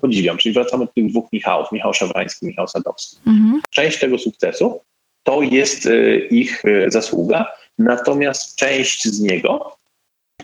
podziwiam, 0.00 0.36
czyli 0.36 0.54
wracamy 0.54 0.86
do 0.86 0.92
tych 0.92 1.10
dwóch 1.10 1.32
Michałów, 1.32 1.72
Michał 1.72 1.94
Szawrański, 1.94 2.46
Michał 2.46 2.68
Sadowski. 2.68 3.16
Mhm. 3.26 3.60
Część 3.70 3.98
tego 3.98 4.18
sukcesu 4.18 4.80
to 5.22 5.42
jest 5.42 5.86
e, 5.86 6.16
ich 6.16 6.64
e, 6.64 6.90
zasługa, 6.90 7.46
natomiast 7.78 8.56
część 8.56 9.04
z 9.04 9.20
niego 9.20 9.76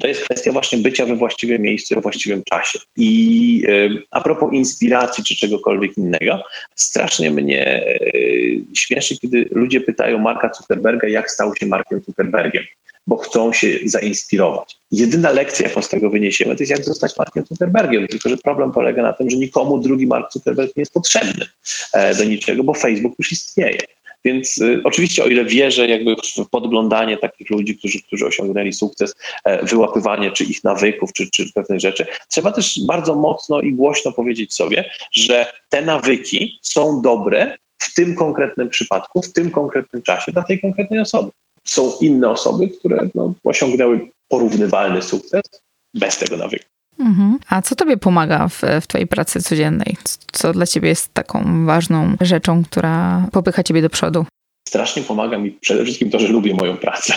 to 0.00 0.06
jest 0.06 0.24
kwestia 0.24 0.52
właśnie 0.52 0.78
bycia 0.78 1.06
we 1.06 1.16
właściwym 1.16 1.62
miejscu, 1.62 1.94
we 1.94 2.00
właściwym 2.00 2.42
czasie. 2.44 2.78
I 2.96 3.64
a 4.10 4.20
propos 4.20 4.52
inspiracji 4.52 5.24
czy 5.24 5.36
czegokolwiek 5.36 5.98
innego, 5.98 6.42
strasznie 6.74 7.30
mnie 7.30 7.84
śmieszy, 8.76 9.18
kiedy 9.18 9.48
ludzie 9.50 9.80
pytają 9.80 10.18
Marka 10.18 10.50
Zuckerberga, 10.54 11.08
jak 11.08 11.30
stał 11.30 11.56
się 11.56 11.66
Markiem 11.66 12.00
Zuckerbergiem 12.06 12.64
bo 13.08 13.16
chcą 13.16 13.52
się 13.52 13.68
zainspirować. 13.84 14.76
Jedyna 14.90 15.30
lekcja, 15.30 15.68
jaką 15.68 15.82
z 15.82 15.88
tego 15.88 16.10
wyniesiemy, 16.10 16.56
to 16.56 16.62
jest 16.62 16.70
jak 16.70 16.84
zostać 16.84 17.16
Markiem 17.16 17.44
Zuckerbergiem, 17.46 18.08
tylko 18.08 18.28
że 18.28 18.36
problem 18.36 18.72
polega 18.72 19.02
na 19.02 19.12
tym, 19.12 19.30
że 19.30 19.36
nikomu 19.36 19.78
drugi 19.78 20.06
Mark 20.06 20.32
Zuckerberg 20.32 20.76
nie 20.76 20.80
jest 20.80 20.92
potrzebny 20.92 21.46
e, 21.92 22.14
do 22.14 22.24
niczego, 22.24 22.64
bo 22.64 22.74
Facebook 22.74 23.14
już 23.18 23.32
istnieje. 23.32 23.78
Więc 24.24 24.58
y, 24.58 24.80
oczywiście, 24.84 25.24
o 25.24 25.26
ile 25.26 25.44
wierzę 25.44 25.88
jakby 25.88 26.16
w 26.16 26.48
podglądanie 26.50 27.16
takich 27.16 27.50
ludzi, 27.50 27.78
którzy, 27.78 28.02
którzy 28.02 28.26
osiągnęli 28.26 28.72
sukces, 28.72 29.14
e, 29.44 29.66
wyłapywanie 29.66 30.30
czy 30.30 30.44
ich 30.44 30.64
nawyków, 30.64 31.12
czy, 31.12 31.30
czy 31.30 31.52
pewnych 31.52 31.80
rzeczy, 31.80 32.06
trzeba 32.28 32.52
też 32.52 32.80
bardzo 32.86 33.14
mocno 33.14 33.60
i 33.60 33.72
głośno 33.72 34.12
powiedzieć 34.12 34.54
sobie, 34.54 34.90
że 35.12 35.52
te 35.68 35.82
nawyki 35.82 36.58
są 36.62 37.02
dobre 37.02 37.56
w 37.78 37.94
tym 37.94 38.14
konkretnym 38.14 38.68
przypadku, 38.68 39.22
w 39.22 39.32
tym 39.32 39.50
konkretnym 39.50 40.02
czasie 40.02 40.32
dla 40.32 40.42
tej 40.42 40.60
konkretnej 40.60 41.00
osoby 41.00 41.30
są 41.64 41.92
inne 42.00 42.30
osoby, 42.30 42.68
które 42.68 43.08
no, 43.14 43.34
osiągnęły 43.44 44.10
porównywalny 44.28 45.02
sukces 45.02 45.42
bez 45.94 46.18
tego 46.18 46.36
nawyku. 46.36 46.77
Mhm. 46.98 47.38
A 47.48 47.62
co 47.62 47.74
tobie 47.74 47.96
pomaga 47.96 48.48
w, 48.48 48.62
w 48.80 48.86
twojej 48.86 49.06
pracy 49.06 49.42
codziennej? 49.42 49.96
Co 50.32 50.52
dla 50.52 50.66
ciebie 50.66 50.88
jest 50.88 51.14
taką 51.14 51.66
ważną 51.66 52.16
rzeczą, 52.20 52.64
która 52.64 53.26
popycha 53.32 53.62
ciebie 53.62 53.82
do 53.82 53.90
przodu? 53.90 54.26
strasznie 54.68 55.02
pomaga 55.02 55.38
mi 55.38 55.50
przede 55.50 55.84
wszystkim 55.84 56.10
to, 56.10 56.18
że 56.18 56.28
lubię 56.28 56.54
moją 56.54 56.76
pracę. 56.76 57.14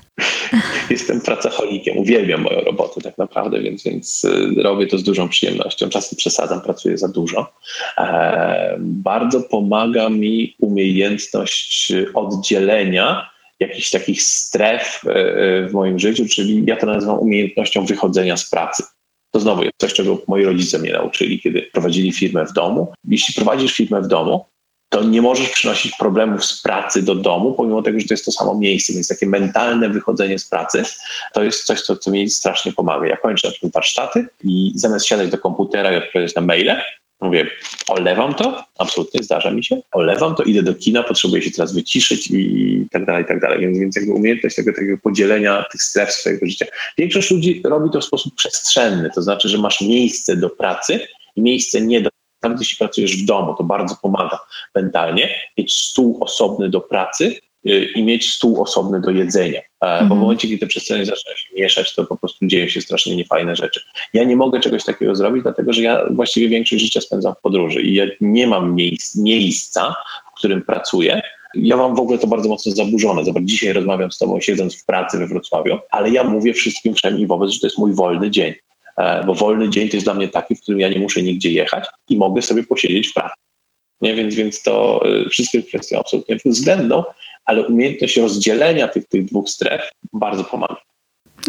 Jestem 0.90 1.20
pracocholikiem, 1.20 1.96
uwielbiam 1.96 2.40
moją 2.40 2.60
robotę 2.60 3.00
tak 3.00 3.18
naprawdę, 3.18 3.60
więc, 3.60 3.84
więc 3.84 4.24
y, 4.24 4.62
robię 4.62 4.86
to 4.86 4.98
z 4.98 5.02
dużą 5.02 5.28
przyjemnością. 5.28 5.88
Czasem 5.88 6.16
przesadzam, 6.16 6.60
pracuję 6.60 6.98
za 6.98 7.08
dużo. 7.08 7.52
E, 7.98 8.76
bardzo 8.78 9.40
pomaga 9.40 10.08
mi 10.08 10.56
umiejętność 10.60 11.92
oddzielenia 12.14 13.30
jakichś 13.60 13.90
takich 13.90 14.22
stref 14.22 15.00
e, 15.06 15.10
e, 15.10 15.68
w 15.68 15.72
moim 15.72 15.98
życiu, 15.98 16.26
czyli 16.28 16.64
ja 16.66 16.76
to 16.76 16.86
nazywam 16.86 17.18
umiejętnością 17.18 17.86
wychodzenia 17.86 18.36
z 18.36 18.50
pracy. 18.50 18.82
To 19.30 19.40
znowu 19.40 19.62
jest 19.62 19.74
coś, 19.78 19.92
czego 19.92 20.22
moi 20.28 20.44
rodzice 20.44 20.78
mnie 20.78 20.92
nauczyli, 20.92 21.40
kiedy 21.40 21.62
prowadzili 21.62 22.12
firmę 22.12 22.46
w 22.46 22.52
domu. 22.52 22.92
Jeśli 23.08 23.34
prowadzisz 23.34 23.72
firmę 23.72 24.02
w 24.02 24.08
domu, 24.08 24.44
to 24.92 25.04
nie 25.04 25.22
możesz 25.22 25.48
przynosić 25.48 25.92
problemów 25.98 26.44
z 26.44 26.62
pracy 26.62 27.02
do 27.02 27.14
domu, 27.14 27.54
pomimo 27.54 27.82
tego, 27.82 28.00
że 28.00 28.06
to 28.06 28.14
jest 28.14 28.24
to 28.24 28.32
samo 28.32 28.54
miejsce. 28.54 28.92
Więc 28.92 29.08
takie 29.08 29.26
mentalne 29.26 29.88
wychodzenie 29.88 30.38
z 30.38 30.48
pracy 30.48 30.82
to 31.32 31.42
jest 31.42 31.64
coś, 31.64 31.82
co, 31.82 31.96
co 31.96 32.10
mi 32.10 32.30
strasznie 32.30 32.72
pomaga. 32.72 33.06
Ja 33.06 33.16
kończę 33.16 33.48
na 33.48 33.52
przykład 33.52 33.72
warsztaty 33.72 34.26
i 34.44 34.72
zamiast 34.74 35.06
siadać 35.06 35.30
do 35.30 35.38
komputera 35.38 35.92
i 35.92 35.96
odpowiadać 35.96 36.34
na 36.34 36.42
maile, 36.42 36.76
mówię, 37.20 37.50
olewam 37.88 38.34
to, 38.34 38.64
absolutnie 38.78 39.22
zdarza 39.22 39.50
mi 39.50 39.64
się, 39.64 39.80
olewam 39.92 40.34
to, 40.34 40.42
idę 40.42 40.62
do 40.62 40.74
kina, 40.74 41.02
potrzebuję 41.02 41.42
się 41.42 41.50
teraz 41.50 41.74
wyciszyć 41.74 42.30
i 42.30 42.86
tak 42.90 43.06
dalej, 43.06 43.24
i 43.24 43.26
tak 43.26 43.40
dalej. 43.40 43.60
Więc, 43.60 43.78
więc 43.78 43.96
jakby 43.96 44.12
umiejętność 44.12 44.56
tego 44.56 44.72
takiego 44.72 44.98
podzielenia 44.98 45.64
tych 45.72 45.82
stref 45.82 46.12
swojego 46.12 46.46
życia. 46.46 46.66
Większość 46.98 47.30
ludzi 47.30 47.62
robi 47.64 47.90
to 47.90 48.00
w 48.00 48.04
sposób 48.04 48.34
przestrzenny, 48.34 49.10
to 49.14 49.22
znaczy, 49.22 49.48
że 49.48 49.58
masz 49.58 49.80
miejsce 49.80 50.36
do 50.36 50.50
pracy 50.50 51.00
i 51.36 51.42
miejsce 51.42 51.80
nie 51.80 52.00
do 52.00 52.10
nawet 52.42 52.58
jeśli 52.58 52.76
pracujesz 52.76 53.16
w 53.16 53.26
domu, 53.26 53.54
to 53.58 53.64
bardzo 53.64 53.96
pomaga 54.02 54.38
mentalnie 54.74 55.34
mieć 55.58 55.72
stół 55.72 56.18
osobny 56.20 56.68
do 56.68 56.80
pracy 56.80 57.40
i 57.64 58.02
mieć 58.02 58.32
stół 58.32 58.62
osobny 58.62 59.00
do 59.00 59.10
jedzenia. 59.10 59.60
-hmm. 59.60 59.64
Bo 59.80 59.98
w 59.98 60.02
mhm. 60.02 60.20
momencie, 60.20 60.48
kiedy 60.48 60.60
te 60.60 60.66
przestrzenie 60.66 61.04
zaczynają 61.04 61.36
się 61.36 61.54
mieszać, 61.56 61.94
to 61.94 62.04
po 62.04 62.16
prostu 62.16 62.46
dzieją 62.46 62.68
się 62.68 62.80
strasznie 62.80 63.16
niefajne 63.16 63.56
rzeczy. 63.56 63.80
Ja 64.14 64.24
nie 64.24 64.36
mogę 64.36 64.60
czegoś 64.60 64.84
takiego 64.84 65.14
zrobić, 65.14 65.42
dlatego 65.42 65.72
że 65.72 65.82
ja 65.82 66.06
właściwie 66.10 66.48
większość 66.48 66.82
życia 66.82 67.00
spędzam 67.00 67.34
w 67.34 67.40
podróży 67.40 67.82
i 67.82 67.94
ja 67.94 68.04
nie 68.20 68.46
mam 68.46 68.74
miejsc, 68.74 69.16
miejsca, 69.16 69.94
w 70.34 70.38
którym 70.38 70.62
pracuję, 70.62 71.22
ja 71.54 71.76
mam 71.76 71.96
w 71.96 72.00
ogóle 72.00 72.18
to 72.18 72.26
bardzo 72.26 72.48
mocno 72.48 72.72
zaburzone. 72.72 73.24
Zobacz, 73.24 73.44
dzisiaj 73.44 73.72
rozmawiam 73.72 74.12
z 74.12 74.18
tobą 74.18 74.40
siedząc 74.40 74.82
w 74.82 74.86
pracy 74.86 75.18
we 75.18 75.26
Wrocławiu, 75.26 75.78
ale 75.90 76.10
ja 76.10 76.24
mówię 76.24 76.54
wszystkim 76.54 76.94
wszem 76.94 77.18
i 77.18 77.26
wobec, 77.26 77.50
że 77.50 77.60
to 77.60 77.66
jest 77.66 77.78
mój 77.78 77.94
wolny 77.94 78.30
dzień. 78.30 78.54
E, 78.96 79.24
bo 79.24 79.34
wolny 79.34 79.70
dzień 79.70 79.88
to 79.88 79.96
jest 79.96 80.06
dla 80.06 80.14
mnie 80.14 80.28
taki, 80.28 80.54
w 80.56 80.60
którym 80.60 80.80
ja 80.80 80.88
nie 80.88 80.98
muszę 80.98 81.22
nigdzie 81.22 81.50
jechać 81.50 81.88
i 82.08 82.16
mogę 82.16 82.42
sobie 82.42 82.62
posiedzieć 82.62 83.08
w 83.08 83.14
pracy. 83.14 83.34
Nie? 84.00 84.14
Więc, 84.14 84.34
więc 84.34 84.62
to 84.62 85.00
e, 85.04 85.28
wszystko 85.28 85.58
jest 85.58 85.68
kwestią 85.68 86.00
absolutnie 86.00 86.36
względną, 86.44 87.04
ale 87.50 87.66
umiejętność 87.66 88.16
rozdzielenia 88.16 88.88
tych, 88.88 89.08
tych 89.08 89.24
dwóch 89.24 89.48
stref 89.48 89.80
bardzo 90.12 90.44
pomaga. 90.44 90.76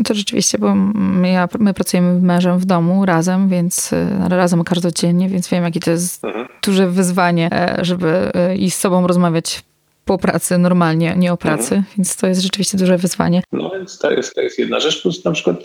To 0.06 0.14
rzeczywiście, 0.14 0.58
bo 0.58 0.76
ja, 1.24 1.47
my 1.60 1.74
pracujemy 1.74 2.22
mężem 2.22 2.60
w 2.60 2.66
domu 2.66 3.06
razem, 3.06 3.49
więc 3.49 3.93
e, 3.93 4.30
razem 4.30 4.64
każdodziennie, 4.64 5.30
więc 5.30 5.49
wiem, 5.49 5.64
jakie 5.64 5.80
to 5.80 5.91
jest 5.91 6.26
mhm. 6.26 6.47
duże 6.64 6.88
wyzwanie, 6.89 7.49
żeby 7.82 8.32
i 8.58 8.72
z 8.72 8.78
sobą 8.78 9.08
rozmawiać 9.08 9.64
po 10.06 10.18
pracy 10.18 10.58
normalnie, 10.58 11.14
nie 11.18 11.34
o 11.34 11.38
pracy, 11.38 11.76
mhm. 11.76 11.84
więc 11.97 12.16
to 12.16 12.28
jest 12.28 12.41
rzeczywiście 12.41 12.78
duże 12.78 12.97
wyzwanie. 12.97 13.43
No 13.52 13.70
więc 13.70 13.97
to 13.97 14.12
jest, 14.12 14.36
to 14.36 14.41
jest 14.41 14.60
jedna 14.60 14.80
rzecz, 14.80 15.02
plus 15.02 15.26
na 15.26 15.32
przykład 15.32 15.58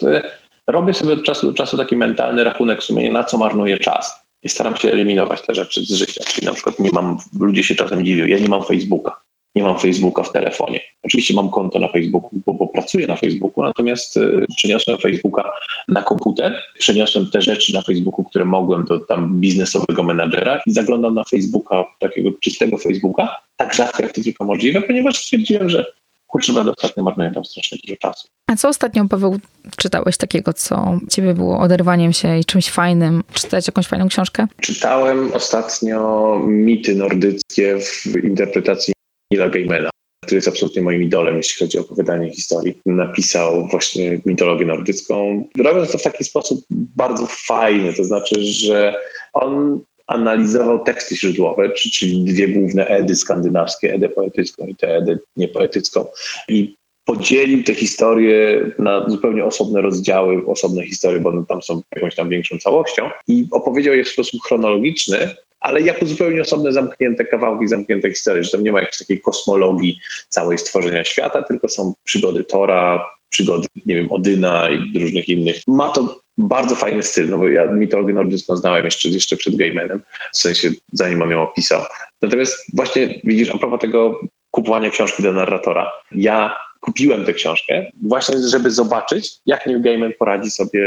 robię 0.67 0.95
sobie 0.95 1.13
od 1.13 1.25
czasu 1.25 1.47
do 1.47 1.53
czasu 1.53 1.77
taki 1.77 1.97
mentalny 1.97 2.45
rachunek 2.45 2.83
sumienia, 2.83 3.13
na 3.13 3.25
co 3.25 3.39
marnuję 3.39 3.79
czas. 3.79 4.27
I 4.43 4.49
staram 4.49 4.77
się 4.77 4.93
eliminować 4.93 5.43
te 5.43 5.55
rzeczy 5.55 5.81
z 5.83 5.91
życia. 5.91 6.25
Czyli 6.27 6.47
na 6.47 6.53
przykład 6.53 6.79
nie 6.79 6.91
mam, 6.93 7.19
ludzie 7.41 7.63
się 7.65 7.75
czasem 7.75 8.05
dziwią, 8.05 8.27
ja 8.27 8.39
nie 8.39 8.49
mam 8.49 8.65
Facebooka. 8.65 9.21
Nie 9.57 9.63
mam 9.63 9.79
Facebooka 9.79 10.23
w 10.23 10.33
telefonie. 10.33 10.81
Oczywiście 11.03 11.35
mam 11.35 11.51
konto 11.51 11.79
na 11.79 11.89
Facebooku, 11.89 12.31
bo, 12.47 12.55
bo 12.55 12.67
pracuję 12.67 13.07
na 13.07 13.17
Facebooku, 13.17 13.65
natomiast 13.65 14.17
y, 14.17 14.47
przeniosłem 14.57 14.99
Facebooka 14.99 15.53
na 15.89 16.03
komputer, 16.03 16.63
przeniosłem 16.79 17.31
te 17.31 17.43
rzeczy 17.43 17.75
na 17.75 17.83
Facebooku, 17.83 18.25
które 18.25 18.45
mogłem 18.45 18.85
do 18.85 19.01
tam 19.01 19.41
biznesowego 19.41 20.03
menadżera 20.03 20.61
i 20.67 20.73
zaglądam 20.73 21.15
na 21.15 21.25
Facebooka, 21.25 21.85
takiego 21.99 22.31
czystego 22.41 22.79
Facebooka, 22.79 23.37
tak 23.57 23.75
rzadko 23.75 24.03
jak 24.03 24.13
to 24.13 24.23
tylko 24.23 24.45
możliwe, 24.45 24.83
ponieważ 24.83 25.17
stwierdziłem, 25.17 25.69
że 25.69 25.87
kurczę, 26.27 26.53
będę 26.53 26.73
ostatnio 26.77 27.03
marnuję 27.03 27.31
tam 27.35 27.45
strasznie 27.45 27.79
dużo 27.85 27.97
czasu. 27.97 28.29
A 28.47 28.57
co 28.57 28.69
ostatnio, 28.69 29.09
Paweł, 29.09 29.39
czytałeś 29.77 30.17
takiego, 30.17 30.53
co 30.53 30.99
ciebie 31.11 31.35
było 31.35 31.59
oderwaniem 31.59 32.13
się 32.13 32.39
i 32.39 32.45
czymś 32.45 32.71
fajnym? 32.71 33.23
Czytałeś 33.33 33.67
jakąś 33.67 33.87
fajną 33.87 34.09
książkę? 34.09 34.47
Czytałem 34.61 35.33
ostatnio 35.33 36.41
mity 36.47 36.95
nordyckie 36.95 37.79
w 37.81 38.25
interpretacji 38.25 38.96
Nila 39.33 39.49
Gaimana 39.49 39.91
który 40.27 40.37
jest 40.37 40.49
absolutnie 40.49 40.83
moim 40.83 41.03
idolem, 41.03 41.37
jeśli 41.37 41.59
chodzi 41.59 41.79
o 41.79 41.81
opowiadanie 41.81 42.31
historii. 42.31 42.79
Napisał 42.87 43.69
właśnie 43.69 44.21
mitologię 44.27 44.67
nordycką, 44.67 45.45
robiąc 45.59 45.93
to 45.93 45.99
w 45.99 46.03
taki 46.03 46.25
sposób 46.25 46.65
bardzo 46.71 47.27
fajny, 47.31 47.93
to 47.95 48.05
znaczy, 48.05 48.43
że 48.43 48.95
on 49.33 49.81
analizował 50.07 50.85
teksty 50.85 51.17
źródłowe, 51.17 51.71
czyli 51.71 52.25
dwie 52.25 52.49
główne 52.49 52.87
Edy 52.87 53.17
skandynawskie, 53.17 53.95
Edę 53.95 54.09
poetycką 54.09 54.67
i 54.67 54.75
tę 54.75 54.97
Edę 54.97 55.19
niepoetycką. 55.37 56.07
I 56.49 56.75
podzielił 57.05 57.65
te 57.65 57.75
historie 57.75 58.71
na 58.79 59.09
zupełnie 59.09 59.45
osobne 59.45 59.81
rozdziały, 59.81 60.47
osobne 60.47 60.87
historie, 60.87 61.21
bo 61.21 61.29
one 61.29 61.45
tam 61.49 61.63
są 61.63 61.83
jakąś 61.95 62.15
tam 62.15 62.29
większą 62.29 62.59
całością 62.59 63.11
i 63.29 63.47
opowiedział 63.51 63.95
je 63.95 64.05
w 64.05 64.09
sposób 64.09 64.41
chronologiczny, 64.43 65.37
ale 65.67 65.81
jako 65.81 66.07
zupełnie 66.07 66.43
osobne, 66.43 66.73
zamknięte 66.73 67.25
kawałki, 67.25 67.69
zamknięte 67.69 68.11
historie, 68.11 68.45
że 68.45 68.51
tam 68.51 68.63
nie 68.63 68.73
ma 68.73 68.81
jakiejś 68.81 68.99
takiej 68.99 69.21
kosmologii 69.21 70.01
całej 70.29 70.59
stworzenia 70.59 71.05
świata, 71.05 71.43
tylko 71.43 71.69
są 71.69 71.95
przygody 72.05 72.45
Tora, 72.45 73.07
przygody, 73.29 73.69
nie 73.87 73.95
wiem, 73.95 74.13
Odyna 74.13 74.69
i 74.71 74.99
różnych 74.99 75.29
innych. 75.29 75.57
Ma 75.67 75.89
to 75.89 76.21
bardzo 76.39 76.75
fajny 76.75 77.03
styl, 77.03 77.31
no 77.31 77.39
bo 77.39 77.49
ja 77.49 77.67
mitologię 77.67 78.15
nordycką 78.15 78.57
znałem 78.57 78.85
jeszcze, 78.85 79.09
jeszcze 79.09 79.37
przed 79.37 79.57
Gaimanem, 79.57 80.03
w 80.33 80.39
sensie 80.39 80.71
zanim 80.93 81.23
on 81.23 81.31
ją 81.31 81.43
opisał. 81.43 81.83
Natomiast 82.23 82.67
właśnie 82.75 83.21
widzisz, 83.25 83.51
a 83.55 83.59
propos 83.59 83.81
tego 83.81 84.21
kupowania 84.51 84.91
książki 84.91 85.23
do 85.23 85.33
narratora, 85.33 85.93
ja 86.13 86.57
kupiłem 86.81 87.25
tę 87.25 87.33
książkę 87.33 87.87
właśnie, 88.03 88.39
żeby 88.49 88.71
zobaczyć, 88.71 89.31
jak 89.47 89.67
Neil 89.67 89.83
Gaiman 89.83 90.13
poradzi 90.19 90.51
sobie 90.51 90.81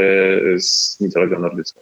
z 0.57 1.01
mitologią 1.01 1.39
nordycką. 1.39 1.81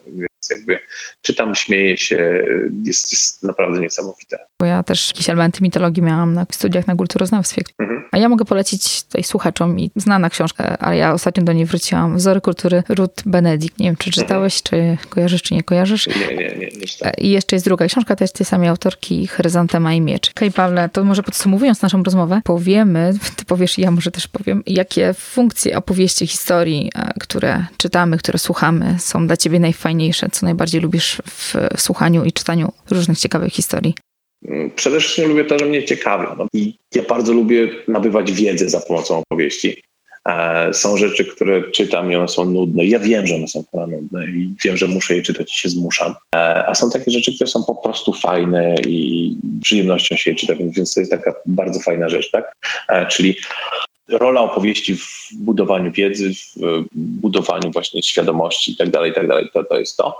Więc 0.49 0.59
jakby 0.59 0.79
czytam, 1.21 1.55
śmieję 1.55 1.97
się, 1.97 2.45
jest, 2.83 3.11
jest 3.11 3.43
naprawdę 3.43 3.79
niesamowite. 3.79 4.37
Bo 4.59 4.65
ja 4.65 4.83
też 4.83 5.07
jakieś 5.07 5.29
elementy 5.29 5.63
mitologii 5.63 6.03
miałam 6.03 6.33
na 6.33 6.45
studiach 6.51 6.87
na 6.87 6.95
kulturoznawstwie. 6.95 7.61
Mhm. 7.79 8.03
A 8.11 8.17
ja 8.17 8.29
mogę 8.29 8.45
polecić 8.45 9.03
tutaj 9.03 9.23
słuchaczom 9.23 9.79
i 9.79 9.91
znana 9.95 10.29
książka, 10.29 10.77
ale 10.77 10.97
ja 10.97 11.13
ostatnio 11.13 11.43
do 11.43 11.53
niej 11.53 11.65
wróciłam. 11.65 12.17
Wzory 12.17 12.41
kultury 12.41 12.83
Ruth 12.89 13.23
Benedict. 13.25 13.79
Nie 13.79 13.85
wiem, 13.85 13.95
czy 13.95 14.11
czytałeś, 14.11 14.61
mhm. 14.65 14.97
czy 14.97 15.07
kojarzysz, 15.09 15.41
czy 15.41 15.53
nie 15.53 15.63
kojarzysz. 15.63 16.07
Nie, 16.07 16.27
nie, 16.27 16.35
nie. 16.35 16.55
nie 16.57 17.11
I 17.17 17.29
jeszcze 17.29 17.55
jest 17.55 17.65
druga 17.65 17.87
książka 17.87 18.15
też 18.15 18.31
tej 18.31 18.45
samej 18.45 18.69
autorki, 18.69 19.27
Chryzantema 19.27 19.93
i 19.93 20.01
Miecz. 20.01 20.29
Okej, 20.29 20.47
okay, 20.47 20.55
Pawle, 20.55 20.89
to 20.89 21.03
może 21.03 21.23
podsumowując 21.23 21.81
naszą 21.81 22.03
rozmowę, 22.03 22.41
powiemy, 22.43 23.13
ty 23.37 23.45
powiesz 23.45 23.79
i 23.79 23.81
ja 23.81 23.91
może 23.91 24.11
też 24.11 24.27
powiem, 24.27 24.63
jakie 24.65 25.13
funkcje 25.13 25.77
opowieści, 25.77 26.27
historii, 26.27 26.91
e, 26.95 27.13
które 27.19 27.65
czytamy, 27.77 28.17
które 28.17 28.39
słuchamy, 28.39 28.95
są 28.99 29.27
dla 29.27 29.37
ciebie 29.37 29.59
najfajniejsze, 29.59 30.29
co 30.39 30.45
najbardziej 30.45 30.81
lubisz 30.81 31.21
w 31.25 31.53
słuchaniu 31.81 32.25
i 32.25 32.31
czytaniu 32.31 32.71
różnych 32.91 33.19
ciekawych 33.19 33.53
historii? 33.53 33.93
Przede 34.75 34.99
wszystkim 34.99 35.29
lubię 35.29 35.45
to, 35.45 35.59
że 35.59 35.65
mnie 35.65 35.83
ciekawią. 35.83 36.35
No 36.37 36.47
I 36.53 36.75
ja 36.95 37.03
bardzo 37.03 37.33
lubię 37.33 37.69
nabywać 37.87 38.31
wiedzę 38.31 38.69
za 38.69 38.79
pomocą 38.79 39.17
opowieści. 39.17 39.81
E, 40.29 40.73
są 40.73 40.97
rzeczy, 40.97 41.25
które 41.25 41.71
czytam 41.71 42.11
i 42.11 42.15
one 42.15 42.27
są 42.27 42.45
nudne. 42.45 42.85
Ja 42.85 42.99
wiem, 42.99 43.27
że 43.27 43.35
one 43.35 43.47
są 43.47 43.63
nudne 43.87 44.27
i 44.27 44.55
wiem, 44.63 44.77
że 44.77 44.87
muszę 44.87 45.15
je 45.15 45.21
czytać 45.21 45.53
i 45.53 45.59
się 45.59 45.69
zmuszam. 45.69 46.15
E, 46.35 46.67
a 46.67 46.75
są 46.75 46.89
takie 46.89 47.11
rzeczy, 47.11 47.35
które 47.35 47.47
są 47.47 47.63
po 47.63 47.75
prostu 47.75 48.13
fajne 48.13 48.75
i 48.87 49.35
przyjemnością 49.61 50.15
się 50.15 50.31
je 50.31 50.35
czyta, 50.35 50.53
więc 50.55 50.93
to 50.93 50.99
jest 50.99 51.11
taka 51.11 51.33
bardzo 51.45 51.79
fajna 51.79 52.09
rzecz, 52.09 52.31
tak? 52.31 52.53
E, 52.89 53.05
czyli 53.05 53.35
rola 54.09 54.41
opowieści 54.41 54.95
w 54.95 55.29
budowaniu 55.33 55.91
wiedzy, 55.91 56.31
w 56.55 56.81
budowaniu 56.95 57.71
właśnie 57.71 58.03
świadomości 58.03 58.71
i 58.71 58.75
tak 58.75 58.89
dalej, 58.89 59.11
i 59.11 59.13
tak 59.13 59.27
to, 59.53 59.63
to 59.63 59.79
jest 59.79 59.97
to. 59.97 60.19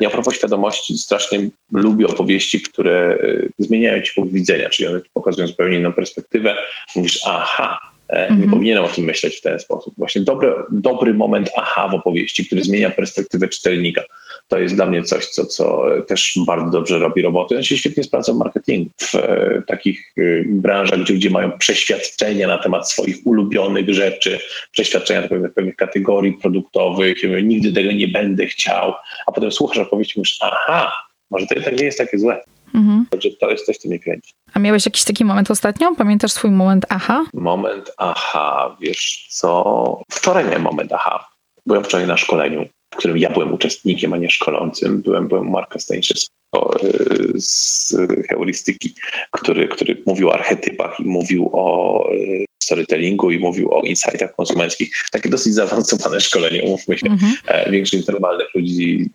Ja 0.00 0.08
a 0.08 0.10
propos 0.10 0.34
świadomości 0.34 0.98
strasznie 0.98 1.48
lubię 1.72 2.06
opowieści, 2.06 2.60
które 2.60 3.18
zmieniają 3.58 4.02
ci 4.02 4.12
punkt 4.14 4.32
widzenia, 4.32 4.68
czyli 4.68 4.88
one 4.88 5.00
pokazują 5.14 5.46
zupełnie 5.46 5.78
inną 5.78 5.92
perspektywę. 5.92 6.56
Mówisz, 6.96 7.20
aha, 7.26 7.92
Mhm. 8.12 8.40
Nie 8.40 8.48
powinienem 8.48 8.84
o 8.84 8.88
tym 8.88 9.04
myśleć 9.04 9.36
w 9.36 9.40
ten 9.40 9.58
sposób. 9.58 9.94
Właśnie 9.98 10.22
dobry, 10.22 10.52
dobry 10.70 11.14
moment 11.14 11.50
aha 11.56 11.88
w 11.88 11.94
opowieści, 11.94 12.46
który 12.46 12.64
zmienia 12.64 12.90
perspektywę 12.90 13.48
czytelnika. 13.48 14.02
To 14.48 14.58
jest 14.58 14.74
dla 14.74 14.86
mnie 14.86 15.02
coś, 15.02 15.26
co, 15.26 15.46
co 15.46 15.84
też 16.06 16.38
bardzo 16.46 16.70
dobrze 16.70 16.98
robi 16.98 17.22
roboty. 17.22 17.56
On 17.56 17.62
się 17.62 17.78
świetnie 17.78 18.04
sprawdza 18.04 18.32
w 18.32 18.36
marketingu, 18.36 18.90
w 19.00 19.14
e, 19.14 19.62
takich 19.66 20.12
e, 20.18 20.22
branżach, 20.46 21.00
gdzie 21.00 21.14
ludzie 21.14 21.30
mają 21.30 21.58
przeświadczenia 21.58 22.48
na 22.48 22.58
temat 22.58 22.90
swoich 22.90 23.16
ulubionych 23.24 23.94
rzeczy, 23.94 24.38
przeświadczenia 24.72 25.20
na 25.20 25.28
temat 25.28 25.52
pewnych 25.54 25.76
kategorii 25.76 26.32
produktowych, 26.32 27.16
nigdy 27.42 27.72
tego 27.72 27.92
nie 27.92 28.08
będę 28.08 28.46
chciał, 28.46 28.94
a 29.26 29.32
potem 29.32 29.52
słuchasz 29.52 29.78
opowieści 29.78 30.18
i 30.18 30.20
mówisz, 30.20 30.38
aha, 30.40 30.92
może 31.30 31.46
to 31.46 31.54
jednak 31.54 31.78
nie 31.78 31.84
jest 31.84 31.98
takie 31.98 32.18
złe. 32.18 32.44
Mhm. 32.74 33.06
Także 33.10 33.28
to 33.40 33.50
jest 33.50 33.66
coś, 33.66 33.76
co 33.76 33.88
mnie 33.88 33.98
kręci. 33.98 34.32
A 34.54 34.58
miałeś 34.58 34.86
jakiś 34.86 35.04
taki 35.04 35.24
moment 35.24 35.50
ostatnio? 35.50 35.94
Pamiętasz 35.94 36.32
swój 36.32 36.50
moment 36.50 36.86
aha? 36.88 37.24
Moment 37.34 37.92
aha, 37.96 38.76
wiesz 38.80 39.26
co? 39.30 40.02
Wczoraj 40.10 40.44
miałem 40.44 40.62
moment 40.62 40.92
aha. 40.92 41.28
Byłem 41.66 41.84
wczoraj 41.84 42.06
na 42.06 42.16
szkoleniu, 42.16 42.68
w 42.92 42.96
którym 42.96 43.18
ja 43.18 43.30
byłem 43.30 43.54
uczestnikiem, 43.54 44.12
a 44.12 44.16
nie 44.16 44.30
szkolącym. 44.30 45.02
Byłem, 45.02 45.28
byłem 45.28 45.50
Marka 45.50 45.78
Stańczyckiego 45.78 46.80
y, 46.84 47.32
z 47.40 47.96
heurystyki, 48.28 48.94
który, 49.30 49.68
który 49.68 50.02
mówił 50.06 50.28
o 50.28 50.34
archetypach 50.34 51.00
i 51.00 51.04
mówił 51.04 51.50
o 51.52 52.08
y, 52.12 52.44
storytellingu 52.62 53.30
i 53.30 53.38
mówił 53.38 53.74
o 53.74 53.82
insightach 53.82 54.36
konsumenckich. 54.36 54.92
Takie 55.12 55.28
dosyć 55.28 55.54
zaawansowane 55.54 56.20
szkolenie, 56.20 56.62
umówmy 56.62 56.98
się. 56.98 57.06
Mhm. 57.06 57.32
E, 57.46 57.70
większość 57.70 58.06
normalnych 58.06 58.54
ludzi 58.54 59.10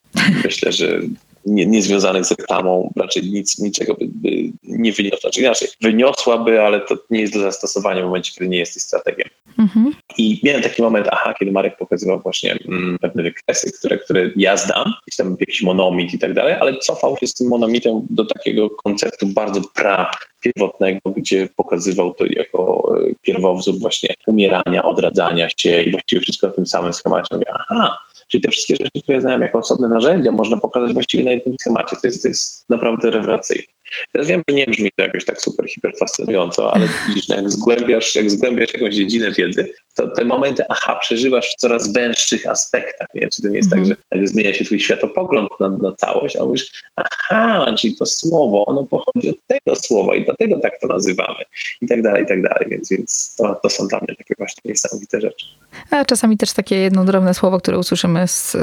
myślę, 0.45 0.71
że 0.71 1.01
nie, 1.47 1.65
niezwiązanych 1.65 2.25
z 2.25 2.31
reklamą 2.31 2.93
raczej 2.95 3.23
nic, 3.23 3.59
niczego 3.59 3.93
by, 3.93 4.05
by 4.07 4.29
nie 4.63 4.91
wyniosła. 4.91 5.19
Znaczy 5.19 5.41
inaczej, 5.41 5.67
wyniosłaby, 5.81 6.61
ale 6.61 6.81
to 6.81 6.97
nie 7.09 7.21
jest 7.21 7.33
do 7.33 7.39
zastosowania 7.39 8.01
w 8.01 8.05
momencie, 8.05 8.31
kiedy 8.31 8.49
nie 8.49 8.57
jesteś 8.57 8.83
strategiem. 8.83 9.29
Mhm. 9.59 9.91
I 10.17 10.39
miałem 10.43 10.61
taki 10.61 10.81
moment, 10.81 11.07
aha, 11.11 11.33
kiedy 11.39 11.51
Marek 11.51 11.77
pokazywał 11.77 12.19
właśnie 12.19 12.57
mm, 12.67 12.97
pewne 13.01 13.23
wykresy, 13.23 13.71
które, 13.79 13.97
które 13.97 14.31
ja 14.35 14.57
zdam, 14.57 14.93
jakiś 15.01 15.15
tam 15.15 15.37
jakiś 15.39 15.61
monomit 15.61 16.13
i 16.13 16.19
tak 16.19 16.33
dalej, 16.33 16.53
ale 16.53 16.77
cofał 16.77 17.17
się 17.17 17.27
z 17.27 17.33
tym 17.33 17.47
monomitem 17.47 18.01
do 18.09 18.25
takiego 18.25 18.69
konceptu 18.69 19.27
bardzo 19.27 19.61
pra 19.75 20.11
pierwotnego, 20.41 20.99
gdzie 21.17 21.49
pokazywał 21.55 22.13
to 22.13 22.25
jako 22.29 22.91
e, 22.97 23.13
pierwowzór 23.21 23.75
właśnie 23.79 24.15
umierania, 24.27 24.83
odradzania 24.83 25.49
się 25.57 25.81
i 25.81 25.91
właściwie 25.91 26.21
wszystko 26.21 26.49
w 26.49 26.55
tym 26.55 26.67
samym 26.67 26.93
schemacie. 26.93 27.27
Mówię, 27.31 27.45
aha, 27.69 27.97
Czyli 28.27 28.43
te 28.43 28.51
wszystkie 28.51 28.75
rzeczy, 28.75 29.01
które 29.03 29.21
znałem 29.21 29.41
jako 29.41 29.59
osobne 29.59 29.87
narzędzia, 29.87 30.31
można 30.31 30.57
pokazać 30.57 30.93
właściwie 30.93 31.23
na 31.23 31.31
jednym 31.31 31.55
schemacie. 31.59 31.95
To 32.01 32.07
jest, 32.07 32.21
to 32.21 32.27
jest 32.27 32.69
naprawdę 32.69 33.11
rewelacyjne. 33.11 33.76
Teraz 34.11 34.27
wiem, 34.27 34.41
że 34.49 34.55
nie 34.55 34.65
brzmi 34.65 34.91
to 34.95 35.03
jakoś 35.03 35.25
tak 35.25 35.41
super, 35.41 35.69
hiper 35.69 35.93
fascynująco, 35.99 36.73
ale 36.73 36.87
widzisz, 37.07 37.27
no 37.27 37.35
jak 37.35 37.51
zgłębiasz, 37.51 38.15
jak 38.15 38.31
zgłębiasz 38.31 38.73
jakąś 38.73 38.95
dziedzinę 38.95 39.31
wiedzy, 39.31 39.73
to 39.95 40.07
te 40.07 40.25
momenty, 40.25 40.63
aha, 40.69 40.99
przeżywasz 41.01 41.53
w 41.53 41.55
coraz 41.55 41.93
węższych 41.93 42.47
aspektach. 42.47 43.07
Nie? 43.13 43.27
Czy 43.29 43.41
to 43.41 43.47
nie 43.47 43.57
jest 43.57 43.73
mm 43.73 43.85
-hmm. 43.85 43.89
tak, 43.89 43.97
mhm. 43.97 44.21
że 44.21 44.27
zmienia 44.27 44.53
się 44.53 44.65
twój 44.65 44.79
światopogląd 44.79 45.49
na, 45.59 45.69
na 45.69 45.91
całość, 45.91 46.35
a 46.35 46.45
mówisz, 46.45 46.83
aha, 46.95 47.75
czyli 47.77 47.95
to 47.95 48.05
słowo, 48.05 48.65
ono 48.65 48.83
pochodzi 48.83 49.29
od 49.29 49.37
tego 49.47 49.75
słowa 49.75 50.15
i 50.15 50.25
dlatego 50.25 50.59
tak 50.59 50.79
to 50.81 50.87
nazywamy 50.87 51.43
i 51.81 51.87
tak 51.87 52.01
dalej, 52.01 52.23
i 52.23 52.27
tak 52.27 52.41
dalej. 52.41 52.67
Więc, 52.69 52.89
więc 52.89 53.35
to, 53.35 53.59
to 53.63 53.69
są 53.69 53.87
dla 53.87 53.99
mnie 53.99 54.15
takie 54.15 54.33
właśnie 54.37 54.61
niesamowite 54.65 55.21
rzeczy. 55.21 55.45
A 55.91 56.05
czasami 56.05 56.37
też 56.37 56.53
takie 56.53 56.75
jedno 56.75 57.05
drobne 57.05 57.33
słowo, 57.33 57.59
które 57.59 57.77
usłyszymy 57.77 58.27
z 58.27 58.57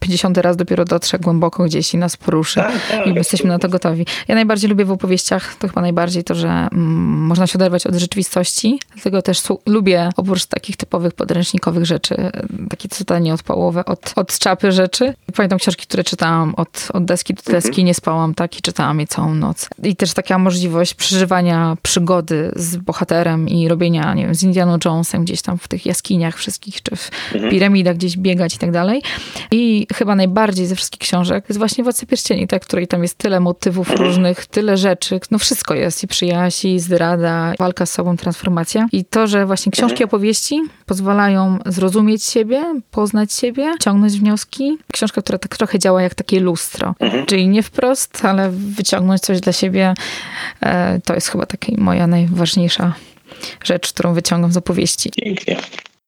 50 0.00 0.38
raz 0.38 0.56
dopiero 0.56 0.84
dotrze 0.84 1.18
głęboko 1.18 1.64
gdzieś 1.64 1.94
i 1.94 1.96
nas 1.96 2.16
poruszy 2.16 2.54
tak, 2.54 2.72
tak, 2.90 3.06
i 3.06 3.14
jesteśmy 3.14 3.48
na 3.48 3.58
to 3.58 3.68
gotowi. 3.68 4.06
Ja 4.28 4.34
najbardziej 4.34 4.67
lubię 4.68 4.84
w 4.84 4.90
opowieściach, 4.90 5.54
to 5.54 5.68
chyba 5.68 5.80
najbardziej 5.80 6.24
to, 6.24 6.34
że 6.34 6.48
mm, 6.48 6.78
można 7.26 7.46
się 7.46 7.58
oderwać 7.58 7.86
od 7.86 7.94
rzeczywistości, 7.94 8.80
dlatego 8.94 9.22
też 9.22 9.42
lubię 9.66 10.10
oprócz 10.16 10.46
takich 10.46 10.76
typowych 10.76 11.12
podręcznikowych 11.12 11.86
rzeczy, 11.86 12.30
takie 12.70 12.88
totalnie 12.88 13.34
odpałowe, 13.34 13.84
od, 13.84 14.12
od 14.16 14.38
czapy 14.38 14.72
rzeczy. 14.72 15.14
Pamiętam 15.36 15.58
książki, 15.58 15.86
które 15.86 16.04
czytałam 16.04 16.54
od, 16.54 16.88
od 16.92 17.04
deski 17.04 17.34
do 17.34 17.52
deski, 17.52 17.68
mhm. 17.68 17.86
nie 17.86 17.94
spałam 17.94 18.34
tak 18.34 18.58
i 18.58 18.62
czytałam 18.62 19.00
je 19.00 19.06
całą 19.06 19.34
noc. 19.34 19.68
I 19.82 19.96
też 19.96 20.12
taka 20.14 20.38
możliwość 20.38 20.94
przeżywania 20.94 21.76
przygody 21.82 22.52
z 22.56 22.76
bohaterem 22.76 23.48
i 23.48 23.68
robienia, 23.68 24.14
nie 24.14 24.24
wiem, 24.24 24.34
z 24.34 24.42
Indianą 24.42 24.78
Jonesem 24.84 25.24
gdzieś 25.24 25.42
tam 25.42 25.58
w 25.58 25.68
tych 25.68 25.86
jaskiniach 25.86 26.36
wszystkich, 26.36 26.82
czy 26.82 26.96
w 26.96 27.10
mhm. 27.34 27.50
piramidach 27.52 27.96
gdzieś 27.96 28.16
biegać 28.16 28.54
i 28.54 28.58
tak 28.58 28.70
dalej. 28.70 29.02
I 29.50 29.86
chyba 29.94 30.14
najbardziej 30.14 30.66
ze 30.66 30.74
wszystkich 30.76 31.00
książek 31.00 31.44
jest 31.48 31.58
właśnie 31.58 31.84
Władca 31.84 32.06
Pierścieni, 32.06 32.48
tak, 32.48 32.62
której 32.62 32.86
tam 32.86 33.02
jest 33.02 33.18
tyle 33.18 33.40
motywów 33.40 33.90
mhm. 33.90 34.08
różnych, 34.08 34.46
tyle 34.58 34.76
rzeczy, 34.76 35.20
no 35.30 35.38
wszystko 35.38 35.74
jest 35.74 36.04
i 36.04 36.06
przyjaźń, 36.06 36.68
i 36.68 36.80
zdrada, 36.80 37.52
walka 37.58 37.86
z 37.86 37.92
sobą, 37.92 38.16
transformacja. 38.16 38.86
I 38.92 39.04
to, 39.04 39.26
że 39.26 39.46
właśnie 39.46 39.72
książki, 39.72 40.04
opowieści 40.04 40.62
pozwalają 40.86 41.58
zrozumieć 41.66 42.24
siebie, 42.24 42.80
poznać 42.90 43.32
siebie, 43.32 43.74
ciągnąć 43.80 44.12
wnioski. 44.12 44.78
Książka, 44.92 45.22
która 45.22 45.38
tak 45.38 45.56
trochę 45.56 45.78
działa 45.78 46.02
jak 46.02 46.14
takie 46.14 46.40
lustro. 46.40 46.94
Mhm. 47.00 47.26
Czyli 47.26 47.48
nie 47.48 47.62
wprost, 47.62 48.24
ale 48.24 48.50
wyciągnąć 48.50 49.20
coś 49.20 49.40
dla 49.40 49.52
siebie, 49.52 49.94
e, 50.60 51.00
to 51.04 51.14
jest 51.14 51.28
chyba 51.28 51.46
taka 51.46 51.72
moja 51.78 52.06
najważniejsza 52.06 52.94
rzecz, 53.64 53.92
którą 53.92 54.14
wyciągam 54.14 54.52
z 54.52 54.56
opowieści. 54.56 55.10
Pięknie. 55.10 55.56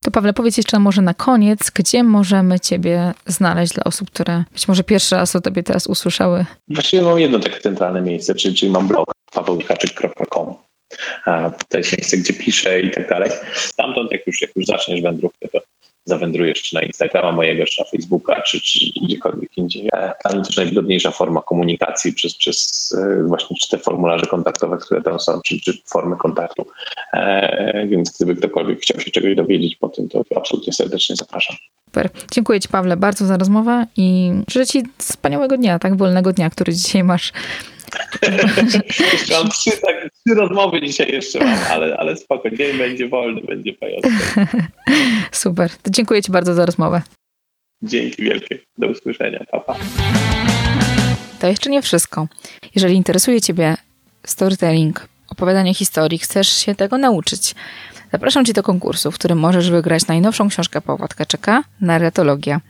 To 0.03 0.11
Pawle, 0.11 0.33
powiedz 0.33 0.57
jeszcze 0.57 0.79
może 0.79 1.03
na 1.03 1.15
koniec, 1.15 1.71
gdzie 1.75 2.03
możemy 2.03 2.61
Ciebie 2.61 3.15
znaleźć 3.27 3.73
dla 3.75 3.85
osób, 3.85 4.11
które 4.11 4.45
być 4.53 4.69
może 4.69 4.85
pierwszy 4.85 5.15
raz 5.15 5.37
o 5.37 5.41
Tobie 5.41 5.63
teraz 5.63 5.87
usłyszały? 5.87 6.47
Właściwie 6.69 7.03
mam 7.03 7.19
jedno 7.21 7.39
takie 7.39 7.61
centralne 7.61 8.03
miejsce, 8.03 8.35
czyli, 8.35 8.55
czyli 8.55 8.73
mam 8.73 8.89
blog 8.89 9.13
pawełkaczyk.com. 9.33 10.55
To 11.69 11.79
jest 11.79 11.93
miejsce, 11.93 12.17
gdzie 12.17 12.33
piszę 12.33 12.81
i 12.81 12.91
tak 12.91 13.09
dalej. 13.09 13.31
Stamtąd, 13.55 14.13
jak 14.13 14.27
już, 14.27 14.43
jak 14.43 14.51
już 14.57 14.67
zaczniesz 14.67 15.03
wędrówkę, 15.03 15.49
to 15.49 15.61
zawędrujesz 16.05 16.63
czy 16.63 16.75
na 16.75 16.83
Instagrama 16.83 17.33
mojego, 17.33 17.65
czy 17.65 17.83
na 17.83 17.91
Facebooka, 17.91 18.43
czy, 18.43 18.61
czy 18.61 18.79
gdziekolwiek 19.05 19.59
indziej. 19.59 19.89
Dla 20.25 20.35
mnie 20.35 20.45
też 20.45 20.57
najwygodniejsza 20.57 21.11
forma 21.11 21.43
komunikacji 21.43 22.13
przez, 22.13 22.37
przez 22.37 22.89
e, 22.99 23.23
właśnie 23.25 23.57
czy 23.63 23.69
te 23.69 23.79
formularze 23.79 24.27
kontaktowe, 24.27 24.79
które 24.79 25.03
tam 25.03 25.21
są, 25.21 25.41
czy, 25.45 25.61
czy 25.61 25.73
formy 25.87 26.17
kontaktu. 26.17 26.67
E, 27.13 27.87
więc 27.87 28.17
gdyby 28.17 28.37
ktokolwiek 28.37 28.81
chciał 28.81 29.01
się 29.01 29.11
czegoś 29.11 29.35
dowiedzieć 29.35 29.77
po 29.77 29.89
tym, 29.89 30.09
to 30.09 30.23
absolutnie 30.37 30.73
serdecznie 30.73 31.17
zapraszam. 31.17 31.57
Super. 31.85 32.11
Dziękuję 32.33 32.61
Ci, 32.61 32.69
Pawle, 32.69 32.97
bardzo 32.97 33.27
za 33.27 33.37
rozmowę 33.37 33.87
i 33.97 34.33
życzę 34.49 34.67
Ci 34.67 34.83
wspaniałego 34.99 35.57
dnia, 35.57 35.79
tak? 35.79 35.97
Wolnego 35.97 36.33
dnia, 36.33 36.51
który 36.51 36.73
dzisiaj 36.73 37.05
masz. 37.05 37.33
Jeszcze 39.13 39.35
mam 39.35 39.51
trzy, 39.51 39.71
tak, 39.71 40.11
trzy 40.27 40.35
rozmowy 40.35 40.81
dzisiaj 40.81 41.13
jeszcze 41.13 41.45
mam, 41.45 41.59
ale, 41.71 41.97
ale 41.97 42.17
spoko, 42.17 42.51
dzień 42.51 42.79
będzie 42.79 43.09
wolny, 43.09 43.41
będzie 43.41 43.75
fajowy. 43.75 44.09
Super. 45.33 45.71
To 45.83 45.91
dziękuję 45.91 46.23
Ci 46.23 46.33
bardzo 46.33 46.55
za 46.55 46.67
rozmowę. 46.67 47.03
Dzięki 47.83 48.23
wielkie. 48.23 48.59
Do 48.79 48.87
usłyszenia. 48.87 49.45
Pa, 49.51 49.61
pa. 49.61 49.77
To 51.41 51.47
jeszcze 51.47 51.71
nie 51.71 51.83
wszystko. 51.83 52.29
Jeżeli 52.75 52.95
interesuje 52.95 53.41
Ciebie 53.41 53.77
storytelling, 54.27 55.09
opowiadanie 55.29 55.75
historii, 55.75 56.19
chcesz 56.19 56.49
się 56.49 56.75
tego 56.75 56.99
nauczyć, 56.99 57.55
zapraszam 58.13 58.45
Cię 58.45 58.53
do 58.53 58.63
konkursu, 58.63 59.11
w 59.11 59.15
którym 59.15 59.39
możesz 59.39 59.71
wygrać 59.71 60.07
najnowszą 60.07 60.49
książkę 60.49 60.81
Pawła 60.81 61.09
Tkaczyka, 61.09 61.63
Narratologia. 61.81 62.61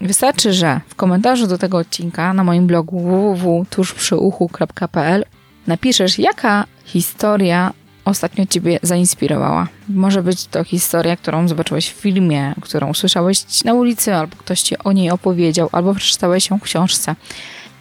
Wystarczy, 0.00 0.52
że 0.52 0.80
w 0.88 0.94
komentarzu 0.94 1.46
do 1.46 1.58
tego 1.58 1.78
odcinka 1.78 2.34
na 2.34 2.44
moim 2.44 2.66
blogu 2.66 3.00
www.tużprzyuchu.pl 3.00 5.24
napiszesz, 5.66 6.18
jaka 6.18 6.64
historia 6.84 7.72
ostatnio 8.04 8.46
Ciebie 8.46 8.78
zainspirowała. 8.82 9.68
Może 9.88 10.22
być 10.22 10.46
to 10.46 10.64
historia, 10.64 11.16
którą 11.16 11.48
zobaczyłeś 11.48 11.90
w 11.90 12.00
filmie, 12.00 12.54
którą 12.60 12.90
usłyszałeś 12.90 13.64
na 13.64 13.74
ulicy, 13.74 14.14
albo 14.14 14.36
ktoś 14.36 14.60
Ci 14.60 14.78
o 14.78 14.92
niej 14.92 15.10
opowiedział, 15.10 15.68
albo 15.72 15.94
przeczytałeś 15.94 16.50
ją 16.50 16.58
w 16.58 16.62
książce. 16.62 17.14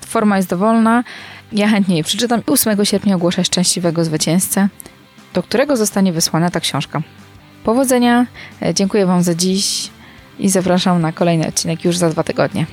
Forma 0.05 0.37
jest 0.37 0.49
dowolna. 0.49 1.03
Ja 1.51 1.67
chętnie 1.67 1.95
jej 1.95 2.03
przeczytam. 2.03 2.41
8 2.47 2.85
sierpnia 2.85 3.15
ogłoszę 3.15 3.43
szczęśliwego 3.43 4.05
zwycięzcę, 4.05 4.69
do 5.33 5.43
którego 5.43 5.77
zostanie 5.77 6.13
wysłana 6.13 6.51
ta 6.51 6.59
książka. 6.59 7.01
Powodzenia, 7.63 8.25
e, 8.61 8.73
dziękuję 8.73 9.05
Wam 9.05 9.23
za 9.23 9.35
dziś 9.35 9.89
i 10.39 10.49
zapraszam 10.49 11.01
na 11.01 11.11
kolejny 11.11 11.47
odcinek 11.47 11.85
już 11.85 11.97
za 11.97 12.09
dwa 12.09 12.23
tygodnie. 12.23 12.65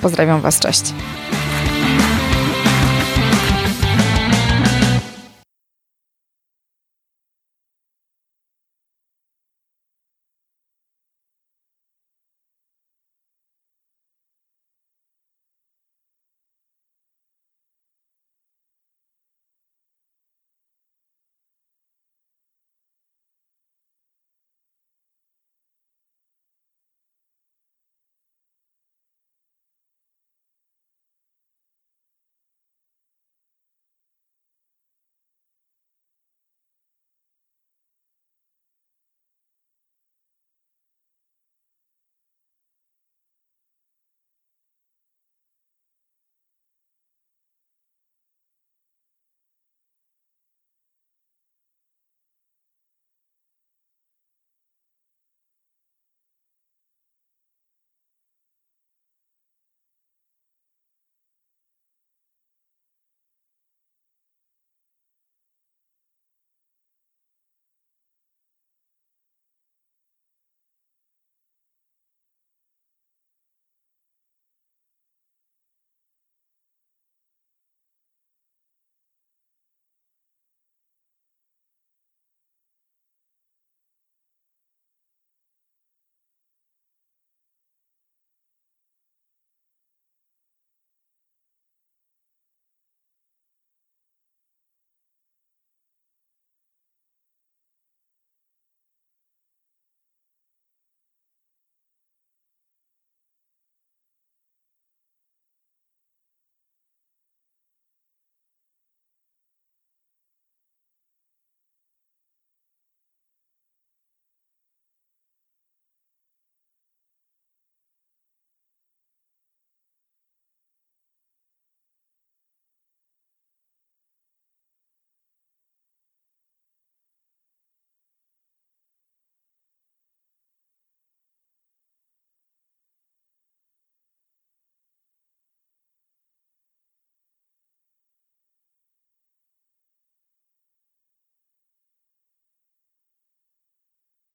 Pozdrawiam 0.00 0.40
Was, 0.40 0.60
cześć. 0.60 0.92